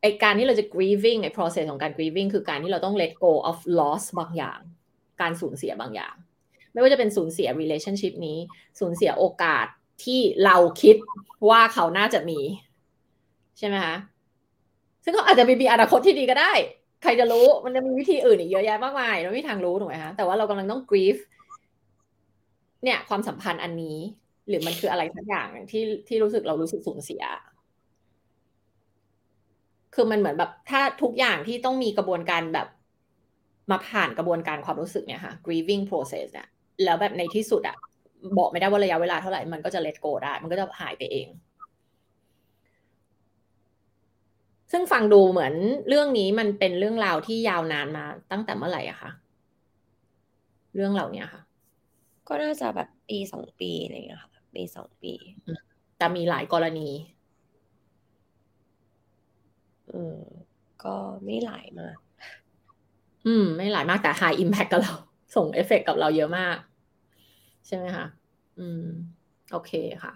[0.00, 4.60] ไอไอการที่เราจะ grieving ไอ process ของการ grieving คือการที่เราต้อง let go of loss บางอย่าง
[5.20, 6.14] การสูญเสียบางอย่าง
[6.74, 8.38] ไม่ว่าจะเป็นสูญเสีย relationship นี้
[8.80, 9.66] สูญเสียโอกาส
[10.04, 10.96] ที่เราคิด
[11.48, 12.40] ว่าเขาน่าจะมี
[13.58, 13.96] ใช่ไหมคะ
[15.04, 16.52] ซึ่งเขาอาจจะมีอนาคตที่ดีก็ได้
[17.02, 21.20] ใครจะรู้มันจะมีวิธีอื่นอีกเยอะแยะมากมายเราไม่มีทางรู้ถูกไหมคะแต่ว่าเรากำลังต้อง grieve
[22.84, 23.98] เนี่ย ความสัมพันธ์อันนี้
[24.48, 27.22] หรือมันคืออะไรสักอย่างที่ที่รู้สึกเรารู้สึกสูญเสีย
[29.94, 32.68] คือมันเหมือนแบบถ้าทุกอย่างที่ต้องมีกระบวนการแบบ
[33.70, 36.48] มาผ่านกระบวนการความรู้สึกเนี่ยค่ะ grieving process เนี่ย
[36.84, 37.76] แล้วแบบในที่สุดอะ
[38.38, 41.28] บอกไม่ได้ว่าระยะเวลาเท่าไหร่มันก็จะ let go ได้ มันก็จะหายไปเอง
[44.72, 45.54] ซึ่งฟังดูเหมือน
[45.88, 49.10] เรื่องนี้มันเป็นเรื่องราวที่ยาวนานมาตั้งแต่เมื่อไหร่อะคะ
[50.74, 51.42] เรื่องเหล่านี้ค่ะ
[52.28, 55.12] ก็น่าจะแบบปีสองปีอะไรอย่างเงี้ยค่ะปีสองปี
[55.98, 56.88] แต่มีหลายกรณี
[59.92, 60.18] อืม
[60.84, 60.94] ก็
[61.24, 61.96] ไม่หลายมาก
[63.26, 64.94] อืม ไม่หลายมากแต่ high impact กับเรา
[65.34, 66.56] ส่งเอฟเฟกกับเราเยอะมาก
[67.66, 68.06] ใช่ไหมคะ
[68.58, 68.84] อืม
[69.52, 69.72] โอเค
[70.02, 70.12] ค่ะ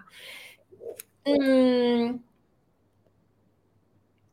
[1.25, 1.33] อื
[1.95, 1.99] ม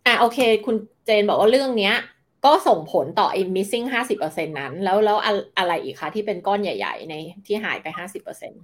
[0.06, 1.94] อะโอเค คุณเจนบอกว่าเรื่องเนี้ย
[2.44, 5.18] ก็ส่งผลต่อไอ้ missing ห้าสิบเปอร์เซ็นนั้น แล้วแล้ว
[5.58, 7.14] อะไรอีกคะที่เป็นก้อนใหญ่ ๆ ใน
[7.46, 8.62] ที่หายไปห้าสิบเปอร์เซ็นต์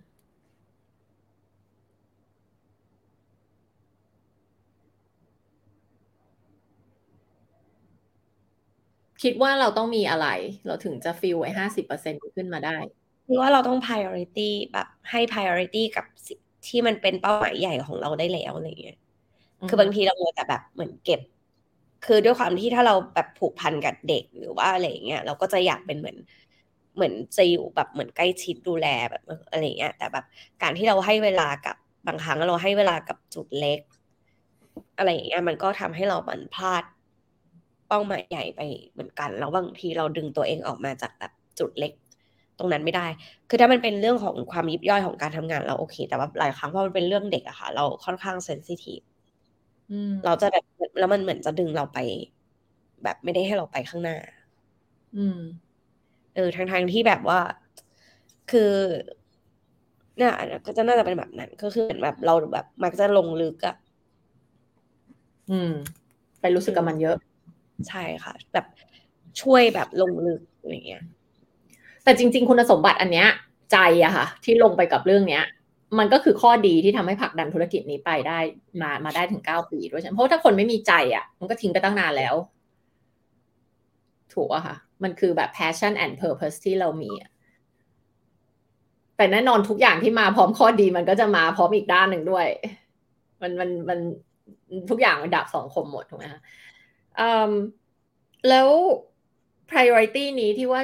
[9.23, 10.29] คิดว่าเราต้องมีอะไร
[10.67, 12.79] เราถึงจะฟิลไอ้ห้าสิบเปอร์เซ็นขึ้นมาได้
[13.27, 18.99] คือว่าเราต้อง priority แบบให้ priority กับสิ่งที่มันเป็นเป้าหมายใหญ่ของเราได้แล้วอะไรเงี้ย
[19.69, 21.21] คือบางทีเราโมแต่แบบเหมือนเก็บ
[22.07, 26.17] คือด้วยความที่ถ้าเราแบบผูกพันกับเด็กหรือว่าอะไรเงี้ยเราก็จะอยากเป็นเหมือน
[26.95, 30.25] เหมือนจะอยู่แบบเหมือนใกล้ชิดดูแลแบบอะไรเงี้ย แต่แบบ
[30.63, 33.81] การที่เราให้เวลากับบางครั้งเราให้เวลากับจุดเล็ก
[34.99, 36.85] อะไรอย่างเงี้ยมันก็ทำให้เรามันพลาด
[37.95, 38.61] เป้าหมายใหญ่ไป
[38.93, 41.93] เหมือนกัน แล้วบางทีเราดึงตัวเองออกมาจากแบบจุดเล็ก
[42.59, 43.07] ตรงนั้นไม่ได้
[43.49, 49.01] คือถ้ามันเป็นเรื่องของความยิบย่อยของการทำงานเราโอเค แต่ว่าหลายครั้งพอมันเป็นเรื่องเด็กอะค่ะ เราค่อนข้างเซนซิทีฟ
[50.25, 50.65] เราจะแบบ
[50.99, 51.99] แล้วมันเหมือนจะดึงเราไป
[53.03, 54.17] แบบไม่ได้ให้เราไปข้างหน้า
[55.17, 55.39] อืม
[56.35, 57.41] เออทางทางที่แบบว่า
[58.51, 58.73] คือ
[60.21, 60.31] น่า
[60.67, 63.75] ก็จะน่าจะเป็นแบบนั้น ก็คือเหมือนแบบเราแบบ มักจะลงลึกอะ
[65.51, 65.71] อืม
[66.41, 67.17] ไปรู้สึกกับมันเยอะ
[67.89, 68.67] ใช่ค่ะ แบบ
[69.41, 71.03] ช่วยแบบลงลึกอะไรเงี้ย
[72.05, 73.29] แต่จริง ๆ คุณสมบัติอันเนี้ย
[73.73, 75.45] ใจอะค่ะ ที่ลงไปกับเรื่องเนี้ย
[75.99, 78.39] มันก็คือข้อดีที่ทำให้ผลักดันธุรกิจนี้ไปได้
[78.83, 82.35] มามาได้ถึงเก้าปีด้วยใช่ไหมเพราะถ้าคนไม่มีใจอะมันก็ทิ้งไปตั้งนานแล้ว
[84.35, 87.11] ถูกอะค่ะ มันคือแบบ passion and purpose ที่เรามี
[89.17, 92.47] แต่แน่นอนทุกอย่างที่มาพร้อมข้อดีมันก็จะมาพร้อมอีกด้านหนึ่งด้วย
[93.43, 93.99] มันมันมัน
[94.91, 96.41] ทุกอย่างมันดาบสองคมหมดถูกไหมคะ
[98.49, 98.69] แล้ว
[99.71, 100.83] priority นี้ที่ว่า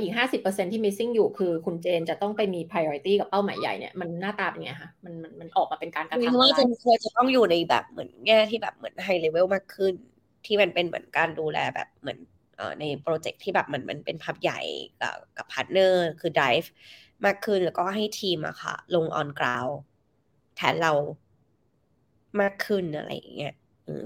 [0.00, 9.94] อีกห้าสิบเปอร์เซ็นที่ missing อยู่คือคุณเจนจะต้องไปมี priority กับเป้าหมายใหญ่เนี่ยมันหน้าตาเป็นไงคะมันมันมันออกมาเป็นการกระทำว่าเจนควรจะต้องอยู่ในแบบเหมือนแง่ที่แบบเหมือนไฮเลเวลมากขึ้น
[10.46, 12.18] ที่มันเป็นเหมือนการดูแลแบบเหมือน
[12.58, 14.60] อในโปรเจกต์ที่แบบมันมันเป็นภาพใหญ่
[15.02, 16.68] กับกับ partner คือ drive
[17.24, 19.74] มากขึ้นแล้วก็ให้ทีมอะค่ะ ลง on ground
[20.56, 20.92] แทนเรา
[22.40, 23.54] มากขึ้นอะไรอย่างเงี้ย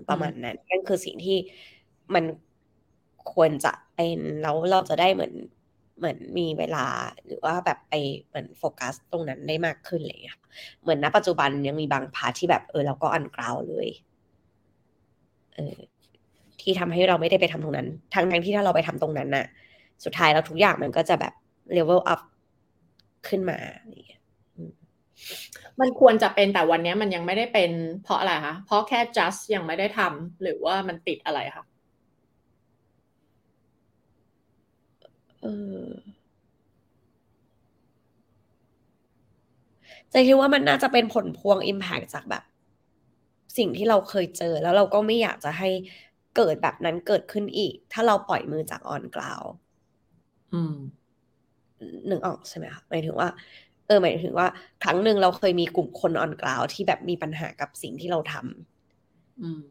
[0.09, 1.39] ประมาณนั้นนั่นคือสิ่งที่
[2.14, 2.24] มัน
[3.33, 5.33] ควรจะเป็นแล้วเราจะได้เหมือน
[5.99, 6.87] เหมือนมีเวลา
[7.26, 7.95] หรือว่าแบบไป
[8.26, 10.43] เหมือนโฟกัสตรงนั้นได้มากขึ้นเลยค่ะ
[10.83, 13.89] เหมือนณปัจจุบันยังมีบางพาที่แบบเออเราก็อันกราวเลย
[15.55, 15.76] เออ
[16.61, 19.47] ที่ทำให้เราไม่ได้ไปทำตรงนั้นทั้งทั้งที่ถ้าเราไปทำตรงนั้นน่ะ
[20.05, 21.33] สุดท้ายแล้วทุกอย่างมันก็จะแบบ
[21.72, 22.20] เลเวลอัพ
[23.28, 23.59] ขึ้นมา
[23.89, 24.20] เนี่ย
[25.81, 27.71] มันควรจะเป็นแต่วันนี้มันยังไม่ได้เป็น
[28.03, 31.64] เพราะอะไรคะเพราะแค่ just ยังไม่ได้ทำหรือว่ามันติดอะไรคะ
[35.43, 35.47] เอ
[35.87, 35.91] อ
[40.11, 42.43] ใจคิดว่ามันน่าจะเป็นผลพวง Impact จากแบบ
[43.59, 45.71] สิ่งที่เราเคยเจอ แล้วเราก็ไม่อยากจะให้
[46.37, 49.43] เกิดแบบนั้นเกิดขึ้นอีก ถ้าเราปล่อยมือจาก on ground
[50.53, 50.77] อืม
[52.11, 53.29] นึกออกใช่ไหมคะหมายถึงว่า
[53.91, 54.49] เออหมายถึงว่า
[54.84, 59.62] ครั้งหนึ่งเราเคยมีกลุ่มคน on ground ที่แบบมีปัญหากับสิ่งที่เราทำอืม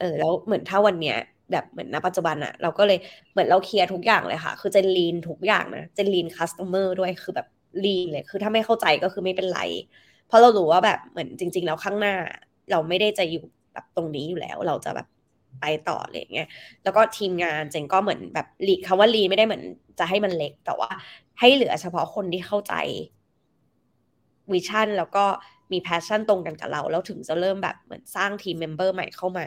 [0.00, 1.16] เออ แล้วเหมือนถ้าวันเนี้ย
[1.52, 2.98] แบบเหมือนณปัจจุบันอะเราก็เลย
[3.32, 7.46] เหมือนเราเคลียร์ทุกอย่างเลยค่ะ คือเจน lean ทุกอย่างนะเจน lean customer ด้วยคือแบบ
[7.84, 9.60] lean เลยคือถ้าไม่เข้าใจก็คือไม่เป็นไร
[10.26, 12.14] เพราะเรารู้ว่าแบบเหมือนจริง ๆ แล้วข้างหน้า
[12.70, 15.06] เราไม่ได้จะอยู่แบบตรงนี้อยู่แล้ว เราจะแบบ
[15.60, 16.48] ไปต่ออะไรอย่างเงี้ย
[16.84, 19.62] แล้วก็ทีมงานเจนก็เหมือนแบบลีคำว่าลีไม่ได้เหมือน
[19.98, 20.90] จะให้มันเล็ก แต่ว่า
[21.40, 22.74] ให้เหลือเฉพาะคนที่เข้าใจ
[24.52, 25.24] vision แล้วก็
[25.72, 29.46] มี passion ตรงกันกับเรา แล้วถึงจะเริ่มแบบเหมือนสร้าง team member ใหม่เข้ามา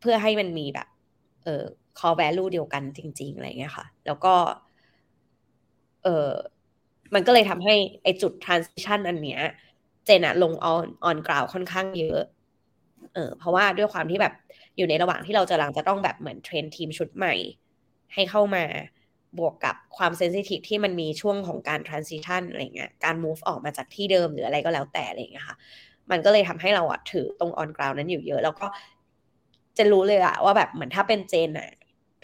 [0.00, 0.88] เพื่อให้มันมีแบบ
[1.44, 1.64] เอ่อ
[1.98, 4.34] core value เดียวกันจริง ๆ อะไรเงี้ยค่ะ แล้วก็
[6.04, 6.30] เออ
[7.14, 9.40] มันก็เลยทำให้ไอจุด transition อันเนี้ย
[10.04, 12.20] เจนอะลง on on ground ค่อนข้างเยอะ
[13.14, 14.34] เออเพราะว่าด้วยความที่แบบ
[14.76, 17.34] อยู่ในระหว่างที่เราจะลังจะต้องแบบเหมือนเทรนทีมชุดใหม่
[18.14, 18.64] ให้เข้ามา
[19.38, 25.56] บวกกับความเซนซิทีฟที่มันมีช่วงของการ transition อะไรเงี้ยการ move ออกมาจากที่เดิมหรืออะไรก็แล้วแต่อะไรเงี้ยค่ะ
[26.10, 28.66] มันก็เลยทำให้เราอะถือตรง on ground นั้นอยู่เยอะ แล้วก็
[29.78, 31.70] จะรู้เลยอะว่าแบบเหมือนถ้าเป็นเจนอะ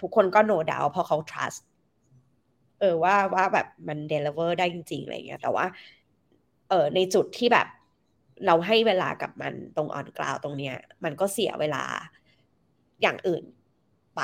[0.01, 1.61] ทุกคนก็ no doubt เพราะเขา trust
[2.81, 5.67] เออว่าว่าแบบมัน deliver ได้จริงๆอะไรเงี้ยแต่ว่า
[6.69, 7.67] เออในจุดที่แบบ
[8.47, 11.85] เราให้เวลากับมันตรง on ground ตรงเนี้ย มันก็เสียเวลา
[13.03, 13.45] อย่างอื่น
[14.17, 14.23] ไป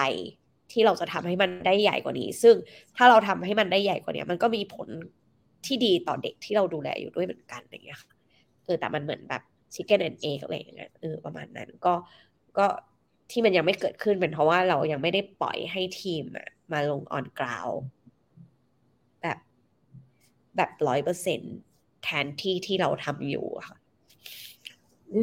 [0.72, 2.54] ที่เราจะทำให้มันได้ใหญ่กว่านี้ ซึ่ง
[2.96, 4.88] ถ้าเราทำให้มันได้ใหญ่กว่านี้มันก็มีผล
[5.66, 8.10] ที่ดีต่อเด็กที่เราดูแลอยู่ด้วยเหมือนกันอย่างเงี้ยค่ะ
[8.64, 9.42] เออแต่มันเหมือนแบบ
[9.74, 11.94] chicken and egg อะไรอย่างเงี้ยเออประมาณนั้นก็
[12.58, 12.66] ก็
[13.30, 16.24] ที่มันยังไม่เกิดขึ้นเป็นเพราะว่าเรายังไม่ได้ปล่อยให้ทีม
[16.72, 17.80] มาลง on ground
[19.22, 19.38] แบบ
[20.56, 21.40] แบบร้อยเปอร์เซ็น
[22.02, 23.76] แทนที่ที่เราทำอยู่ค่ะ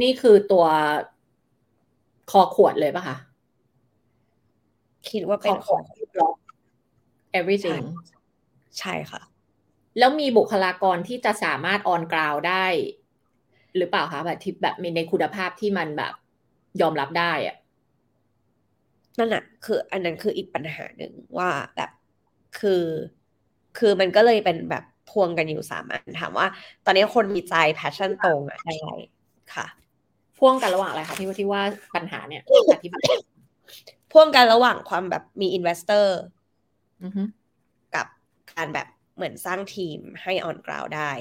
[0.01, 0.65] นี่คือตัว
[2.31, 3.17] คอขวดเลยป่ะคะ
[5.11, 6.35] คิดว่าเป็นขอขวด block
[7.39, 7.83] everything
[8.79, 9.21] ใช่ค่ะ
[9.97, 12.65] แล้วมีบุคลากรที่จะสามารถ on ground ได้
[13.77, 16.13] หรือเปล่าคะแบบที่แบบมีในคุณภาพที่มันแบบ
[16.81, 17.57] ยอมรับได้อะ
[19.17, 21.89] นั่นแหะคือ อันนั้นคืออีกปัญหาหนึ่งว่าแบบ
[22.59, 22.83] คือ
[23.77, 26.47] คือมันก็เลยเป็นแบบพวงกันอยู่สามอันถามว่า
[26.85, 28.91] ตอนนี้คนมีใจ passion ตรงอะได้ไร
[29.55, 29.67] ค่ะ
[30.37, 31.61] พ่วงกันระหว่างอะไรคะที่ว่าที่ว่า
[31.95, 32.41] ปัญหาเนี่ย
[32.73, 33.03] อธิบาย
[34.11, 36.05] พ่วงกันระหว่างความแบบมี investor
[37.03, 37.23] อือฮึ
[37.95, 38.07] กับ
[38.53, 41.11] การแบบเหมือนสร้างทีมให้ on ground ได้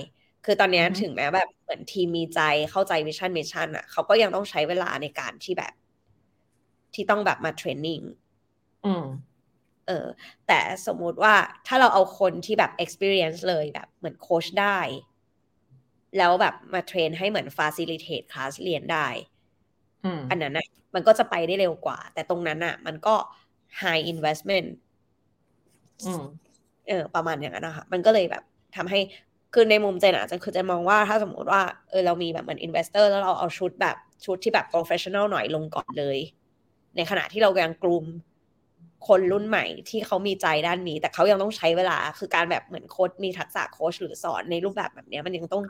[0.44, 5.72] คือตอนเนี้ยอือฮึถึงแม้แบบเหมือนทีมมีใจเข้าใจ vision mission อะเขาก็ยังต้องใช้เวลาในการที่แบบ
[6.94, 8.00] ที่ต้องแบบมา training
[8.84, 9.04] อืม
[9.86, 10.06] เออ
[10.46, 11.34] แต่สมมุติว่า
[11.66, 14.78] ถ้าเราเอาคนที่แบบ experience เลยแบบเหมือนโค้ชได้
[16.16, 19.06] แล้วแบบมา train ให้เหมือน facilitate คลาสเรียนได้
[20.04, 23.14] อืมอันนั้นน่ะ มันก็จะไปได้เร็วกว่า แต่ตรงนั้นน่ะ มันก็
[23.82, 24.68] high investment
[26.06, 26.22] อืม
[26.88, 28.42] เออ ประมาณอย่างนั้นนะคะ มันก็เลยแบบ
[28.76, 29.00] ทำให้
[29.54, 36.18] คือในมุมเจนอะจะคือเจนมองว่าถ้าสมมติว่าเออเรามีแบบเหมือน investor แล้วเราเอาชุดแบบชุดที่แบบ professional หน่อยลงก่อนเลย
[36.96, 38.04] ในขณะที่เรากำลังกลุ่ม
[39.08, 45.62] คนรุ่นใหม่ที่เขามีใจด้านนี้ แต่เขายังต้องใช้เวลาคือการแบบเหมือนโค้ชมีทักษะโค้ชหรือสอนในรูปแบบแบบเนี้ยมันยังต้อง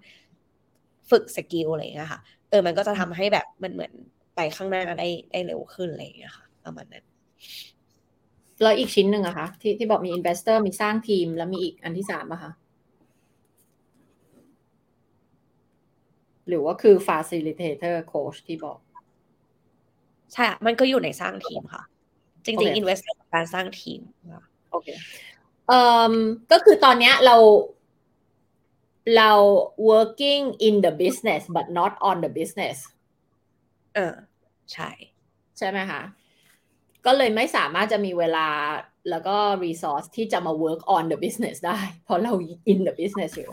[1.11, 2.21] ฝึก skill อะไรอย่างเงี้ยค่ะ
[2.51, 3.93] เออมันก็จะทำให้แบบมันเหมือน
[4.39, 7.05] ไปข้างหน้าได้ได้เร็วขึ้นอะไรอย่างเงี้ยค่ะประมาณนั้น
[8.63, 12.53] แล้วอีกชิ้นหนึ่งอะคะที่ที่บอกมี investor มีสร้างทีม แล้วมีอีกอันที่สามอะคะ
[16.49, 18.79] หรือว่าคือ facilitator coach ที่บอก
[20.33, 21.83] ใช่อะมันก็อยู่ในสร้างทีมค่ะ
[22.45, 24.01] จริงโอเคๆ invest กับการสร้างทีม
[24.35, 24.89] ค่ะโอเค
[25.69, 25.81] เอ่
[26.11, 26.15] อ
[26.53, 27.37] ก็คือตอนเนี้ยเรา
[29.17, 29.31] เรา
[29.91, 32.77] working in the business but not on the business
[33.95, 34.15] เออ
[34.73, 34.91] ใช่
[35.59, 36.03] ใช่ไหมคะ
[37.07, 38.49] ก็เลยไม่สามารถจะมีเวลา
[39.11, 42.33] แล้วก็ resource ที่จะมา work on the business ได้ เพราะเรา
[42.73, 43.51] in the business อยู่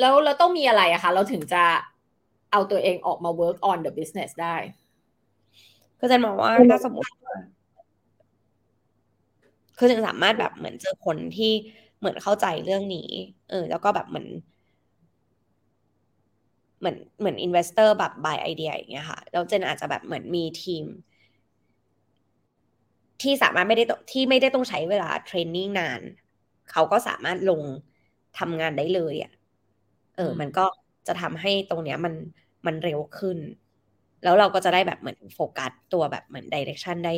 [0.00, 1.64] แล้วเราต้องมีอะไรอะคะ เราถึงจะ
[2.52, 4.56] เอาตัวเองออกมา work on the business ได้
[6.00, 7.36] ก็จะมองว่าถ้าสมมติว่า
[9.78, 11.52] คือจะสามารถแบบเหมือนเจอคนที่
[11.98, 13.10] เหมือนเข้าใจเรื่องนี้
[13.50, 14.26] เออ แล้วก็แบบเหมือน
[16.78, 20.84] เหมือนเหมือน investor แบบ buy ไอเดียอย่างเงี้ยค่ะแล้วเจนอาจจะแบบเหมือนมีทีม
[23.22, 26.00] ที่สามารถไม่ได้ต้องที่ไม่ได้ต้องใช้เวลา training นาน
[26.72, 27.62] เขาก็สามารถลง
[28.38, 29.32] ทำงานได้เลยอะ
[30.16, 30.66] เอออืมมันก็
[31.06, 32.14] จะทำให้ตรงเนี้ยมัน
[32.66, 33.38] มันเร็วขึ้น
[34.24, 37.14] แล้วเราก็จะได้แบบเหมือนโฟกัสตัวแบบเหมือน direction ได้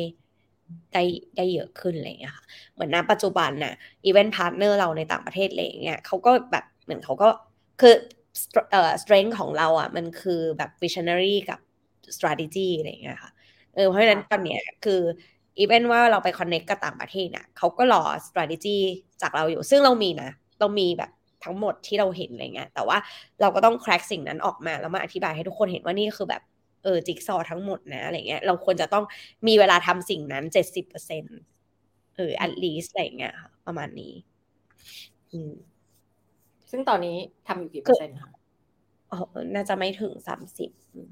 [0.93, 1.03] ได้
[1.37, 3.73] ได้เยอะขึ้นอะไรอย่างเงี้ยค่ะ เหมือนณปัจจุบันน่ะ
[4.05, 7.29] event partner เราในต่างประเทศอะไรอย่างเงี้ยเขาก็แบบเหมือนเขาก็
[7.81, 7.93] คือ
[8.71, 11.59] เอ่อ strength ของเราอะ มันคือแบบ visionary กับ
[12.15, 13.31] strategy อะไรอย่างเงี้ยค่ะ
[13.75, 15.01] เออเพราะฉะนั้นตอนเนี้ยคือ
[15.59, 18.77] อีเวนว่าเราไป connect กับต่างประเทศน่ะเขาก็รอ strategy
[19.21, 20.29] จากเราอยู่ ซึ่งเรามีนะ
[20.59, 21.11] เรามีแบบ
[21.43, 22.97] ทั้งหมดที่เราเห็นอะไรเงี้ย แต่ว่า
[23.41, 26.41] เราก็ต้อง crack สิ่งนั้นออกมา แล้วมาอธิบายให้ทุกคนเห็นว่านี่คือแบบ
[26.83, 29.05] เออจิ๊กซอว์ทั้งหมดนะอะไรเงี้ย เราควรจะต้อง
[29.47, 31.23] มีเวลาทำสิ่งนั้นเจ็ดสิบเปอร์เซ็น
[32.15, 34.13] เออ at least อะไรเงี้ยค่ะประมาณนี้
[35.31, 35.53] อืม
[36.71, 37.17] ซึ่งตอนนี้
[37.47, 38.31] ทำอยู่กี่เปอร์เซ็นต์คะ
[39.11, 39.19] อ๋อ
[39.55, 41.09] น่าจะไม่ถึงสามสิบอืม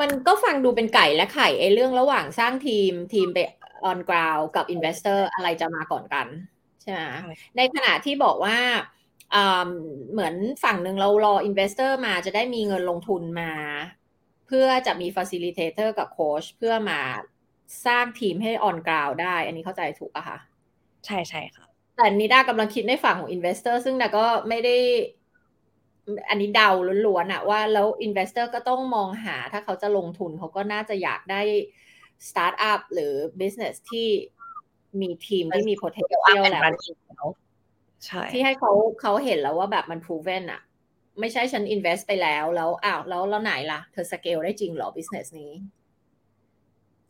[0.00, 3.38] มันก็ฟังดูเป็นไก่และไข่ไอ้เรื่องระหว่างสร้างทีมทีมไป
[3.90, 6.26] on ground กับ investor อะไรจะมาก่อนกัน
[6.82, 7.00] ใช่ไหม
[7.56, 8.58] ในขณะที่บอกว่า
[9.34, 9.68] อ่า
[10.12, 10.34] เหมือน
[10.64, 13.52] ฝั่งหนึ่งเรารอ investor มาจะได้มีเงินลงทุนมา
[14.46, 17.00] เพื่อจะมี facilitator กับโค้ชเพื่อมา
[17.86, 20.38] สร้างทีมให้ on ground ได้ อันนี้เข้าใจถูกปะคะ
[21.06, 21.66] ใช่ใช่ค่ะ
[21.96, 24.76] แต่นิด้ากำลังคิดในฝั่งของ investor ซึ่งดาก็ไม่ได้
[26.28, 26.70] อันนี้เดา
[27.06, 31.42] ล้วนๆอะว่าแล้ว investor ก็ต้องมองหาถ้าเขาจะลงทุนเขาก็น่าจะอยากได้
[32.28, 34.08] startup หรือ business ที่
[35.00, 36.20] มีทีมที่มี potential
[36.54, 36.62] แล้
[37.24, 37.26] ว
[38.06, 40.60] ใช่ที่ให้เขาเขาเห็นแล้วว่าแบบมัน proven อะ
[41.20, 45.52] ไม่ใช่ฉัน invest ไปแล้วแล้วอ้าวแล้วแล้วไหนล่ะ เธอ scale ได้จริงเหรอ business นี้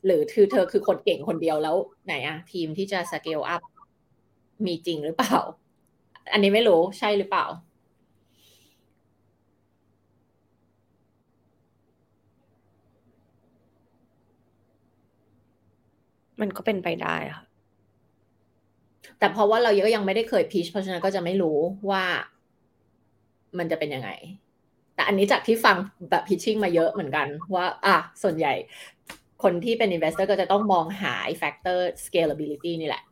[0.04, 3.62] หรือคือเธอคือคนเก่งคนเดียวแล้วไหนอะทีมที่จะ scale up
[4.64, 5.36] มีจริงหรือเปล่า
[6.32, 7.46] อันนี้ไม่รู้ใช่หรือเปล่า
[16.40, 17.42] มันก็เป็นไปได้ค่ะ
[19.18, 21.58] แต่เพราะว่าเราก็ยังไม่ได้เคยพิชเพราะฉะนั้นก็จะไม่รู้
[21.90, 22.04] ว่า
[23.58, 24.10] มันจะเป็นยังไง
[24.94, 25.76] แต่อันนี้จากที่ฟัง
[26.10, 28.54] แบบ pitching มาเยอะเหมือนกันว่า อะ ส่วนใหญ่
[29.42, 33.04] คนที่เป็น investor ก็จะต้องมองหา factor scalability นี่แหละ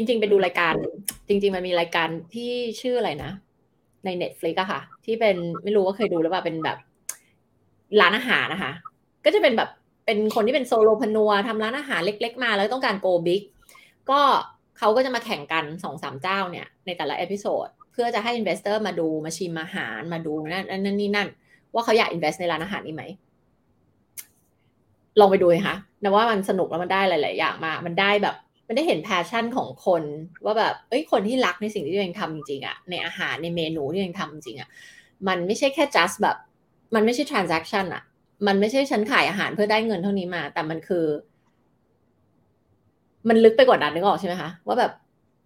[0.00, 0.74] จริง ๆ ไปดูรายการ
[1.28, 3.32] จริง ๆ มันมีรายการที่ชื่ออะไรนะ
[4.04, 6.78] ใน Netflix อะค่ะ ที่เป็นไม่รู้ว่าเคยดูหรือเปล่าเป็นแบบ
[8.00, 8.72] ร้านอาหารนะคะ
[9.24, 9.70] ก็จะเป็นแบบ
[10.06, 13.42] เป็นคนที่เป็น solopreneur ทำร้านอาหารเล็ก ๆ มาแล้วต้องการ go big
[14.10, 14.20] ก็
[14.78, 21.28] เขาก็จะมาแข่งกันสองสามเจ้าเนี่ย ในแต่ละ episodeเพื่อจะให้ investor มาดูมาชิมอาหารมาดูนั่นนั่นนี่นั่น
[21.72, 23.04] ว่าเขาอยาก invest ในร้านอาหารนี้ไหม
[25.20, 28.36] ลองไปดูนะคะนะว่ามันสนุกแล้วมันได้หลาย ๆ อย่างมากมันได้แบบ
[28.70, 30.02] มันได้เห็น passion ของคน
[30.44, 34.68] ว่าแบบเอ้ยคนที่รักในสิ่งที่ตัวเองทำจริงๆอะในอาหารในเมนูที่ตัวเองทำจริงอะ
[35.28, 36.36] มันไม่ใช่แค่ just แบบ
[36.94, 38.02] มันไม่ใช่ transaction อะ
[38.46, 41.06] มันไม่ใช่ฉันขายอาหารเพื่อได้เงินเท่านี้มา แต่มันคือ
[43.28, 44.92] มันลึกไปกว่านั้นนึกออกใช่ไหมคะว่าแบบ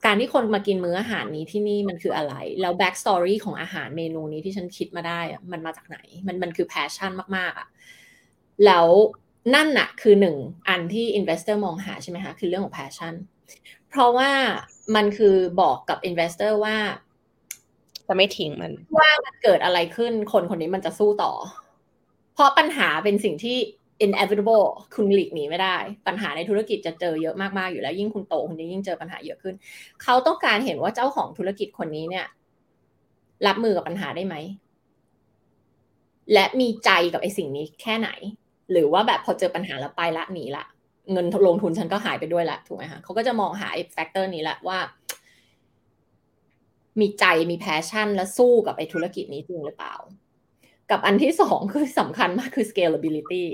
[0.06, 7.68] การที่คนมากินมื้ออาหารนี้ที่นี่มันคืออะไร แล้ว back story ของอาหารเมนูนี้ที่ฉันคิดมาได้อะมันมาจากไหน มันมันคือ passion มากๆอะ
[8.66, 8.86] แล้ว
[9.54, 10.36] นั่นน่ะคือหนึ่ง
[10.68, 13.14] อันที่ investor มองหาใช่ไหมคะ คือเรื่องของ passion
[13.88, 14.30] เพราะว่า
[14.94, 16.76] มันคือบอกกับ investor ว่า
[18.08, 21.32] จะไม่ทิ้งมัน ว่ามันเกิดอะไรขึ้นคนคนนี้มันจะสู้ต่อ
[22.34, 23.56] เพราะปัญหาเป็นสิ่งที่
[24.04, 25.76] inevitable คุณหลีกหนีไม่ได้
[26.06, 29.54] ปัญหาในธุรกิจจะเจอเยอะมากๆอยู่แล้ว ยิ่งคุณโตคุณจะยิ่งเจอปัญหาเยอะขึ้น
[30.02, 32.26] เขาต้องการเห็นว่าเจ้าของธุรกิจคนนี้เนี่ย
[33.46, 34.36] รับมือกับปัญหาได้ไหม
[36.32, 38.10] และมีใจกับไอ้สิ่งนี้แค่ไหน
[38.72, 40.64] หรือว่าแบบพอเจอปัญหาแล้วไปละหนีละ
[41.12, 44.78] เงินลงทุนฉันก็หายไปด้วยละถูกไหมคะเขาก็จะมองหาไอ้ factor นี้ละว่า
[47.00, 49.94] มีใจมี passion และสู้กับไอ้ธุรกิจนี้จริงหรือเปล่า
[50.90, 53.44] กับอันที่สองคือสำคัญมากคือ scalability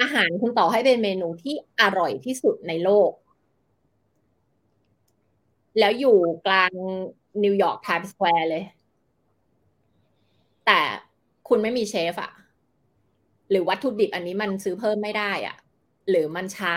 [0.00, 3.10] อาหารคุณต่อให้เป็นเมนูที่อร่อยที่สุดในโลก
[5.78, 6.16] แล้วอยู่
[6.46, 6.72] กลาง
[7.44, 8.64] นิวยอร์กไทม์สแควร์เลย
[10.66, 10.80] แต่
[11.48, 12.30] คุณไม่มีเชฟอะ
[13.50, 15.56] หรือวัตถุดิบอันนี้มันซื้อเพิ่มไม่ได้อะ
[16.10, 16.74] หรือมันช้า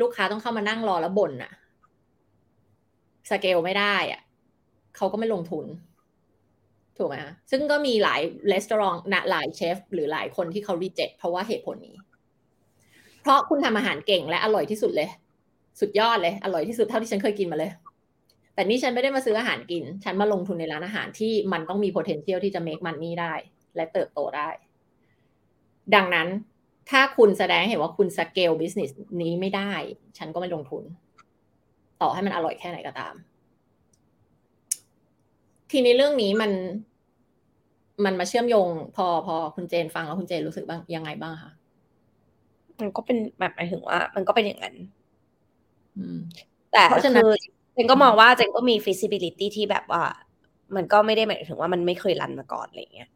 [0.00, 1.52] ลูกค้าต้องเข้ามานั่งรอแล้วบ่นอะ
[3.30, 4.20] สเกลไม่ได้อะ
[4.96, 5.66] เขาก็ไม่ลงทุน
[6.96, 8.20] ถูกไหมคะซึ่งก็มีหลาย
[8.52, 11.96] รีสอร์ทหลายเชฟ หรือหลายคนที่เขารีเจ็คเพราะว่าเหตุผลนี้
[13.22, 15.08] เพราะคุณทำอาหารเก่งและอร่อยที่สุดเลย
[15.80, 17.70] สุดยอดเลย อร่อยที่สุดเท่าที่ฉันเคยกินมาเลย
[18.54, 23.34] แต่นี่ฉันไม่ได้มาซื้ออาหารกิน ฉันมาลงทุนในร้านอาหารที่มันต้องมี potential ที่จะ make money ได้
[23.76, 24.48] และเติบโตได้
[25.94, 26.28] ดังนั้น
[26.90, 28.90] ถ้าคุณแสดงให้เห็นว่าคุณ scale business
[29.22, 29.72] นี้ไม่ได้
[30.18, 30.82] ฉันก็ไม่ลงทุน
[32.00, 33.14] ต่อให้มันอร่อยแค่ไหนก็ตาม
[35.70, 36.52] ทีนี้เรื่องนี้มัน
[38.04, 41.52] มันมาเชื่อมโยง พอพอคุณเจนฟังแล้วคุณเจนรู้สึกบ้างยังไงบ้างคะ
[42.80, 44.74] มันก็เป็นแบบหมายถึงว่า มันก็เป็นอย่างนั้น
[45.96, 46.18] อืม
[46.72, 47.32] แต่เพราะฉะนั้นคือ
[47.72, 50.02] เจนก็มองว่าเจนก็มี feasibility ที่แบบว่า
[50.76, 53.10] มันก็ไม่ได้หมายถึงว่ามันไม่เคยรันมาก่อนอะไรเงี้ย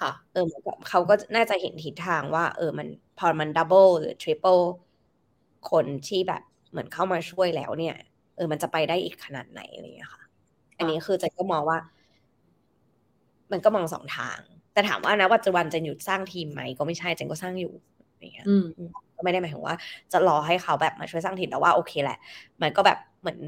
[0.00, 2.88] ค่ะ เออเหมือนกับเขาก็น่าจะเห็นทิศทางว่า เออมัน
[3.18, 4.58] พอมัน double หรือ triple
[5.70, 7.96] คนที่แบบเหมือนเข้ามาช่วยแล้วเนี่ย
[8.36, 10.22] เออมันจะไปได้อีกขนาดไหนอะไรเงี้ยค่ะ
[10.78, 11.78] อันนี้คือเจนก็มองว่า
[13.52, 14.38] มันก็มองสองทาง
[14.72, 17.72] แต่ถามว่านะปัจจุบันเจนหยุดสร้างทีมไหมก็ไม่ใช่เจนก็สร้างอยู่
[18.20, 18.64] อย่างเงี้ยอืม
[19.16, 19.74] ก็ไม่ได้หมายถึงว่า
[20.12, 22.18] จะรอให้เขาแบบมาช่วยสร้างทีมแต่ว่าโอเคแหละ
[22.62, 23.38] มันก็แบบเหมือน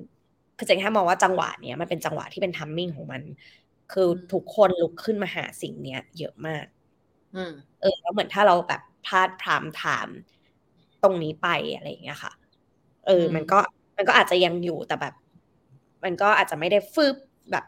[0.59, 3.23] คือเจนแค่มองว่าจังหวะเนี้ยมันเป็นจังหวะที่เป็น timing ของมัน
[3.93, 6.67] คือทุกคนลุกขึ้นมาหาสิ่งเนี้ย เยอะมาก
[7.35, 10.09] อืมเออ แล้วเหมือนถ้าเราแบบพลาดพรามถาม
[11.03, 12.33] ตรงนี้ไปอะไรอย่างเงี้ยค่ะ
[13.07, 13.59] เอออืมมันก็
[13.97, 15.15] มันก็อาจจะยังอยู่แต่แบบ
[16.05, 17.17] มันก็อาจจะไม่ได้ฟืบ
[17.51, 17.65] แบบ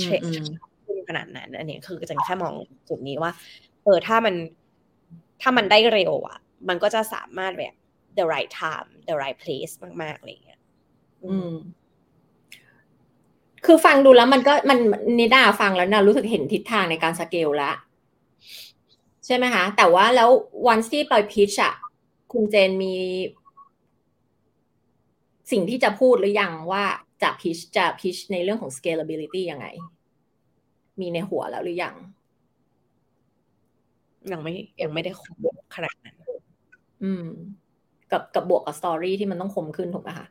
[0.00, 0.44] เชอืม
[0.84, 2.54] ขึ้นขนาดนั้น อันนี้คือจะแค่มอง
[2.88, 3.32] จุดนี้ว่า
[3.84, 4.34] เออถ้ามัน
[5.42, 7.74] ถ้ามันได้เร็วอะ มันก็จะสามารถแบบ
[8.18, 10.60] the right time the right place มากๆอะไรอย่างเงี้ย
[11.24, 11.52] อืม
[13.64, 14.78] คือฟังดูแล้วมันก็มัน
[15.18, 17.74] นิดาฟังแล้วนะรู้สึกเห็นทิศทางในการสเกลแล้ว
[19.26, 20.30] ใช่ไหมคะ แต่ว่าแล้ว
[20.68, 21.74] วันที่ไปพิชอะ
[22.32, 22.94] คุณเจนมี
[25.50, 26.84] สิ่งที่จะพูดหรือยังว่า
[27.22, 29.66] จะพิชจะพิชในเรื่องของ scalability ยังไง
[31.00, 31.94] มีในหัวแล้วหรือยัง
[34.32, 35.44] ยังไม่ยังไม่ได้คม
[35.74, 36.16] ขนาดนั้น
[37.02, 37.24] อืม
[38.10, 40.26] กับกับบวกกับสตอรี่ที่มันต้องคมขึ้นถูกไหมคะ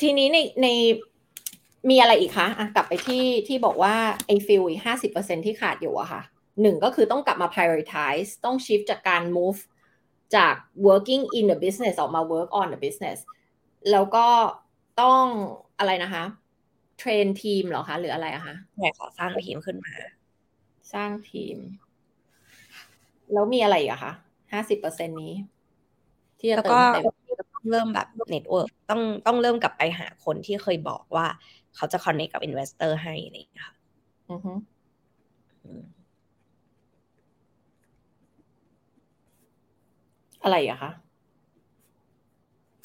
[0.00, 0.66] ทีนี้ในใน
[1.90, 3.94] มีอะไรอีกคะอะกลับไปที่ที่บอกว่า
[4.26, 6.22] ไอ้ fill อีกห้าสิบเปอร์เซ็นที่ขาดอยู่อะค่ะ
[6.62, 9.60] หนึ่งก็คือต้องกลับมา prioritize ต้อง shift จากการ move
[10.36, 10.54] จาก
[10.86, 13.18] working in the business ออกมา work on the business
[13.90, 14.26] แล้วก็
[15.00, 15.24] ต้อง
[15.78, 16.24] อะไรนะคะ
[16.98, 19.92] train ทีมเหรอคะ หรืออะไรอะคะใช่ขอสร้างทีมขึ้นมา
[20.92, 21.56] สร้างทีม
[23.32, 24.12] แล้วมีอะไรอีกอะคะ
[24.52, 25.34] ห้าสิบเปอร์เซ็นนี้
[26.38, 31.26] ที่จะแล้วเติก็มเต็มต้อง เริ่มแบบเน็ตเวิร์กต้องต้องเริ่มกลับไปหาคนที่เคยบอกว่า
[31.76, 33.74] เขาจะคอนเนคกับอินเวสเตอร์ให้อะไรอย่างเงี้ยค่ะ
[34.30, 34.52] อือฮึ
[35.64, 35.82] อืม
[40.42, 40.90] อะไรอะคะ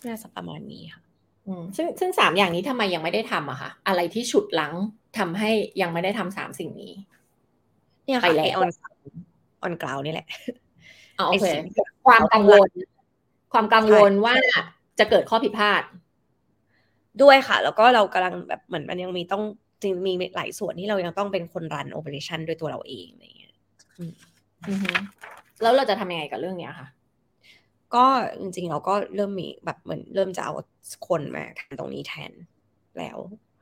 [0.07, 1.01] น่าจะประมาณนี้ค่ะ
[1.47, 4.73] อืมซึ่งซึ่งสามอย่างนี้ทำไมยังไม่ได้ทำอะคะอะไรที่ฉุดลัง
[5.17, 5.49] ทำให้
[5.81, 6.93] ยังไม่ได้ทำสามสิ่งนี้
[8.05, 8.69] เนี่ยไปค่ะแล้วไอออน
[9.61, 10.27] ออนกราวนี่แหละ
[11.19, 12.69] อ๋อโอไอ้เคสิ่งที่ความกังวล
[13.53, 14.33] ความกังวลว่า
[14.99, 15.83] จะเกิดข้อผิดพลาด
[17.21, 19.43] ด้วยค่ะ แล้วก็เรากำลังแบบเหมือนมันยังมีต้อง
[19.81, 23.53] จริงมีหลายส่วนที่เรายังต้องเป็นคนรันโอเปอเรชันด้วยตัวเราเองอะไรอย่างเงี้ย
[24.69, 24.91] อือฮึ
[25.61, 26.87] แล้วเราจะทำยังไงกับเรื่องเนี้ยค่ะ
[27.95, 28.05] ก็
[28.39, 30.53] จริงๆ เราก็เริ่มมีแบบเหมือนเริ่มจะเอา
[31.07, 32.31] คนมาทำตรงนี้แทน
[32.97, 33.17] แล้ว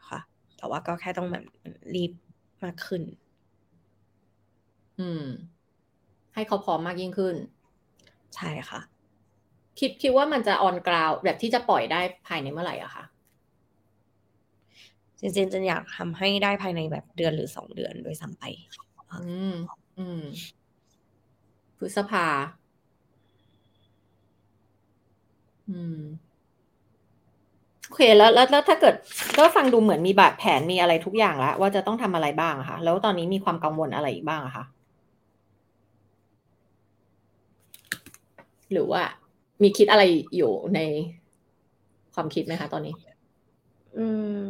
[0.10, 0.20] ค่ะ
[0.58, 1.44] แต่ว่าก็แค่ต้องแบบ
[1.96, 2.12] รีบ
[2.64, 3.04] มากขึ้น
[5.00, 5.24] อืม
[6.34, 7.36] ให้เขาพร้อมมากยิ่งขึ้น
[8.36, 8.80] ใช่ค่ะ
[9.80, 13.04] คิดคิดว่ามันจะออนกราวแบบที่จะปล่อยได้ภายในเมื่อไหร่อะคะ
[15.20, 18.44] จริงๆจะอยากทำให้ได้ภายในแบบเดือนหรือสองเดือนโดยซ้ำไป
[19.12, 19.18] อื
[19.52, 19.54] ม
[19.98, 20.22] อืม
[21.78, 22.26] พฤษภา
[25.70, 26.02] อืม
[27.88, 28.96] โอเคแล้วแล้วแล้วถ้าเกิด
[29.38, 34.64] ก็ฟังดูเหมือนมีแบบแผนมีอะไรทุกอย่างแล้วว่าจะต้องทำอะไรบ้างอะคะแล้วตอนนี้มีความกังวลอะไรอีกบ้างอะคะ
[38.72, 39.04] หรือว่า
[39.62, 40.04] มีคิดอะไร
[40.36, 40.80] อยู่ใน
[42.14, 42.96] ความคิดไหมคะตอนนี้
[43.98, 44.06] อื
[44.42, 44.44] ม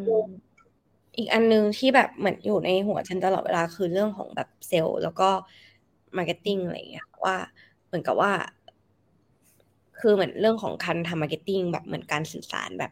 [1.17, 5.29] อีกอันนึงที่แบบเหมือนอยู่ในหัวเจนตลอดเวลาคือเรื่องของแบบเซลแล้วก็
[6.17, 7.35] marketing อะไรอย่างเงี้ยว่า
[7.87, 8.31] เหมือนกับว่า
[9.99, 12.91] คือเหมือนเรื่องของการทำ marketing แบบเหมือนการสื่อสารแบบ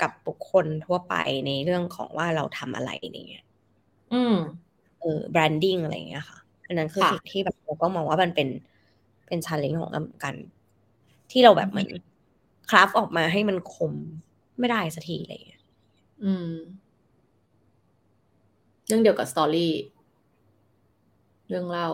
[0.00, 1.14] กับบุคคลทั่วไป
[1.46, 3.44] ในเรื่องของว่าเราทำอะไรอย่างเงี้ย
[4.12, 4.36] อืม
[5.00, 8.48] เออ branding อะไรอย่างเงี้ยค่ะอันนั้นคือค่ะสิ่งที่แบบเราก็มองว่ามันเป็น
[9.26, 9.90] เป็น challenge ของ
[10.24, 10.36] การ
[11.30, 11.88] ที่เราแบบเหมือน
[12.70, 13.92] craft ออกมาให้มันคม
[14.58, 15.62] ไม่ได้สักทีอะไรอย่างเงี้ย
[16.24, 16.50] อืม
[18.86, 19.72] เรื่องเดียวกับ story
[21.48, 21.88] เรื่องเล่า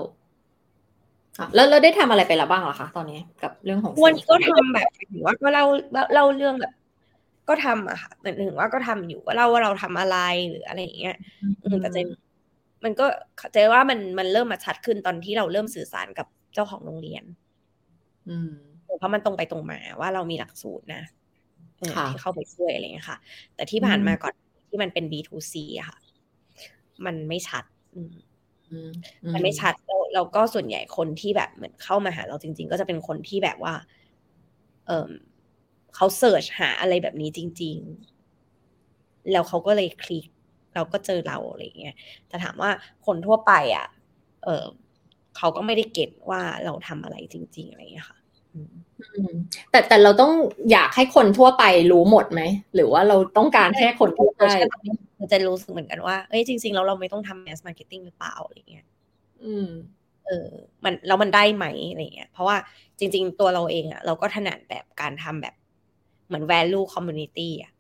[1.39, 5.65] อะแล้วเราได้ทำอะไรไปแล้วบ้างเหรอคะตอนนี้ กับเรื่องของวันนี้ก็ทำแบบถือว่าก็เล่า
[6.15, 6.73] เล่าเรื่องแบบ
[7.49, 10.19] ก็ทำอะค่ะเหมือนถึงว่าก็ทำอยู่ก็เล่าว่าเราทำอะไร
[10.51, 11.17] หรืออะไรอย่างเงี้ย
[11.65, 12.07] อืมแต่เจน
[12.85, 13.07] มันก็
[13.53, 17.25] เจนว่ามันมันเริ่มมาชัดขึ้นตอนที่เราเริ่มสื่อสารกับ เจ้าของโรงเรียน
[18.27, 18.49] อืม
[18.99, 21.03] เพราะมันตรงไปตรงมาว่าเรามีหลักสูตรนะ
[21.81, 23.19] เออค่ะที่เข้าไปช่วยอะไรอย่างเงี้ยค่ะ
[23.55, 24.33] แต่ที่ผ่านอืมมาก่อน
[24.69, 25.99] ที่มันเป็น B2C อะค่ะ
[27.05, 27.65] มันไม่ชัด
[27.95, 28.15] อืม
[28.71, 28.91] อืม
[29.33, 33.75] มันไม่ชัดแล้วเราก็ส่วนใหญ่คนที่แบบเหมือนเข้ามาหาเราจริง ๆ ก็จะเป็นคนที่แบบว่า
[34.87, 35.11] เออ
[35.95, 37.77] เขาเสิร์ชหาอะไรแบบนี้จริง
[39.01, 40.25] ๆ แล้วเขาก็เลยคลิก
[40.75, 41.95] เราก็เจอเราอะไรอย่างเงี้ย
[42.29, 42.71] แต่ถามว่า
[43.07, 43.87] คนทั่วไปอะ
[44.45, 44.65] เออ
[45.37, 48.19] เขาก็ไม่ได้เก็ตว่าเราทำอะไรจริง ๆ อะไรอย่างเงี้ยค่ะ
[48.55, 48.73] อืม
[49.15, 49.35] อืม
[49.71, 50.33] แต่แต่เราต้อง
[50.73, 52.41] อยากให้คนทั่วไปรู้หมดไหม
[52.75, 54.83] หรือว่าเราต้องการแค่คนที่ใช่ได้
[55.17, 58.87] เราจะรู้สึกเหมือนกันว่าเอ้ยจริง ๆ แล้วเราไม่ต้องทำ mass marketing หรือเปล่าอะไรเงี้ย
[59.45, 59.69] อืม
[60.27, 60.49] เออ
[60.85, 62.57] มันแล้วมันได้ไหมอะไรเงี้ย เพราะว่า
[62.99, 65.55] จริง ๆ ตัวเราเองอะเราก็ถนัดแบบการทำแบบ
[66.27, 67.73] เหมือน value community อะ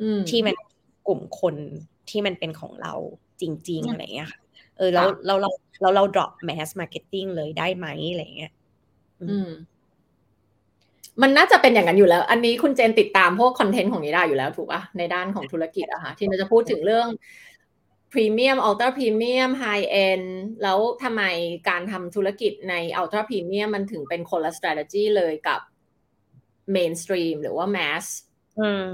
[0.00, 0.54] อืมที่มัน
[1.06, 1.54] กลุ่มคน
[2.10, 2.94] ที่มันเป็นของเรา
[3.40, 4.40] จริง ๆ อะไรเงี้ยค่ะ
[4.76, 5.50] เออแล้วค่ะเราเรา
[5.80, 8.52] เราเรา drop mass marketing เลยได้ไหมอะไรเงี้ย
[9.22, 9.50] อืม
[11.22, 17.08] มันน่าจะเป็นอย่างนั้นอยู่แล้ว อันนี้คุณเจนติดตามพวก content ของนิดาอยู่แล้วถูกป่ะ ในด้านของธุรกิจอะค่ะที่เราจะพูดถึงเรื่อง
[18.12, 20.22] premium ultra premium high-end
[20.62, 21.22] แล้วทำไม
[21.68, 25.60] การทำธุรกิจใน ultra premium มันถึงเป็นคนละ strategy เลยกับ
[26.72, 28.04] mainstream หรือว่า mass
[28.60, 28.88] อืม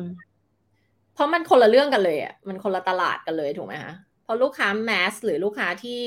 [1.14, 6.00] เพราะมันคนละเรื่องกันเลยอะมันคนละตลาดกันเลยถูกไหมคะเพราะลูกค้า mass หรือลูกค้าที่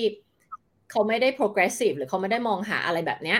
[0.91, 3.39] เขาไม่ได้ progressive หรือเขาไม่ได้มองหาอะไรแบบเนี้ย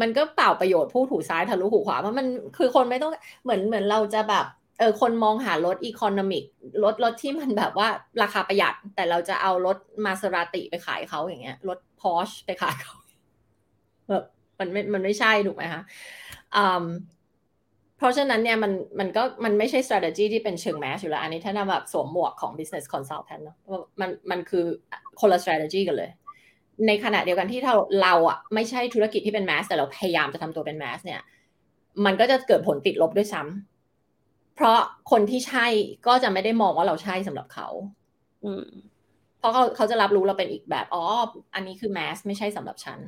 [0.00, 2.26] มันก็เปล่าประโยชน์พูดหูซ้ายทะลุหูขวาเพราะมัน
[2.58, 3.12] คือคนไม่ต้อง
[3.44, 4.46] เหมือนเหมือนเราจะแบบ
[4.78, 6.44] เออคนมองหารถอีโคโนมิก
[6.84, 7.88] รถรถที่มันแบบว่า
[8.22, 12.96] ราคาประหยัด แต่เราจะเอารถมาสราติไปขายเขาอย่างเงี้ย รถพอชไปขายเขา
[14.08, 14.24] แบบ
[14.58, 15.82] มันไม่มันไม่ใช่ถูกไหมคะ
[16.56, 16.84] อืม
[18.00, 23.56] เพราะฉะนั้นเนี่ยมันมันก็มันไม่ใช่ strategy ที่เป็นเชิงแมสอยู่แล้ว อันนี้ถ้าแบบสวมหมวกของ business consultant เนาะ
[24.00, 24.64] มันมันคือ
[25.20, 26.10] คนละ strategy กันเลย
[26.86, 31.20] ในขณะเดียวกันที่เราเราอะไม่ใช่ธุรกิจที่เป็นแมสแต่เราพยายามจะทำตัวเป็นแมสเนี่ย
[32.04, 34.78] มันก็จะเกิดผลติดลบด้วยซ้ำเพราะ
[35.10, 35.66] คนที่ใช่
[36.06, 37.68] ก็จะไม่ได้มองว่าเราใช่สำหรับเขา
[38.44, 38.66] อืม
[39.38, 41.04] เพราะเขาเขาจะรับรู้เราเป็นอีกแบบอ๋อ
[41.54, 42.98] อันนี้คือแมสไม่ใช่สำหรับฉัน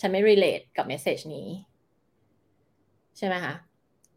[0.00, 1.48] ฉันไม่ relate กับ message นี้
[3.18, 3.54] ใช่ไหมคะ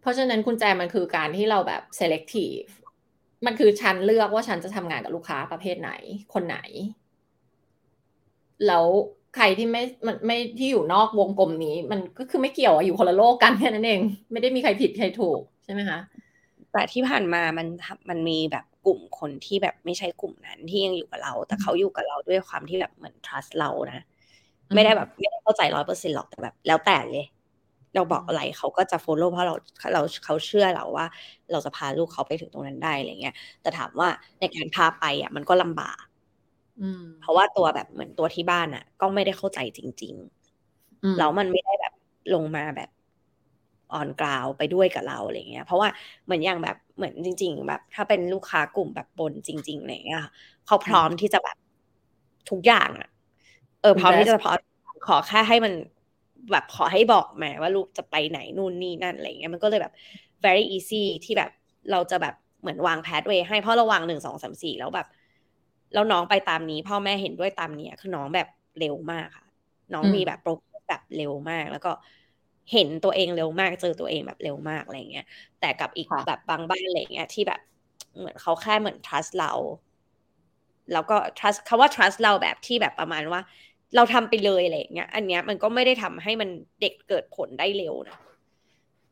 [0.06, 2.70] เพราะฉะนั้นคุณแจมันคือการที่เราแบบ selective
[3.46, 5.92] มันคือฉันเลือกว่าฉันจะทำงานกับลูกค้าประเภทไหน
[6.34, 6.58] คนไหน
[8.68, 8.86] แล้ว
[9.36, 14.02] ใครที่ไม่มันไม่ที่อยู่นอกวงกลมนี้ มันก็คือไม่เกี่ยวอะอยู่คนละโลกกันแค่นั้นเอง
[14.32, 16.00] ไม่ได้มีใครผิดใครถูกใช่ไหมคะ
[16.72, 17.68] แต่ที่ผ่านมามัน
[18.10, 24.06] มันมีแบบกลุ่มคนที่แบบไม่ใช่กลุ่มนั้นที่ยังอยู่กับเรา แต่เขาอยู่กับเราด้วยความที่แบบเหมือน trust เรานะ
[24.76, 27.26] ไม่ได้แบบไม่ได้เข้าใจร้อยเปอร์เซ็นต์หรอกแต่แบบ แล้วแต่เลย
[27.96, 29.56] เราบอกอะไรเขาก็จะ follow เพราะเรา
[29.94, 31.06] เราเขาเชื่อเราว่า
[31.52, 34.10] เราจะพาลูกเขาไปถึงตรงนั้นได้อะไรเงี้ยแต่ถามว่า
[34.40, 36.04] ในการพาไปอะมันก็ลำบาก
[36.80, 40.16] อืมเพราะว่าตัวแบบเหมือนตัวที่บ้านอะ ก็ไม่ได้เข้าใจจริง
[41.04, 41.94] อืมๆแล้วมันไม่ได้แบบ
[42.34, 42.90] ลงมาแบบ
[43.94, 45.90] ออนกราวไปด้วยกับเราอะไรเงี้ย เพราะว่า
[46.26, 50.32] เหมือนอย่างแบบเหมือนจริง ๆ แบบ ถ้าเป็นลูกค้ากลุ่มแบบบนจริงๆอะไรเงี้ยค่ะ
[50.66, 51.58] เขาพร้อมที่จะแบบ
[52.50, 53.10] ทุกอย่างอะ
[53.82, 54.52] เออพร้อมที่จะพอ
[55.08, 55.74] ขอแค่ให้มัน
[56.52, 59.94] แบบขอให้บอกมาว่าลูกจะไปไหนนู่นนี่นั่นอะไรเงี้ยมันก็เลยแบบ
[60.44, 61.52] very easy ที่แบบ
[61.92, 65.08] เราจะแบบเหมือนวางแพทเวย์ให้เพราะเราวางหนึ่งสองสามสี่แล้วแบบ
[65.94, 68.48] แล้วน้องไปตามนี้พ่อแม่เห็นด้วยตามเนี้ยคือน้องแบบ
[68.80, 69.46] เร็วมากค่ะ
[69.94, 70.52] น้องมีแบบโปร
[70.90, 71.92] แบบเร็วมาก แล้วก็
[72.74, 75.26] เห็นตัวเองเร็วมากเจอตัวเองแบบเร็วมากอะไรเงี้ย
[75.60, 77.62] แต่กับอีกแบบบางบ้านอะไรเงี้ยที่แบบ
[78.18, 79.52] เหมือนเขาแค่เหมือน trust เรา
[80.94, 83.42] แล้วก็ trust คำว่า trust เราแบบที่แบบประมาณว่า
[83.96, 86.50] เราทำไปเลยอะไรเงี้ย อันเนี้ยมันก็ไม่ได้ทำให้มัน
[86.82, 88.18] เด็กเกิดผลได้เร็วนะ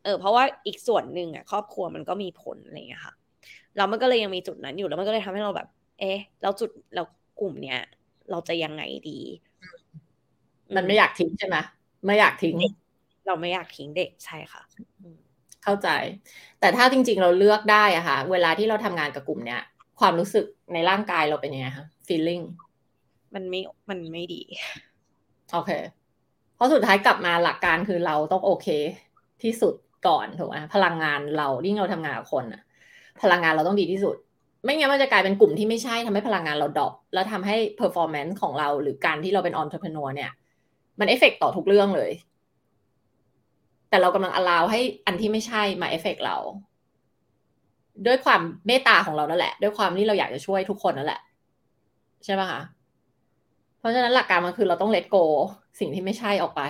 [0.03, 3.13] เออเพราะว่าอีกส่วนหนึ่งอะครอบครัวมันก็มีผลอะไรเงี้ยค่ะ
[3.75, 5.67] แล้วมันก็เลยยังมีจุดนั้นอยู่แล้วมันก็เลยทำให้เราแบบ
[5.99, 7.03] เอ๊ะแล้วจุดเรา
[7.39, 7.79] กลุ่มเนี้ย
[8.31, 9.19] เราจะยังไงดี
[10.75, 11.57] มันไม่อยากทิ้งใช่ไหม
[12.05, 12.55] ไม่อยากทิ้ง
[13.27, 14.61] เราไม่อยากทิ้งเด็กใช่ค่ะ
[15.01, 15.17] อืม
[15.63, 15.89] เข้าใจ
[16.59, 19.61] แต่ถ้าจริง ๆ เราเลือกได้อะค่ะ เวลาที่เราทำงานกับกลุ่มเนี้ย
[19.99, 22.43] ความรู้สึกในร่างกายเราเป็นยังไงคะ feeling
[23.33, 24.41] มันไม่มันไม่ดี
[25.53, 25.71] โอเค
[26.55, 28.67] เพราะสุดท้ายกลับมาหลักการคือเราต้องโอเค
[29.43, 29.75] ที่สุด
[30.07, 32.61] ก่อนถูกไหมพลังงานเรายิ่งเราทำงานกับคนอะ
[33.21, 34.15] พลังงานเราต้องดีที่สุด
[34.63, 40.31] ไม่งั้นมันจะกลายเป็นกลุ่มที่ไม่ใช่ทำให้พลังงานเรา drop แล้วทำให้ performance ของเราหรือการที่เราเป็น entrepreneur เนี่ย
[40.99, 42.11] มันเอฟเฟกต่อทุกเรื่องเลย
[43.89, 46.37] แต่เรากำลัง allow ให้อันที่ไม่ใช่มาเอฟเฟกเรา
[48.07, 51.21] ด้วยความเมตตาของเรานั่นแหละ ด้วยความที่เราอยากจะช่วยทุกคนนั่นแหละ
[52.25, 52.61] ใช่ปะคะ
[53.83, 55.25] เพราะฉะนั้นหลักการมันคือเราต้อง let go
[55.79, 56.61] สิ่งที่ไม่ใช่ออกไป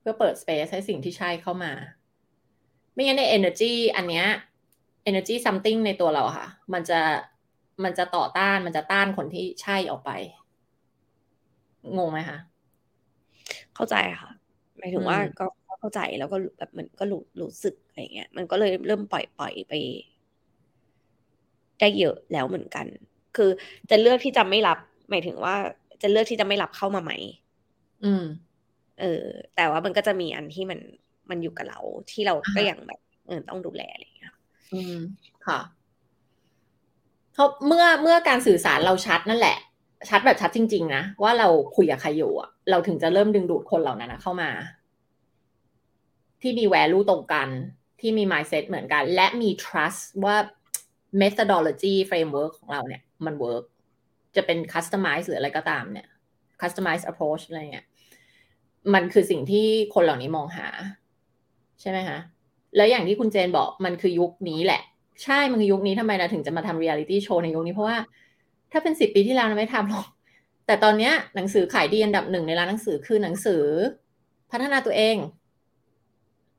[0.00, 1.72] เพื่อเปิด space ให้สิ่งที่ใช่เข้ามา
[2.92, 4.26] ไม่งั้นใน energy อันเนี้ย
[5.10, 7.00] energy something ในตัวเราอะค่ะ มันจะ
[7.84, 10.10] มันจะต่อต้านมันจะต้านคนที่ใช่ออกไป
[11.96, 12.38] งงไหมคะ
[13.74, 14.30] เข้าใจค่ะ
[14.78, 19.72] หมายถึงว่าอืมก็ก็เข้าใจแล้วก็แบบมันก็รู้รู้สึกอะไรเงี้ย มันก็เลยเริ่มปล่อยปล่อยไป
[21.80, 22.86] ได้เยอะแล้วเหมือนกัน
[23.36, 23.50] คือ
[23.90, 24.78] จะเลือกที่จะไม่รับ
[25.10, 25.56] หมายถึงว่า
[26.02, 27.16] จะเลือกที่จะไม่รับเข้ามาใหม่
[28.04, 28.24] อืม
[29.00, 29.24] เออ
[29.56, 30.80] แต่ว่ามันก็จะมีอันที่มัน
[31.30, 34.34] มันอยู่กับเรา ที่เราอ่าฮะก็ยังแบบ เออต้องดูแลอะไรเงี้ย
[34.72, 34.96] อืม
[35.46, 35.60] ค่ะ
[37.32, 39.56] เพราะเมื่อเมื่อการสื่อสารเราชัดนั่นแหละ
[40.08, 44.50] ชัดแบบชัดจริง ๆ นะ ว่าเราคุยกับใครอยู่อะเราถึงจะเริ่มดึงดูดคนเหล่านั้นนะเข้ามา
[46.42, 47.48] ที่มี value ตรงกัน
[48.00, 50.36] ที่มี mindset เหมือนกัน และมี trust ว่า
[51.22, 53.64] methodology framework ของเราเนี่ย มัน work
[54.36, 56.08] จะเป็น customize หรืออะไรก็ตามเนี่ย
[56.62, 57.86] customize approach อะไรเงี้ย
[58.94, 60.66] มันคือสิ่งที่คนเหล่านี้มองหา
[61.80, 62.18] ใช่ไหมคะ
[62.76, 64.82] แล้วอย่างที่คุณเจนบอกมันคือยุคนี้แหละ
[65.24, 67.98] ใช่มันคือยุคนี้ทำไมเราถึงจะมาทำเรียลิตี้โชว์ในยุคนี้เพราะว่า
[68.72, 70.06] ถ้าเป็นสิบปีที่แล้วเราไม่ทำหรอก
[70.66, 73.62] แต่ตอนเนี้ยหนังสือขายดีอันดับหนึ่งในร้านหนังสือคือหนังสือ
[74.50, 75.16] พัฒนาตัวเอง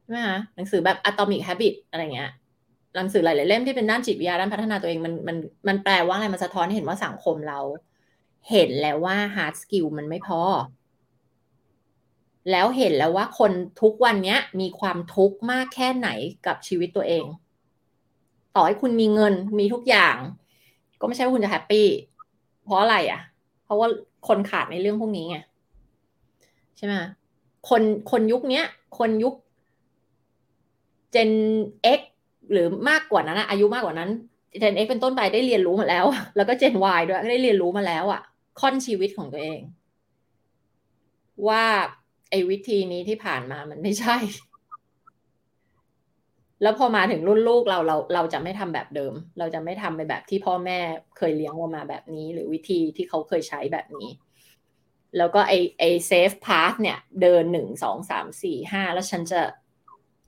[0.01, 2.31] ใช่ไหมคะหนังสือแบบ Atomic Habit อะไรเงี้ย
[2.95, 5.37] หนังสือหลายๆเล่มที่เป็นด้านจิตวิทยาด้านพัฒนาตัวเองมันมัน
[5.67, 7.59] มันแปลว่าอะไรมันสะท้อนให้เห็นว่าสังคมเรา
[8.49, 10.41] เห็นแล้วว่า hard skill มันไม่พอ
[12.51, 13.51] แล้วเห็นแล้วว่าคน
[13.81, 16.09] ทุกวันเนี้ยมีความทุกข์มากแค่ไหน
[16.45, 17.25] กับชีวิตตัวเอง
[18.55, 20.15] ต่อให้คุณมีเงินมีทุกอย่าง
[20.99, 21.87] ก็ไม่ใช่ว่าคุณจะแฮปปี้
[22.63, 23.21] เพราะอะไรอะ
[23.63, 23.87] เพราะว่า
[24.27, 25.37] คนขาดในเรื่องพวกนี้ไง
[26.77, 26.93] ใช่ไหม
[27.69, 27.81] คน
[28.11, 28.65] คนยุคเนี้ย
[28.97, 29.35] คนยุค
[31.15, 31.31] Gen
[31.99, 32.01] X
[32.51, 34.09] หรือมากกว่านั้นอะอายุมากกว่านั้น
[34.61, 36.05] Gen X เป็นต้นไปได้เรียนรู้มาแล้ว
[36.35, 38.21] แล้วก็ Gen Y ด้วยได้เรียนรู้มาแล้วอะ
[38.59, 39.59] ค่อนชีวิตของตัวเอง
[41.47, 41.63] ว่า
[42.29, 44.17] ไอ้วิธีนี้ที่ผ่านมามันไม่ใช่
[46.61, 50.79] แล้วพอมาถึงรุ่นลูกเราเราเราจะไม่ทำแบบเดิม เราจะไม่ทำในแบบที่พ่อแม่
[51.17, 54.09] เคยเลี้ยงเรามาแบบนี้ หรือวิธีที่เขาเคยใช้แบบนี้
[55.17, 59.41] แล้วก็ไอไอ safe path เนี่ย เดินหนึ่งสองสามสี่ห้าแล้วฉันจะ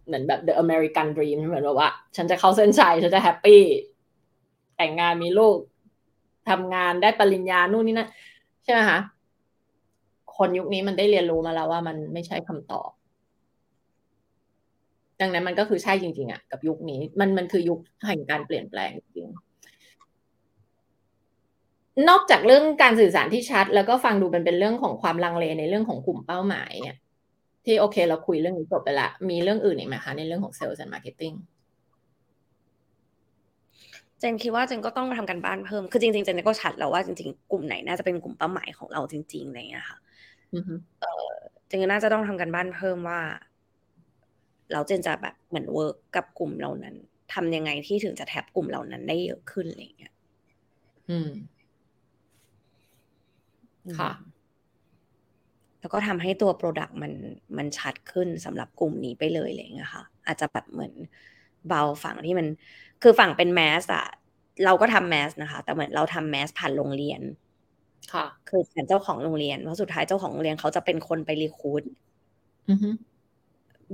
[0.06, 3.62] เหมือนแบบ the American dream เหมือนแบบว่า ฉันจะเข้าเส้นชัย ฉันจะ happy
[4.78, 5.58] แต่งงานมีลูก
[6.50, 8.10] ทำงานได้ปริญญา นู่นนี่นั่น
[8.64, 9.00] ใช่ไหมคะ
[10.38, 12.90] คนยุคนี้มันได้เรียนรู้มาแล้วว่ามันไม่ใช่คำตอบ
[15.22, 19.28] ดังนั้นมันก็คือใช่จริง ๆอะกับยุคนี้ มันมันคือยุคแห่งการเปลี่ยนแปลงจริง
[22.10, 26.98] นอกจากเรื่องการสื่อสารที่ชัด แล้วก็ฟังดูเป็นเป็นเรื่องของความลังเลในเรื่องของกลุ่มเป้าหมายเนี่ย
[27.66, 31.36] ที่โอเค เราคุยเรื่องนี้จบไปละมีเรื่องอื่นอีกไหมคะในเรื่องของ Sales and Marketing
[34.20, 39.98] เจนคิดว่าเจนก็ต้องทำการบ้านเพิ่มคือจริงๆเจนก็ชัดแล้วว่าจริงๆกลุ่มไหนน่าจะเป็นกลุ่มเป้าหมายของเราจริงๆอะไรเงี้ยค่ะ
[41.02, 41.28] เออ
[41.68, 43.20] เจนก็น่าจะต้องทำการบ้านเพิ่มว่า
[44.72, 46.96] เราเจนจะแบบเหมือน work กับกลุ่มเหล่านั้น
[47.34, 50.14] ทำยังไงที่ถึงจะ tap กลุ่มเหล่านั้นได้เยอะขึ้นอะไรเงี้ย
[51.10, 51.30] อืม
[54.00, 54.12] ค่ะ
[55.84, 57.14] แล้วก็ทำให้ตัว Product มัน
[57.58, 60.94] มันชัดขึ้นสำหรับกลุ่มนี้ไปเลยอะไรเงี้ยค่ะ อาจจะแบบเหมือน
[61.68, 62.48] เบาฝั่งที่มัน
[63.04, 64.06] คือฝั่งเป็นแมสอะ
[64.66, 67.22] เราก็ทำแมสนะคะ แต่เหมือนเราทำแมสผ่านโรงเรียน
[68.12, 71.84] ค่ะ คือเป็นเจ้าของโรงเรียน เพราะสุดท้ายเจ้าของโรงเรียนเขาจะเป็นคนไปรีคูด
[72.70, 72.90] อือฮึ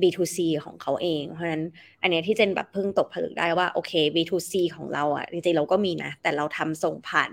[0.01, 1.63] B2C ของเขาเอง เพราะฉะนั้น
[2.01, 7.31] อันเนี้ยที่เจนแบบเพิ่งตกผลึกได้ว่าโอเค B2C ของเราอะจริงๆเราก็มีนะ แต่เราทำส่งผ่าน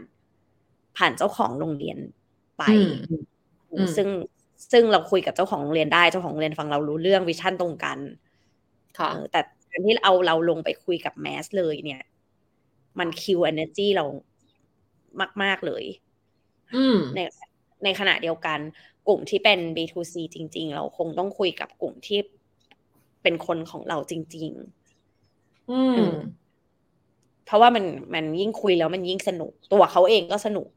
[0.97, 1.99] ผ่านเจ้าของโรงเรียน
[2.59, 2.91] ไปอืม
[3.73, 4.09] อืมซึ่ง
[4.73, 7.99] ซึ่งเราคุยกับเจ้าของโรงเรียนได้เจ้าของโรงเรียนฟังเรารู้เรื่องวิชั่นตรงกัน
[8.99, 12.03] ค่ะเออแต่การที่เอาเราลงไปคุยกับแมสเลยเนี่ย
[12.99, 14.05] มันคิว energy เรา
[15.43, 15.85] มาก ๆเลย
[16.75, 17.19] อืมใน
[17.85, 18.59] ในขณะเดียวกัน
[19.09, 22.21] กลุ่มที่เป็น B2C จริง ๆ เราคงต้องคุยกับกลุ่มที่
[23.23, 24.51] เป็นคนของเราจริง
[25.69, 25.73] อื
[26.13, 27.85] มๆเพราะว่ามัน
[28.15, 30.69] มันยิ่งคุยแล้วมันยิ่งสนุก ตัวเขาเองก็สนุก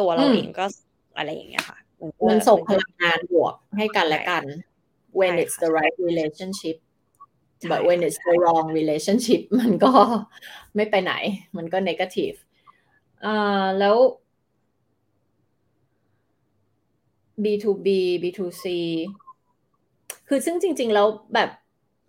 [0.00, 0.64] ตัวเราอืมเองก็
[1.16, 1.83] อะไรอย่างเงี้ยค่ะก็
[2.28, 4.44] มันส่งพก็ลังงานบวกให้กันและกัน
[5.18, 6.76] when ใช่ it's ค่ะ the right relationship
[7.58, 9.92] ใช่ but when it's the wrong relationship มันก็
[10.76, 11.12] ไม่ไปไหน
[11.56, 12.36] มันก็ negative
[13.24, 13.96] อ่าแล้ว
[17.44, 17.88] B2B
[18.22, 18.64] B2C
[20.28, 21.50] คือซึ่งจริง ๆ แล้วแบบ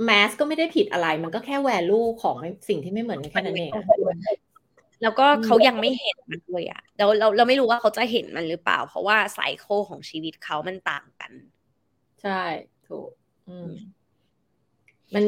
[0.09, 2.35] mass ก็ไม่ได้ผิดอะไร มันก็แค่ value ของ
[2.69, 3.83] สิ่งที่ไม่เหมือนกันแค่นั้นเองอะ
[5.05, 11.31] แล้วก็อืมเขายังไม่เห็นมันเลยอะเราเราเราไม่รู้ว่าเขาจะเห็นมันหรือเปล่า เพราะว่าไซเคิลของชีวิตเขามันต่างกัน
[12.21, 12.41] ใช่
[12.87, 13.09] ถูก
[13.49, 13.69] อืม
[15.15, 15.23] มัน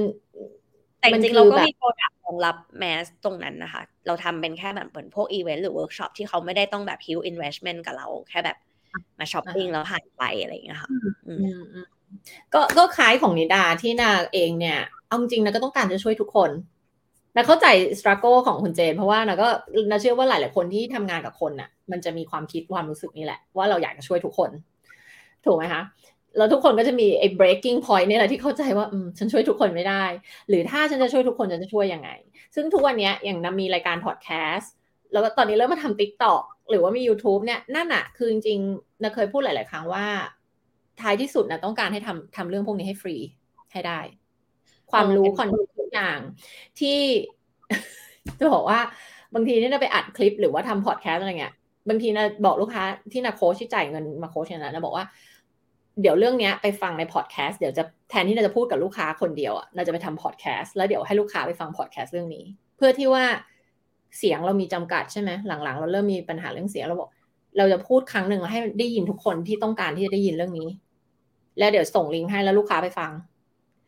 [0.99, 8.57] แต่จมันริงคืๆเราอก็แบบมีโปรดักต์รองรับแมสตรงนั้นนะคะ เราทำเป็นแค่แบบเหมือนพวกอีเวนต์หรือเวิร์กช็อปที่เขาไม่ได้ต้องแบบ huge investment กับเราแค่แบบ
[9.19, 11.87] มาช้อปปิ้งแล้วผ่านไปอะไรอย่างเงี้ยค่ะอืมอืมอืม
[12.53, 16.49] ก็ก็คล้ายของนิดาที่นาเองเนี่ยเอาจริงๆนะก็ต้องการจะช่วยทุกคน
[17.37, 17.67] นะเข้าใจ
[17.99, 19.49] ส t รั g โกของคุณเจน เพราะว่านะก็
[19.91, 24.49] นะเชื่อว่าหลาย ๆ คนที่ทำงานกับคนน่ะ มันจะมีความคิดความรู้สึกนี่แหละ ว่าเราอยากจะช่วยทุกคน
[25.45, 25.81] ถูกไหมคะ
[26.37, 30.03] แล้วทุกคนก็จะมีไอ้ breaking point เนี่ยแหละที่เข้าใจว่าอืมฉันช่วยทุกคนไม่ได้
[30.49, 32.09] หรือถ้าฉันจะช่วยทุกคนฉันจะช่วยยังไง
[32.55, 34.71] ซึ่งทุกวันนี้อย่างนามีรายการพอดแคสต์
[35.13, 40.05] แล้วก็ตอนนี้เริ่มมาทำ TikTok หรือว่ามี YouTube เนี่ยนั่นอะคือจริงๆนาเคยพูดหลาย ๆ ครั้งว่า
[41.01, 43.15] ท้ายที่สุดนะต้องการให้ทำทำเรื่องพวกนี้ให้ฟรี
[43.71, 43.99] ให้ได้
[44.91, 46.19] ความรู้คอนเทนต์ทุกอย่าง
[46.79, 46.99] ที่
[48.39, 48.79] จะบอกว่า
[49.33, 51.53] บางทีเนี่ยนะไปอัดคลิปหรือว่าทำพอดแคสต์อะไรเงี้ย
[51.89, 55.05] บางทีนะบอกลูกค้าที่นาโค้ชที่จ่ายเงินมาโค้ชเนี่ยนะนะบอกว่า
[56.01, 62.43] เดี๋ยวเรื่องเนี้ยไปฟังในพอดแคสต์เดี๋ยวจะแทนที่เราจะพูดกับลูกค้าคนเดียวอะเราจะไปทำพอดแคสต์แล้วเดี๋ยวให้ลูกค้าไปฟังพอดแคสต์เรื่องนี้
[62.77, 63.25] เพื่อที่ว่า
[64.17, 67.09] เสียงเรามีจำกัดใช่ไหมหลังๆ เราเริ่มมีปัญหาเรื่องเสียงเราบอก
[67.57, 70.67] เราจะพูดครั้งหนึ่งแล้วให้ได้ยินทุกคนที่ต้องการที่จะได้ยินเรื่องนี้
[71.59, 73.11] แล้วเดี๋ยวส่งลิงก์ให้แล้วลูกค้าไปฟัง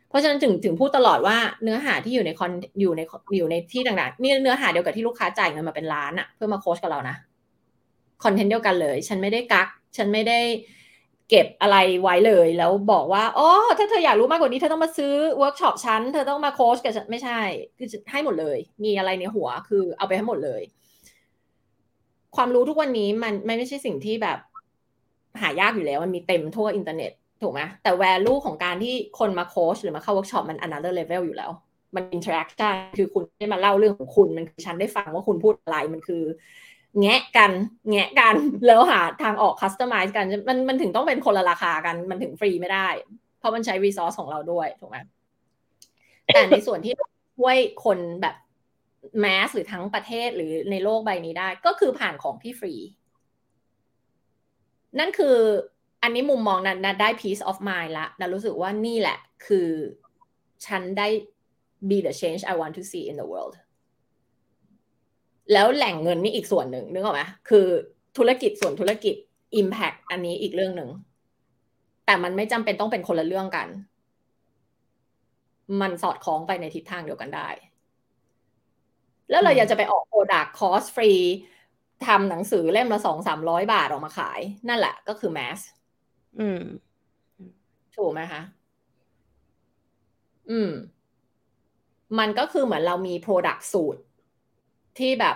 [0.10, 3.02] เพราะฉะนั้นถึงถึงพูดตลอดว่าเนื้อหาที่อยู่ในคอนอยู่ใน
[3.38, 7.16] อยู่ในที่ต่างๆนี่เนื้อหาเดียวกับที่ลูกค้าจ่ายเงินมาเป็นล้านอะเพื่อมาโค้ชกับเรานะ
[8.24, 9.68] content เดียวกันเลย ฉันไม่ได้กัก
[9.98, 10.40] ฉันไม่ได้
[11.30, 17.40] เก็บอะไรไว้เลย แล้วบอกว่าอ๋อถ้าเธออยากรู้มากกว่านี้เธอต้องมาซื้อเวิร์กช็อปฉันเธอต้องมาโค้ชกับฉันไม่ใช่
[17.78, 20.62] คือให้หมดเลย มีอะไรในหัวคือเอาไปให้หมดเลย
[22.36, 24.38] ความรู้ทุกวันนี้มันมันไม่ใช่สิ่งที่แบบ
[25.42, 27.12] หายากอยู่แล้ว มันมีเต็มทั่วอินเทอร์เน็ต
[27.42, 31.52] ถูกไหมแต่ value ของการที่คนมาโค้ชหรือมาเข้าเวิร์กช็อปมัน another level อยู่แล้ว
[31.96, 36.24] มัน interaction คือคุณได้มาเล่าเรื่องของคุณ มันคือฉันได้ฟังว่าคุณพูดอะไรมันคือ
[37.00, 37.52] แงะกัน
[37.90, 38.36] แงะกัน
[38.68, 42.88] แล้วหาทางออก customize กันมันมันถึงต้องเป็นคนละราคากันมันถึงฟรีไม่ได้
[43.40, 44.98] เพราะมันใช้ resource ของเราด้วยถูกไหม
[46.26, 46.94] แต่ในส่วนที่
[47.38, 48.36] ช่วยคนแบบ
[49.20, 52.74] mass หรือทั้งประเทศหรือในโลกใบนี้ได้ ก็คือผ่านของที่ฟรี
[55.00, 55.38] นั่นคือ
[56.04, 59.70] อันนี้มุมมองนั้นนะได้ peace of mind ละนะรู้สึกว่านี่แหละคือ
[60.66, 61.08] ฉันได้
[61.90, 63.56] be the change I want to see in the world
[65.54, 67.66] แล้วแหล่งเงินนี่อีกส่วนหนึ่งนึกออกไหมคือ
[68.18, 69.16] ธุรกิจส่วนธุรกิจ
[69.62, 70.90] impact อันนี้อีกเรื่องหนึ่ง
[72.06, 73.68] แต่มันไม่จำเป็นต้องเป็นคนละเรื่องกัน
[75.82, 77.50] มันสอดคล้องไปในทิศทางเดียวกันได้
[79.30, 81.12] แล้วเราอยากจะไปออก product คอร์สฟรี
[82.08, 84.40] ทำหนังสือเล่มละสองสามร้อยบาทออกมาขาย
[84.70, 85.60] นั่นแหละก็คือ mass
[86.38, 86.60] อืม
[87.96, 88.42] ถูกไหมคะ
[90.50, 90.72] อืม
[92.20, 94.02] มันก็คือเหมือนเรามี Product สูตร
[94.98, 95.36] ที่แบบ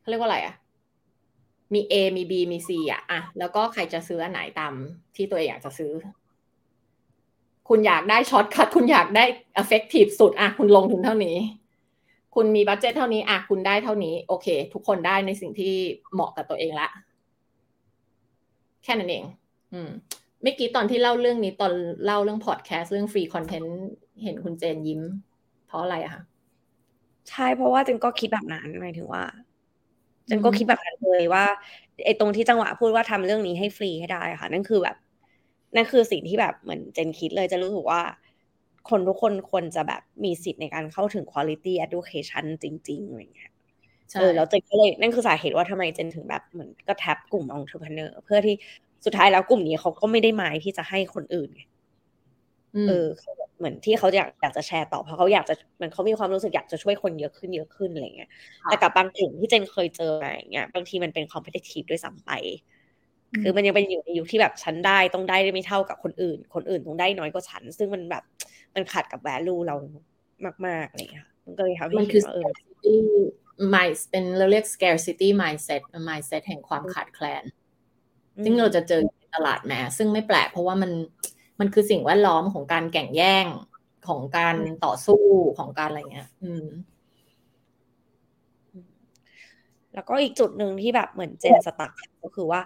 [0.00, 0.54] เขาเรียกว่าอะไรอะ
[1.74, 4.72] มี A มี B มี C อะอะแล้วก็ใครจะซื้ออันไหนตาม
[5.16, 5.92] ที่ตัวเองอยากจะซื้อ
[7.68, 9.24] คุณอยากได้ shortcut คุณอยากได้
[9.62, 11.36] effective สุดอะคุณลงทุนเท่านี้
[12.34, 15.74] คุณมีบัตเจตเท่านี้อะคุณได้เท่านี้ โอเค ทุกคนได้ในสิ่งที่
[16.12, 16.88] เหมาะกับตัวเองละ
[18.84, 19.24] แค่นั้นเอง
[19.72, 19.90] อืม
[20.42, 21.72] เมื่อกี้ตอนที่เล่าเรื่องนี้ตอน
[22.04, 23.76] เล่าเรื่องพอดแคสต์เรื่องฟรีคอนเทนต์
[24.22, 25.02] เห็นคุณเจนยิ้ม
[25.66, 26.22] เพราะอะไรอะคะ
[27.30, 29.24] ใช่เพราะว่าเจนก็คิดแบบนั้นหมายถึงว่า
[30.26, 31.44] เจนก็คิดแบบนั้นเลยว่า
[32.04, 34.96] ไอ้ตรงที่จังหวะพูดว่าทำเรื่องนี้ให้ฟรีให้ได้ค่ะ นั่นคือแบบ
[35.74, 38.02] นั่นคือสิ่งที่แบบเหมือนเจนคิดเลยจะรู้สึกว่า
[38.90, 43.49] คนทุกคนควรจะแบบมีสิทธิ์ในการเข้าถึง quality education จริงๆอะไรเงี้ยใช่
[44.18, 48.54] เออแล้วเจนก็เลยนั่นคือสาเหตุว่าทำไมเจนถึงแบบเหมือนก็แท็บกลุ่ม entrepreneur เพื่อที่
[49.04, 58.30] สุดท้ายแล้วกลุ่มนี้เขาก็ไม่ได้หมายที่จะให้คนอื่นไงมเออเขาแบบเหมือนที่เขาอยากอยากจะแชร์ต่อเพราะเขาอยากจะเหมือนเขามีความรู้สึกอยากจะช่วยคนเยอะขึ้นเยอะขึ้นอะไรเงี้ย
[58.64, 62.30] ค่ะแต่กับบางกลุ่มที่เจนเคยเจอมาอย่างเงี้ยบางทีมันเป็น competitive ด้วยซ้ำไป
[63.42, 68.22] คือมันยังเป็นอยู่ในยุคที่แบบฉันได้ต้องได้ไม่เท่ากับคนอื่น คนอื่นต้องได้น้อยกว่าฉัน ซึ่งมันแบบ
[68.74, 69.76] มันขัดกับ value เรา
[70.66, 72.94] มากๆอะไรอย่างเงี้ยค่ะมันก็เลยทำให้มันเห็คือนว่าเออ scarcity
[73.74, 77.44] mind เป็นเราเรียก scarcity mindset mindset แห่งความขาดแคลน
[78.44, 80.92] ซึ่งเราจะเจอในตลาดแมสซึ่งไม่แปลกเพราะว่ามัน
[81.60, 83.46] มันคือสิ่งแวดล้อมของการแข่งแย่ง
[84.08, 85.22] ของการต่อสู้
[85.58, 86.66] ของการอะไรเงี้ย อืม
[89.94, 91.92] แล้วก็อีกจุดหนึ่ที่แบบเหมือนเจน stuck
[92.22, 92.60] ก็คือว่า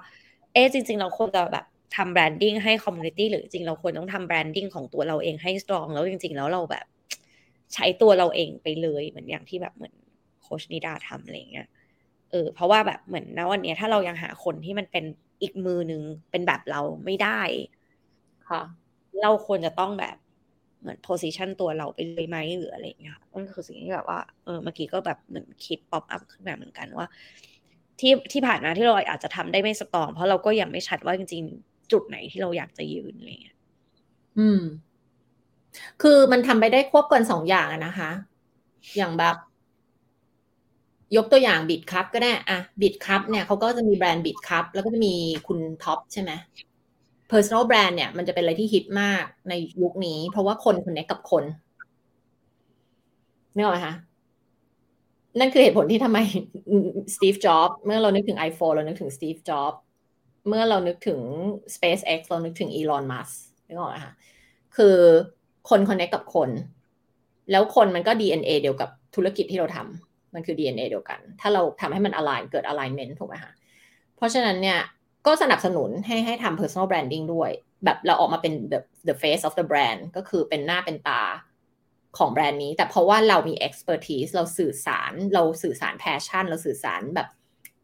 [0.52, 1.66] เอ๊ะจริง ๆ เราควรจะแบบ
[1.96, 6.86] ทำ branding ให้ community หรือจริงๆเราควรต้องทำ branding ของตัวเราเองให้ strong แล้วจริง ๆ แล้วเราแบบ
[7.74, 9.94] ใช้ตัวเราเองไปเลยเหมือนอย่างที่แบบเหมือน
[10.44, 11.68] โค้ชนิดาทำอะไรเงี้ย
[12.30, 15.04] เออเพราะว่าแบบเหมือนนะวันเนี้ยถ้าเรายังหาคนที่มันเป็น
[15.42, 17.40] อีกมือหนึ่งเป็นแบบเราไม่ได้
[18.48, 18.62] ค่ะ
[19.22, 20.16] เราควรจะต้องแบบ
[20.80, 27.06] เหมือน position ตัวเราไปเลยไหมหรืออะไรอย่างเงี้ยค่ะนั่นคือสิ่งที่แบบว่าเออเมื่อกี้ก็แบบเหมือนคิด pop up ขึ้นมาเหมือนกันว่า
[28.00, 33.56] ที่ที่ผ่านมาที่เราอาจจะทำได้ไม่สตรอง เพราะเราก็ยังไม่ชัดว่าจริง ๆ จุดไหนที่เราอยากจะยืนอะไรเงี้ย
[34.38, 34.60] อืม
[36.02, 38.10] คือมันทำไปได้ควบกันสองอย่างอะนะคะ
[38.96, 39.36] อย่างแบบ
[41.16, 45.14] ยกตัวอย่างบิดครับก็ได้อะบิดครับเนี่ยเขาก็จะมีแบรนด์บิดครับแล้วก็จะมี
[45.46, 46.30] คุณท็อปใช่ไหม
[47.30, 51.44] personal brand เนี่ยมันจะเป็นอะไรที่ฮิตมากในยุคนี้ เพราะว่าคนคนนี้กับคน
[53.54, 53.94] นึกออกไหมคะ
[55.38, 56.18] นั่นคือเหตุผลที่ทำไม
[57.14, 59.72] สตีฟจ็อบเมื่อเรานึกถึง iPhone เรานึกถึงสตีฟจ็อบ
[60.48, 61.20] เมื่อเรานึกถึง
[61.74, 63.30] SpaceX เรานึกถึงอีลอนมัส
[63.68, 64.12] นึกออกไหมคะ
[64.76, 64.96] คือ
[65.68, 66.50] คนคนเน c t กับคน
[67.50, 70.03] แล้วคนมันก็ DNA เดียวกับธุรกิจที่เราทำ
[70.34, 73.52] มันคือ DNA เดียวกัน ถ้าเราทำให้มัน align เกิด alignment ถูกไหมคะ
[74.16, 74.80] เพราะฉะนั้นเนี่ย
[75.26, 77.50] ก็สนับสนุนให้ให้ทำ personal branding ด้วย
[77.84, 81.22] แบบเราออกมาเป็น the the face of the brand ก็คือเป็นหน้าเป็นตา
[82.18, 87.28] ของแบรนด์นี้ แต่เพราะว่าเรามี expertise เราสื่อสารเราสื่อสาร passion เราสื่อสารแบบ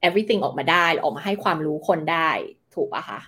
[0.07, 2.31] everything ออกมาได้เราออกมาให้ความรู้คนได้
[2.75, 3.21] ถูกปะคะ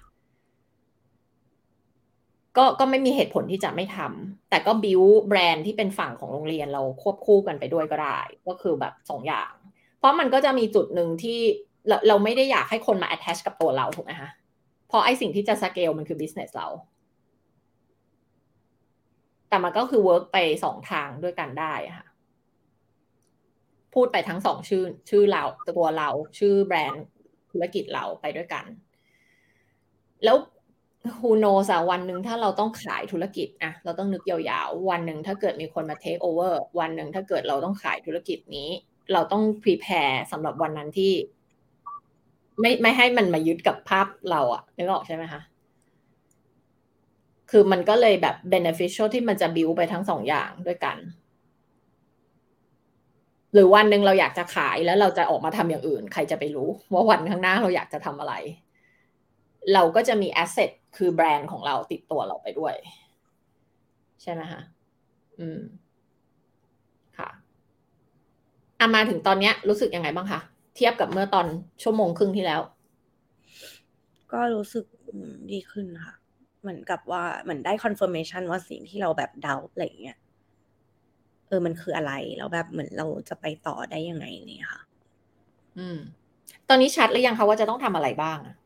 [2.56, 9.52] ก็ก็ไม่มีเหตุผลที่จะไม่ทำแต่ก็บิวแบรนด์ที่เป็นฝั่งของโรงเรียนเราควบคู่กันไปด้วยก็ได้ ก็คือแบบสองอย่าง
[9.98, 11.38] เพราะมันก็จะมีจุดหนึ่งที่
[11.88, 14.30] เราเราไม่ได้อยากให้คนมา attach กับตัวเราถูกไหมคะ
[14.88, 16.68] เพราะไอสิ่งที่จะสเกลมันคือ business เรา
[19.48, 22.06] แต่มันก็คือ work ไปสองทางด้วยกันได้ค่ะ
[23.94, 26.08] พูดไปทั้งสองชื่อ ชื่อเราตัวเรา
[26.38, 27.06] ชื่อแบรนด์
[27.50, 28.64] ธุรกิจเราไปด้วยกัน
[30.24, 30.36] แล้ว
[31.18, 38.68] who knows อะวันหนึ่งถ้าเราต้องขายธุรกิจอะเราต้องนึกยาวๆ วันหนึ่งถ้าเกิดมีคนมา take over วันหนึ่งถ้าเกิดเราต้องขายธุรกิจนี้
[39.12, 41.12] เราต้อง prepare สำหรับวันนั้นที่
[42.60, 45.40] ไม่ไม่ให้มันมายึดกับภาพเราอะนึกออกใช่ไหมคะ
[47.50, 50.96] คือมันก็เลยแบบ beneficial ที่มันจะ build ไปทั้งสองอย่างด้วยกัน
[53.52, 58.34] หรือวันหนึ่งเราอยากจะขายแล้วเราจะออกมาทำอย่างอื่น ใครจะไปรู้ ว่าวันข้างหน้าเราอยากจะทำอะไร
[59.74, 62.74] เราก็จะมี asset คือแบรนด์ของเราติดตัวเราไปด้วย
[64.22, 64.62] ใช่ไหมคะ
[65.38, 65.60] อืม
[67.18, 67.28] ค่ะ
[68.80, 70.40] อามาถึงตอนเนี้ยรู้สึกยังไงบ้างคะ
[70.76, 71.46] เทียบกับเมื่อตอน
[71.82, 72.60] ชั่วโมงครึ่งที่แล้ว
[74.32, 74.84] ก็รู้สึก
[75.50, 76.14] ดีขึ้นค่ะ
[76.60, 80.18] เหมือนกับว่าเหมือนได้คอนเฟิร์มชันว่าสิ่งที่เราแบบเดาอะไรเงี้ย
[81.48, 84.82] เออมันคืออะไรแล้วแบบเหมือนเราจะไปต่อได้ยังไงเนี่ยค่ะ
[85.78, 85.98] อืม
[86.68, 88.56] ตอนนี้ชัดหรือยังคะว่าจะต้องทำอะไรบ้างอะ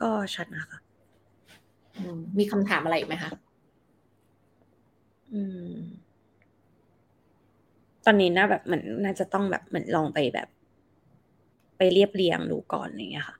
[0.00, 0.78] ก็ชัดนะคะ
[1.98, 3.30] อืมมีคำถามอะไรอีกไหมคะ
[5.34, 5.72] อืม
[8.04, 10.48] ตอนนี้น่าแบบเหมือนน่าจะต้องแบบเหมือนลองไปแบบ
[11.76, 13.36] ไปเรียบเรียงดูก่อนอย่างเงี้ยค่ะ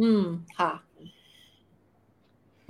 [0.00, 0.22] อืม
[0.58, 0.72] ค่ะ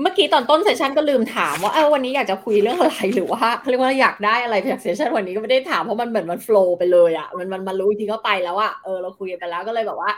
[0.02, 10.10] เมื่อกี้ตอนต้นเซสชันก็ลืมถามว่าเออวันนี้อยากจะคุยเรื่องอะไรหรือว่าเขาเรียกว่าอยากได้อะไรจากเซสชันวันนี้ก็ไม่ได้ถามเพราะมันเหมือนมันโฟล์ไปเลยอะ่ะมันมันมันรู้จริงก็ไปแล้วอะ่ะเออเราคุยกันไปแล้วก็เลยแบบว่า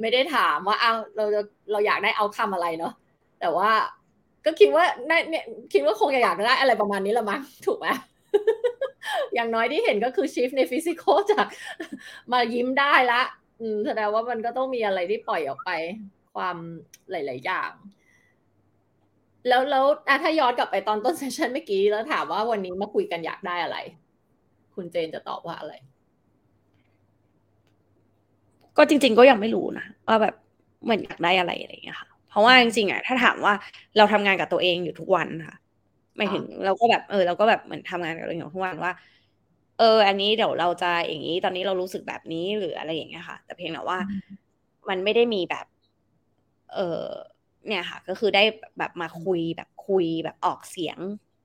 [0.00, 2.92] ไม่ได้ถามว่าเอาเราจะเราอยากได้เอาคำอะไรเนาะ
[3.40, 3.70] แต่ว่า
[4.44, 7.86] ก็คิดว่าเนี่ยคิดว่าคงอยากได้อะไรประมาณนี้ละมั้งถูกไหม
[9.34, 11.46] อย่างน้อยที่เห็นก็คือ shift ใน physical จาก
[12.32, 13.22] มายิ้มได้ละ
[13.60, 15.70] อืมแสดงว่ามันก็ต้องมีอะไรที่ปล่อยออกไป
[16.34, 16.56] ความ
[17.10, 17.70] หลาย ๆ อย่าง
[19.48, 19.84] แล้วแล้ว
[20.22, 23.78] ถ้าย้อนกลับไปตอนต้น session เมื่อกี้แล้วถามว่าวันนี้มาคุยกันอยากได้อะไร
[24.74, 25.74] คุณเจนจะตอบว่าอะไร
[28.78, 30.34] ก็จริง ๆ ก็ยังไม่รู้นะว่าแบบ
[30.84, 33.54] เหมือนอยากได้อะไรอะไรอย่างเงี้ยค่ะ เพราะว่าจริงๆอะถ้าถามว่า
[33.96, 35.56] เราทำงานกับตัวเองอยู่ทุกวันค่ะ
[36.16, 38.92] ไม่ถึงเราก็แบบเออเราก็แบบเหมือนทำงานกับตัวเองอยู่ทุกวันว่า
[39.78, 43.98] เออ อันนี้เดี๋ยวเราจะอย่างนี้ตอนนี้เรารู้สึกแบบนี้หรืออะไรอย่างเงี้ยค่ะ แต่เพียงแต่ว่า
[44.88, 45.66] มันไม่ได้มีแบบ
[46.74, 47.04] เออ
[47.66, 48.44] เนี่ยค่ะ ก็คือได้
[48.78, 50.98] แบบมาคุยแบบคุยแบบออกเสียง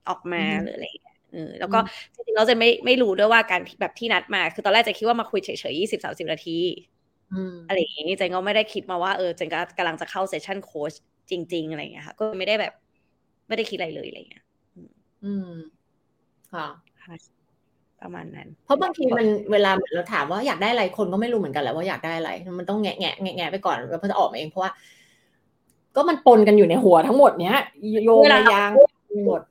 [0.09, 1.79] ออกมาหรืออะไรอย่างเงี้ยเออแล้วก็
[2.13, 6.59] จริงๆเราจะไม่ไม่รู้ด้วยว่าการแบบที่นัดมา คือตอนแรกจะคิดว่ามาคุยเฉยๆยี่สิบสามสิบนาที
[7.67, 10.93] อะไรอย่างงี้เจนก็ไม่ได้คิดมาว่าเออเจนก็กำลังจะเข้าเซสชั่นโค้ช
[11.31, 12.73] จริง ๆ อะไรอย่างเงี้ยค่ะ ก็ไม่ได้แบบ
[13.47, 14.43] ไม่ได้คิดอะไรเลยอะไรอย่างเงี้ย
[15.23, 15.51] อืม
[16.53, 16.67] ค่ะ
[18.01, 24.71] ประมาณนั้น เพราะบางทีมันเวลาเหมือนเราถามว่าอยากได้อะไรคนก็ไม่รู้เหมือนกันแหละว่าอยากได้อะไร มันต้องแงะแงะแงะแงะไปก่อนแล้วพอจะออกมาเองเพราะว่า
[25.95, 27.59] ก็มันปนกันอยู่ในหัวทั้งหมดเนี้ย
[28.03, 28.69] โยงระยาง
[29.27, 29.41] หมด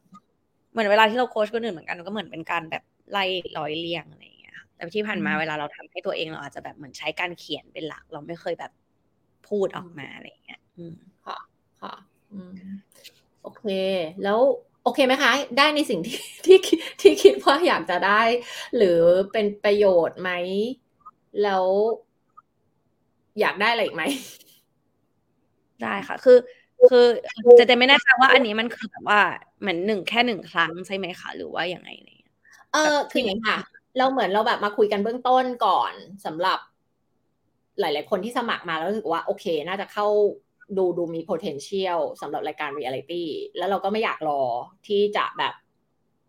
[0.73, 3.25] เหมือนเวลาที่เราโค้ชคนอื่นเหมือนกันก็เหมือนเป็นการแบบไล่
[3.59, 4.32] ร้อยเรียงอะไรอย่างเงี้ย
[4.77, 8.73] แต่ที่ผ่านมาเวลาเราทำให้ตัวเองเราอาจจะแบบเหมือนใช้การเขียนเป็นหลัก เราไม่เคยแบบ
[9.49, 10.97] พูดออกมาอะไรอย่างเงี้ยอืม
[11.27, 11.39] ค่ะ
[11.83, 11.95] ค่ะ
[12.33, 12.55] อืม
[13.43, 13.65] โอเค
[14.23, 14.39] แล้ว
[14.85, 16.59] โอเคไหมคะ ได้ในสิ่งที่ที่
[17.01, 18.23] ที่คิดว่าอยากจะได้
[18.77, 19.01] หรือ
[19.33, 20.31] เป็นประโยชน์ไหม
[21.43, 21.67] แล้ว
[23.41, 24.05] อยากได้อะไรอีกไหม
[25.83, 26.39] ได้ค่ะ คือ
[26.91, 27.07] คือ
[27.59, 29.21] จะจะไม่แน่ใจว่าอันนี้มันคือแบบว่า
[29.61, 32.23] เหมือนหนึ่งแค่หนึ่งครั้งใช่ไหมคะ หรือว่าอย่างไงเนี่ย
[32.73, 33.59] เออคืออย่างนี้ค่ะ
[33.99, 35.93] เราเหมือนเราแบบมาคุยกันเบื้องต้นก่อน
[36.25, 36.59] สำหรับ
[37.81, 40.07] หลาย ๆ คนที่สมัครมาแล้วรู้สึกว่า โอเค น่าจะเข้า
[40.79, 43.25] ดูดูมี potential สำหรับรายการ reality
[43.59, 44.43] แล้วเราก็ไม่อยากรอ
[44.87, 45.55] ที่จะแบบ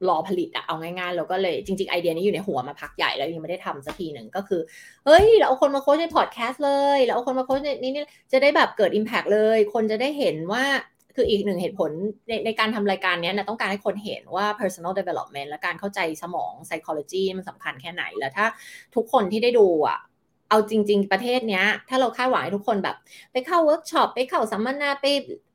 [0.09, 4.61] รอผลิตอะเอาง่ายๆ เราก็เลยจริง ๆ ไอเดียนี้อยู่ในหัวมาพักใหญ่แล้วยังไม่ได้ทำสักทีหนึ่งก็คือ
[5.05, 10.63] เฮ้ย เราเอาคนมาโค้ชในพอดแคสต์เลย เราเอาคนมาโค้ชในนี้นี่จะได้แบบเกิด impact เลย คนจะได้เห็นว่า
[11.15, 11.91] คืออีกหนึ่งเหตุผล
[12.27, 18.45] ในในการทำรายการนี้นะต้องการให้คนเห็นว่า personal development และการเข้าใจสมอง psychology มันสำคัญแค่ไหน แล้วถ้า
[18.95, 19.99] ทุกคนที่ได้ดูอะ
[20.49, 22.95] เอาจริง ๆ ประเทศเนี้ย ถ้าเราคาดหวังให้ทุกคนแบบ
[23.31, 25.05] ไปเข้าเวิร์กช็อปไปเข้าสัมมนาไป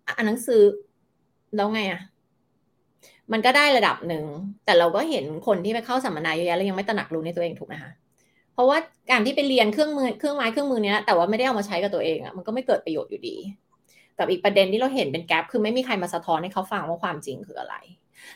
[0.06, 0.62] อ่านหนังสือ
[1.56, 2.01] แล้วไงอะ
[3.32, 4.24] มันก็ได้ระดับหนึ่ง
[4.64, 7.93] แต่เราก็เห็นคนที่ไปเข้าสัมมนาเยอะแยะแล้วยังไม่ตระหนักรู้ในตัวเองถูกไหมคะ
[8.55, 8.78] เพราะว่า
[9.10, 13.36] การที่ไปเรียนเครื่องมือเครื่องไม้เครื่องมือเนี้ยแต่ว่าไม่ได้เอามาใช้กับตัวเองอะมันก็ไม่เกิดประโยชน์อยู่ดี
[14.18, 17.76] กับอีกประเด็นที่เราเห็นเป็นแกลบคือไม่มีใครมาสะท้อนให้เขาฟังว่าความจริงคืออะไร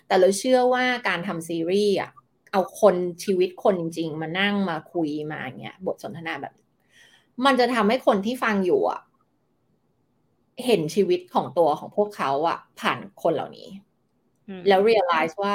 [0.06, 2.10] แต่เราเชื่อว่าการทำซีรีส์อะ
[2.52, 6.54] เอาคนชีวิตคนจริง ๆ มานั่งมาคุยมาอย่างเงี้ย บทสนทนาแบบ
[7.44, 9.00] มันจะทำให้คนที่ฟังอยู่อะ
[10.64, 13.68] เห็นชีวิตของตัวของพวกเขาอะ ผ่านคนเหล่านี้
[14.68, 15.54] แล้ว realize ว่า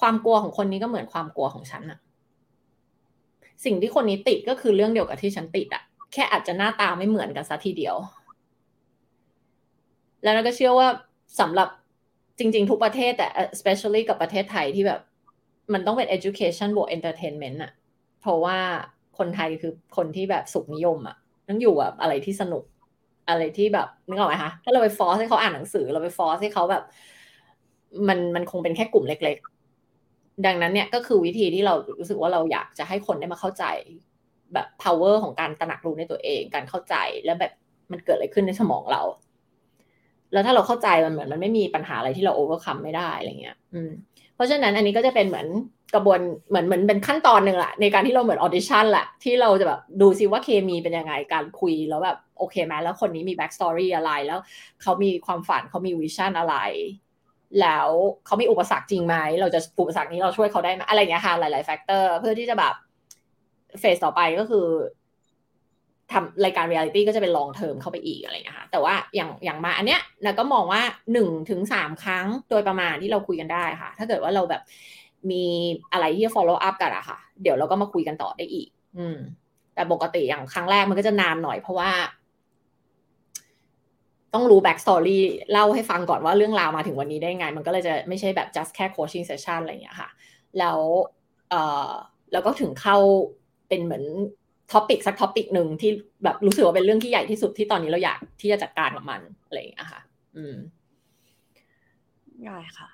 [0.00, 1.98] ความกลัวของคนนี้ก็เหมือนความกลัวของฉันอะ
[3.64, 7.96] สิ่งที่คนนี้ติดก็คือเรื่องเดียวกับที่ฉันติดอะแค่อาจจะหน้าตาไม่เหมือนกันซะทีเดียว
[10.24, 10.88] แล้วเราก็เชื่อว่า
[11.40, 11.68] สำหรับ
[12.38, 15.00] จริง ๆ ทุกประเทศแต่ especially กับประเทศไทยที่แบบ
[15.72, 17.72] มันต้องเป็น education บวก entertainment อะ
[18.20, 18.58] เพราะว่า
[19.18, 21.16] คนไทยคือคนที่แบบสุขนิยมอะ
[21.48, 22.64] ต้องอยู่แบบอะไรที่สนุก
[23.28, 26.84] อะไรที่แบบนึกออกไหมคะถ้าเราไปฟอสให้เขาอ่านหนังสือเราไปฟอสให้เขาแบบ
[28.08, 29.36] มันมันคงเป็นแค่กลุ่มเล็ก
[29.90, 33.64] ๆ ดังนั้นเนี่ยก็คือวิธีที่เรารู้สึกว่าเราอยากจะให้คนได้มาเข้าใจ
[34.54, 36.94] แบบ power ของการตระหนักรู้ในตัวเอง การเข้าใจ
[37.24, 37.52] แล้วแบบ
[37.92, 39.02] มันเกิดอะไรขึ้นในสมองเรา
[40.34, 43.90] แล้วถ้าเราเข้าใจมันเหมือนมันไม่มีปัญหาอะไรที่เรา overcome ไม่ได้อะไรเงี้ย อืม
[44.34, 45.46] เพราะฉะนั้นอันนี้ก็จะเป็นเหมือน
[45.94, 54.38] กระบวนเหมือนเหมือนเป็นขั้นตอนหนึ่งแหละในการที่เราเหมือนออดิชั่นแหละที่เราจะแบบดูซิว่าเคมีเป็นยังไงการคุยแล้วแบบโอเคไหมแล้วคนนี้มี backstory อะไรแล้ว
[54.82, 56.56] เขามีความฝันเขามี vision อะไร
[57.60, 57.88] แล้ว
[58.26, 62.74] เขามีอุปสรรคจริงไหมเราจะอุปสรรคนี้เราช่วยเขาได้ไหมอะไรเงี้ยค่ะหลาย ๆ factor เพื่อที่จะแบบ
[63.80, 64.66] phase ต่อไปก็คือ
[66.14, 70.82] ทำรายการเรียลิตี้ก็จะเป็น long term เข้าไปอีกอะไรอย่างเงี้ยค่ะแต่ว่าอย่างอย่างมาอันเนี้ยเราก็มองว่า
[71.12, 74.62] หนึ่งถึงสามครั้งโดยประมาณที่เราคุยกันได้ค่ะ ถ้าเกิดว่าเราแบบ
[75.30, 75.44] มี
[75.92, 78.68] อะไรที่จะ follow up กันอะค่ะ เดี๋ยวเราก็มาคุยกันต่อได้อีก
[78.98, 79.18] อืม
[79.74, 81.90] แต่ปกติอย่างครั้งแรกมันก็จะนานหน่อยเพราะว่า
[84.34, 85.18] ต้องรู้ back story
[85.52, 90.10] เล่าให้ฟังก่อนว่าเรื่องราวมาถึงวันนี้ได้ไง มันก็เลยจะไม่ใช่แบบ just แค่ coaching session อะไรอย่างเงี้ยค่ะ
[90.58, 90.80] แล้ว
[91.50, 91.90] เอ่อ
[92.32, 92.96] แล้วก็ถึงเข้า
[93.68, 94.04] เป็นเหมือน
[94.72, 95.90] topic สัก topic หนึ่งที่
[96.24, 100.00] แบบรู้สึกว่าเป็นเรื่องที่ใหญ่ที่สุดที่ตอนนี้เราอยากที่จะจัดการกับมันอะไรอย่างเงี้ยค่ะ
[100.36, 100.56] อืม
[102.44, 102.88] ได้ค่ะ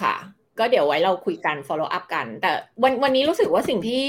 [0.00, 0.14] ค่ะ
[0.58, 2.52] ก็เดี๋ยวไว้เราคุยกัน follow up กัน แต่
[2.82, 4.06] วันวันนี้รู้สึกว่าสิ่งที่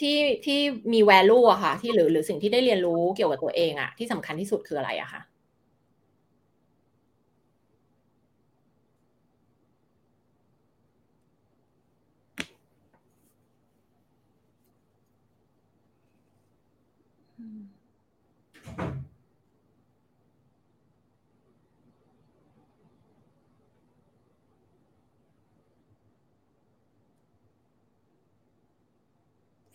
[0.00, 0.58] ที่ที่
[0.92, 5.20] มี value อะค่ะ ที่หรือหรือสิ่งที่ได้เรียนรู้เกี่ยวกับตัวเองอะที่สำคัญที่สุดคืออะไรอะคะ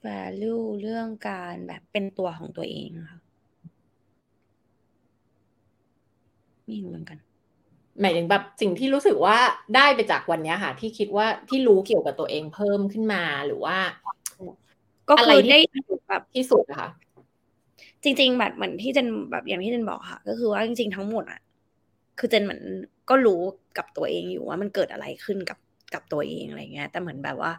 [0.05, 3.19] value เรื่องการแบบเป็นตัวของตัวเองค่ะ
[6.65, 7.17] ไม่รู้เหมือนกัน
[8.01, 9.37] หมายถึงแบบสิ่งที่รู้สึกว่า
[9.75, 13.77] ได้ไปจากวันเนี้ยค่ะ ที่คิดว่าที่รู้เกี่ยวกับตัวเองเพิ่มขึ้นมาหรือว่า
[15.07, 15.59] ก็อะไรคือที่ได้
[16.09, 16.89] แบบที่สุดอะค่ะ
[18.03, 21.41] จริง ๆ แบบเหมือนที่เจนแบบอย่างที่เจนบอกค่ะ ก็คือว่าจริง ๆ ทั้งหมดอะ
[22.19, 22.61] คือเจนเหมือน
[23.09, 23.41] ก็รู้
[23.77, 25.59] กับตัวเองอยู่ว่ามันเกิดอะไรขึ้นกับ
[25.93, 27.51] กับตัวเองอะไรเงี้ย แต่เหมือนแบบว่า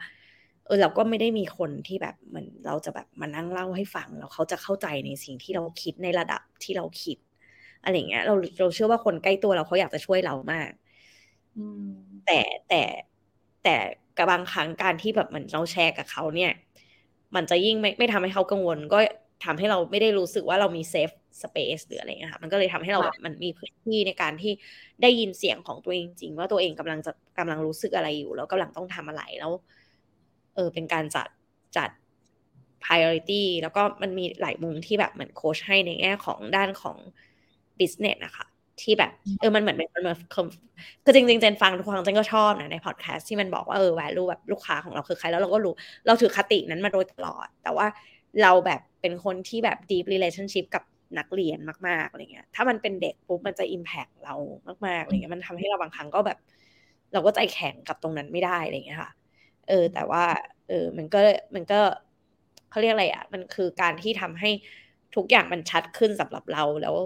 [0.66, 7.18] เออเราก็ไม่ได้มีคนที่แบบเหมือนเราจะแบบมานั่งเล่าให้ฟังแล้วเขาจะเข้าใจในสิ่งที่เราคิดในระดับที่เราคิด
[7.82, 10.70] อะไรเงี้ย เราเราเชื่อว่าคนใกล้ตัวเราเขาอยากจะช่วยเรามาก
[12.26, 12.82] แต่แต่
[13.64, 13.76] แต่
[14.16, 16.52] กับบางครั้งการที่แบบเหมือนเราแชร์กับเขาเนี่ย
[17.34, 18.98] มันจะยิ่งไม่ไม่ทำให้เขากังวล ก็
[19.44, 21.10] ทำให้เราไม่ได้รู้สึกว่าเรามี safe
[21.42, 24.52] space หรืออะไรเงี้ยค่ะมันก็เลยทำให้เราแบบมันมีพื้นที่ในการที่
[25.02, 29.52] ได้ยินเสียงของตัวเองจริง ว่าตัวเองกำลังจะกำลังรู้สึกอะไรอยู่ แล้วกำลังต้องทำอะไรแล้ว
[30.54, 31.28] เออเป็นการจัด
[31.76, 31.90] จัด
[32.84, 36.96] priority แล้วก็มันมีหลายมุมที่แบบเหมือนโค้ชให้ในแง่ของด้านของ
[37.78, 38.46] business นะคะ
[38.82, 40.18] ที่แบบเออมันเหมือนเป็นมันเหมือน
[41.04, 45.74] คือจริงๆเจนฟังทุกครั้งเจนก็ชอบนะในพอดแคสต์ที่มันบอกว่าเออ value แบบลูกค้าของเราคือใครแล้วเราก็รู้
[46.06, 47.86] เราถือคตินั้นมาโดยตลอด แต่ว่า
[48.42, 50.84] เราแบบเป็นคนที่แบบ deep relationship กับ
[51.18, 51.58] นักเรียน
[51.88, 54.34] มากๆอะไรเงี้ย ถ้ามันเป็นเด็กปุ๊บมันจะ impact เรา
[54.86, 56.38] มากๆอะไรเงี้ย มันทำให้เราบางครั้งก็แบบ
[57.12, 59.10] เราก็ใจแข็งกับตรงนั้นไม่ได้อะไรเงี้ยค่ะ
[59.68, 60.24] เออ แต่ว่า
[60.68, 61.20] เออ มันก็
[61.54, 61.80] มันก็
[62.70, 64.50] เขาเรียกอะไรอะ มันคือการที่ทำให้
[65.16, 66.96] ทุกอย่างมันชัดขึ้นสำหรับเราแล้ว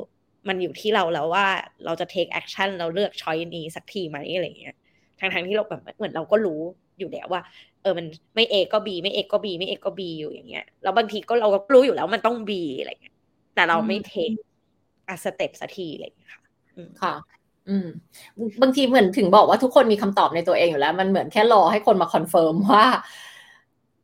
[0.49, 1.47] มันอยู่ที่เราแล้วว่า
[1.85, 4.77] เราจะ take action เราเลือก choice นี้สักทีไหมอะไรเงี้ย
[5.21, 6.61] ทั้งทั้งที่เราแบบเหมือนเราก็รู้
[6.99, 7.43] อยู่แล้วว่า
[7.85, 8.07] เออมัน
[8.37, 12.51] ไม่ A ก็ B ไม่ X ก็ B ไม่ X ก็ B อยู่อย่างเงี้ยแล้วบางทีก็เราก็รู้อยู่แล้วมันต้อง B
[12.81, 13.17] อะไรเงี้ย
[13.55, 14.37] แต่เราไม่ take
[15.15, 16.43] a step สักทีอะไรเงี้ยค่ะ
[17.03, 17.15] ค่ะ
[17.69, 17.87] อืม
[18.63, 22.87] บางทีเหมือนถึงบอกว่าทุกคนมีคำตอบในตัวเองอยู่แล้ว มันเหมือนแค่รอให้คนมา confirm ว่า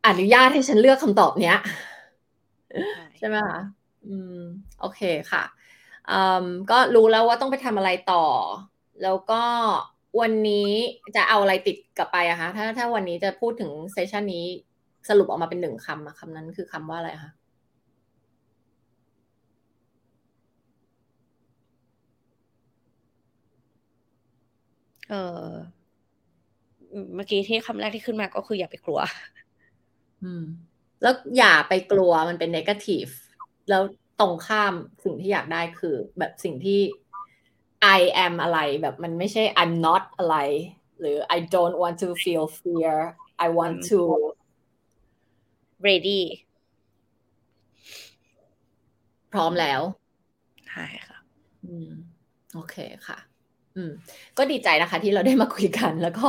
[0.06, 1.58] อนุญาตให้ฉันเลือกคำตอบเนี้ย
[3.18, 3.60] ใช่ไหมคะ
[4.06, 4.36] อืม
[4.80, 5.00] โอเค
[5.32, 5.42] ค่ะ
[6.10, 8.24] อืมก็รู้แล้วว่าต้องไปทำอะไรต่อ
[9.02, 9.42] แล้วก็
[10.20, 10.68] วันนี้
[11.16, 14.44] จะเอาอะไรติดกลับไปอะคะถ้าถ้าวันนี้จะพูดถึง session นี้
[15.08, 17.30] สรุปออกมาเป็นหนึ่งคำอะคำนั้นคือคำว่าอะไรคะ
[25.08, 25.14] เอ
[25.46, 25.48] อ
[27.14, 29.00] เมื่อกี้ที่คำแรกที่ขึ้นมาก็คืออย่าไปกลัว
[30.22, 30.44] อืม
[31.02, 33.12] แล้วอย่าไปกลัวมันเป็น negative
[33.68, 33.82] แล้ว
[34.20, 34.74] ตรงข้าม
[35.04, 36.80] สิ่งที่อยากได้คือ แบบสิ่งที่
[37.98, 40.36] I am อะไรแบบมันไม่ใช่ I'm not อะไร
[41.00, 42.94] หรือ I don't want to feel fear
[43.44, 44.00] I want to
[45.86, 46.22] ready
[49.32, 49.80] พร้อมแล้ว
[50.68, 51.18] ใช่ค่ะ
[51.64, 51.90] อืม
[52.54, 52.76] โอเค
[53.06, 53.18] ค่ะ
[53.76, 53.90] อืม
[54.38, 56.28] ก็ดีใจนะคะ ที่เราได้มาคุยกัน แล้วก็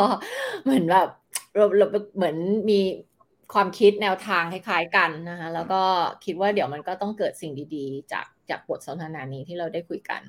[0.64, 1.10] เหมือนแบบ
[1.56, 2.36] เราเราเหมือน
[2.70, 2.80] มี
[3.54, 5.82] ความคิดแนวทางคล้ายๆกันนะคะแล้วก็
[6.26, 10.22] คิดว่าเดี๋ยวมันก็ต้องเกิดสิ่งดี ๆ จาก จากบทสนทนานี้ที่เราได้คุยกัน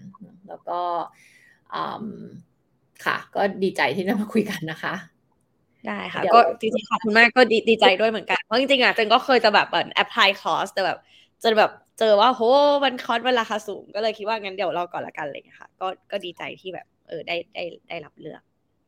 [0.48, 0.80] แล้วก็
[3.04, 4.94] ค่ะ ก็ดีใจที่ได้มาคุยกันนะคะ
[5.86, 10.98] ได้ค่ะ ก็จริงๆขอบคุณมากก็ดีดีใจด้วยเหมือนกัน เพราะจริงๆอะเจนก็เคยจะแบบเหมือน apply course แต่แบบ
[11.42, 12.42] จนแบบเจอว่าโห
[12.84, 18.42] มันคอร์สมันราคาสูง ก็เลยคิดว่างั้นเดี๋ยวรอก่อนละกันเลยค่ะ ก็ก็ดีใจที่แบบเออได้ได้ได้รับเลือก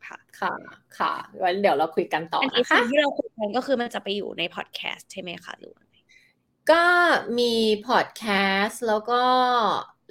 [0.06, 0.52] ค่ะ ค่ะ
[0.98, 5.83] ค่ะวันเดี๋ยวเราคุยกันต่ออันนี้นะคะที่เราคุยกันก็คือมันจะไปอยู่ในพอดแคสต์ใช่ไหมคะหรือว่า
[6.70, 6.84] ก็
[7.38, 7.52] มี
[7.88, 8.24] พอดแค
[8.62, 9.22] สต์แล้วก็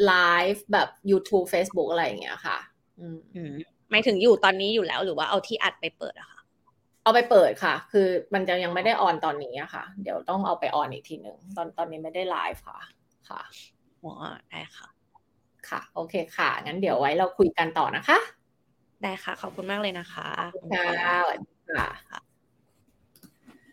[0.06, 0.14] ไล
[0.52, 2.58] ฟ์แบบ YouTube Facebook อะไรอย่างเงี้ยค่ะ
[3.00, 3.54] อืมอืม
[3.90, 6.42] หมายถึงอยู่ตอนนี้อยู่แล้วหรือว่าเอาที่อัดไปเปิดอะค่ะ
[7.04, 12.80] เอาไปเปิดค่ะ คือมันจะยังไม่ได้ออนตอนนี้อะค่ะ เดี๋ยวต้องเอาไปออนอีกทีหนึ่งตอนตอนนี้ไม่ได้ไลฟ์ค่ะ
[13.30, 13.42] ค่ะ
[14.04, 14.14] อ๋อ
[14.50, 14.88] ได้ค่ะ
[15.70, 18.20] ค่ะ โอเคค่ะ งั้นเดี๋ยวไว้เราคุยกันต่อนะคะ
[19.04, 20.28] ได้ค่ะ ขอบคุณมากเลยนะคะ
[20.74, 22.33] ค่ะสวัสดีค่ะ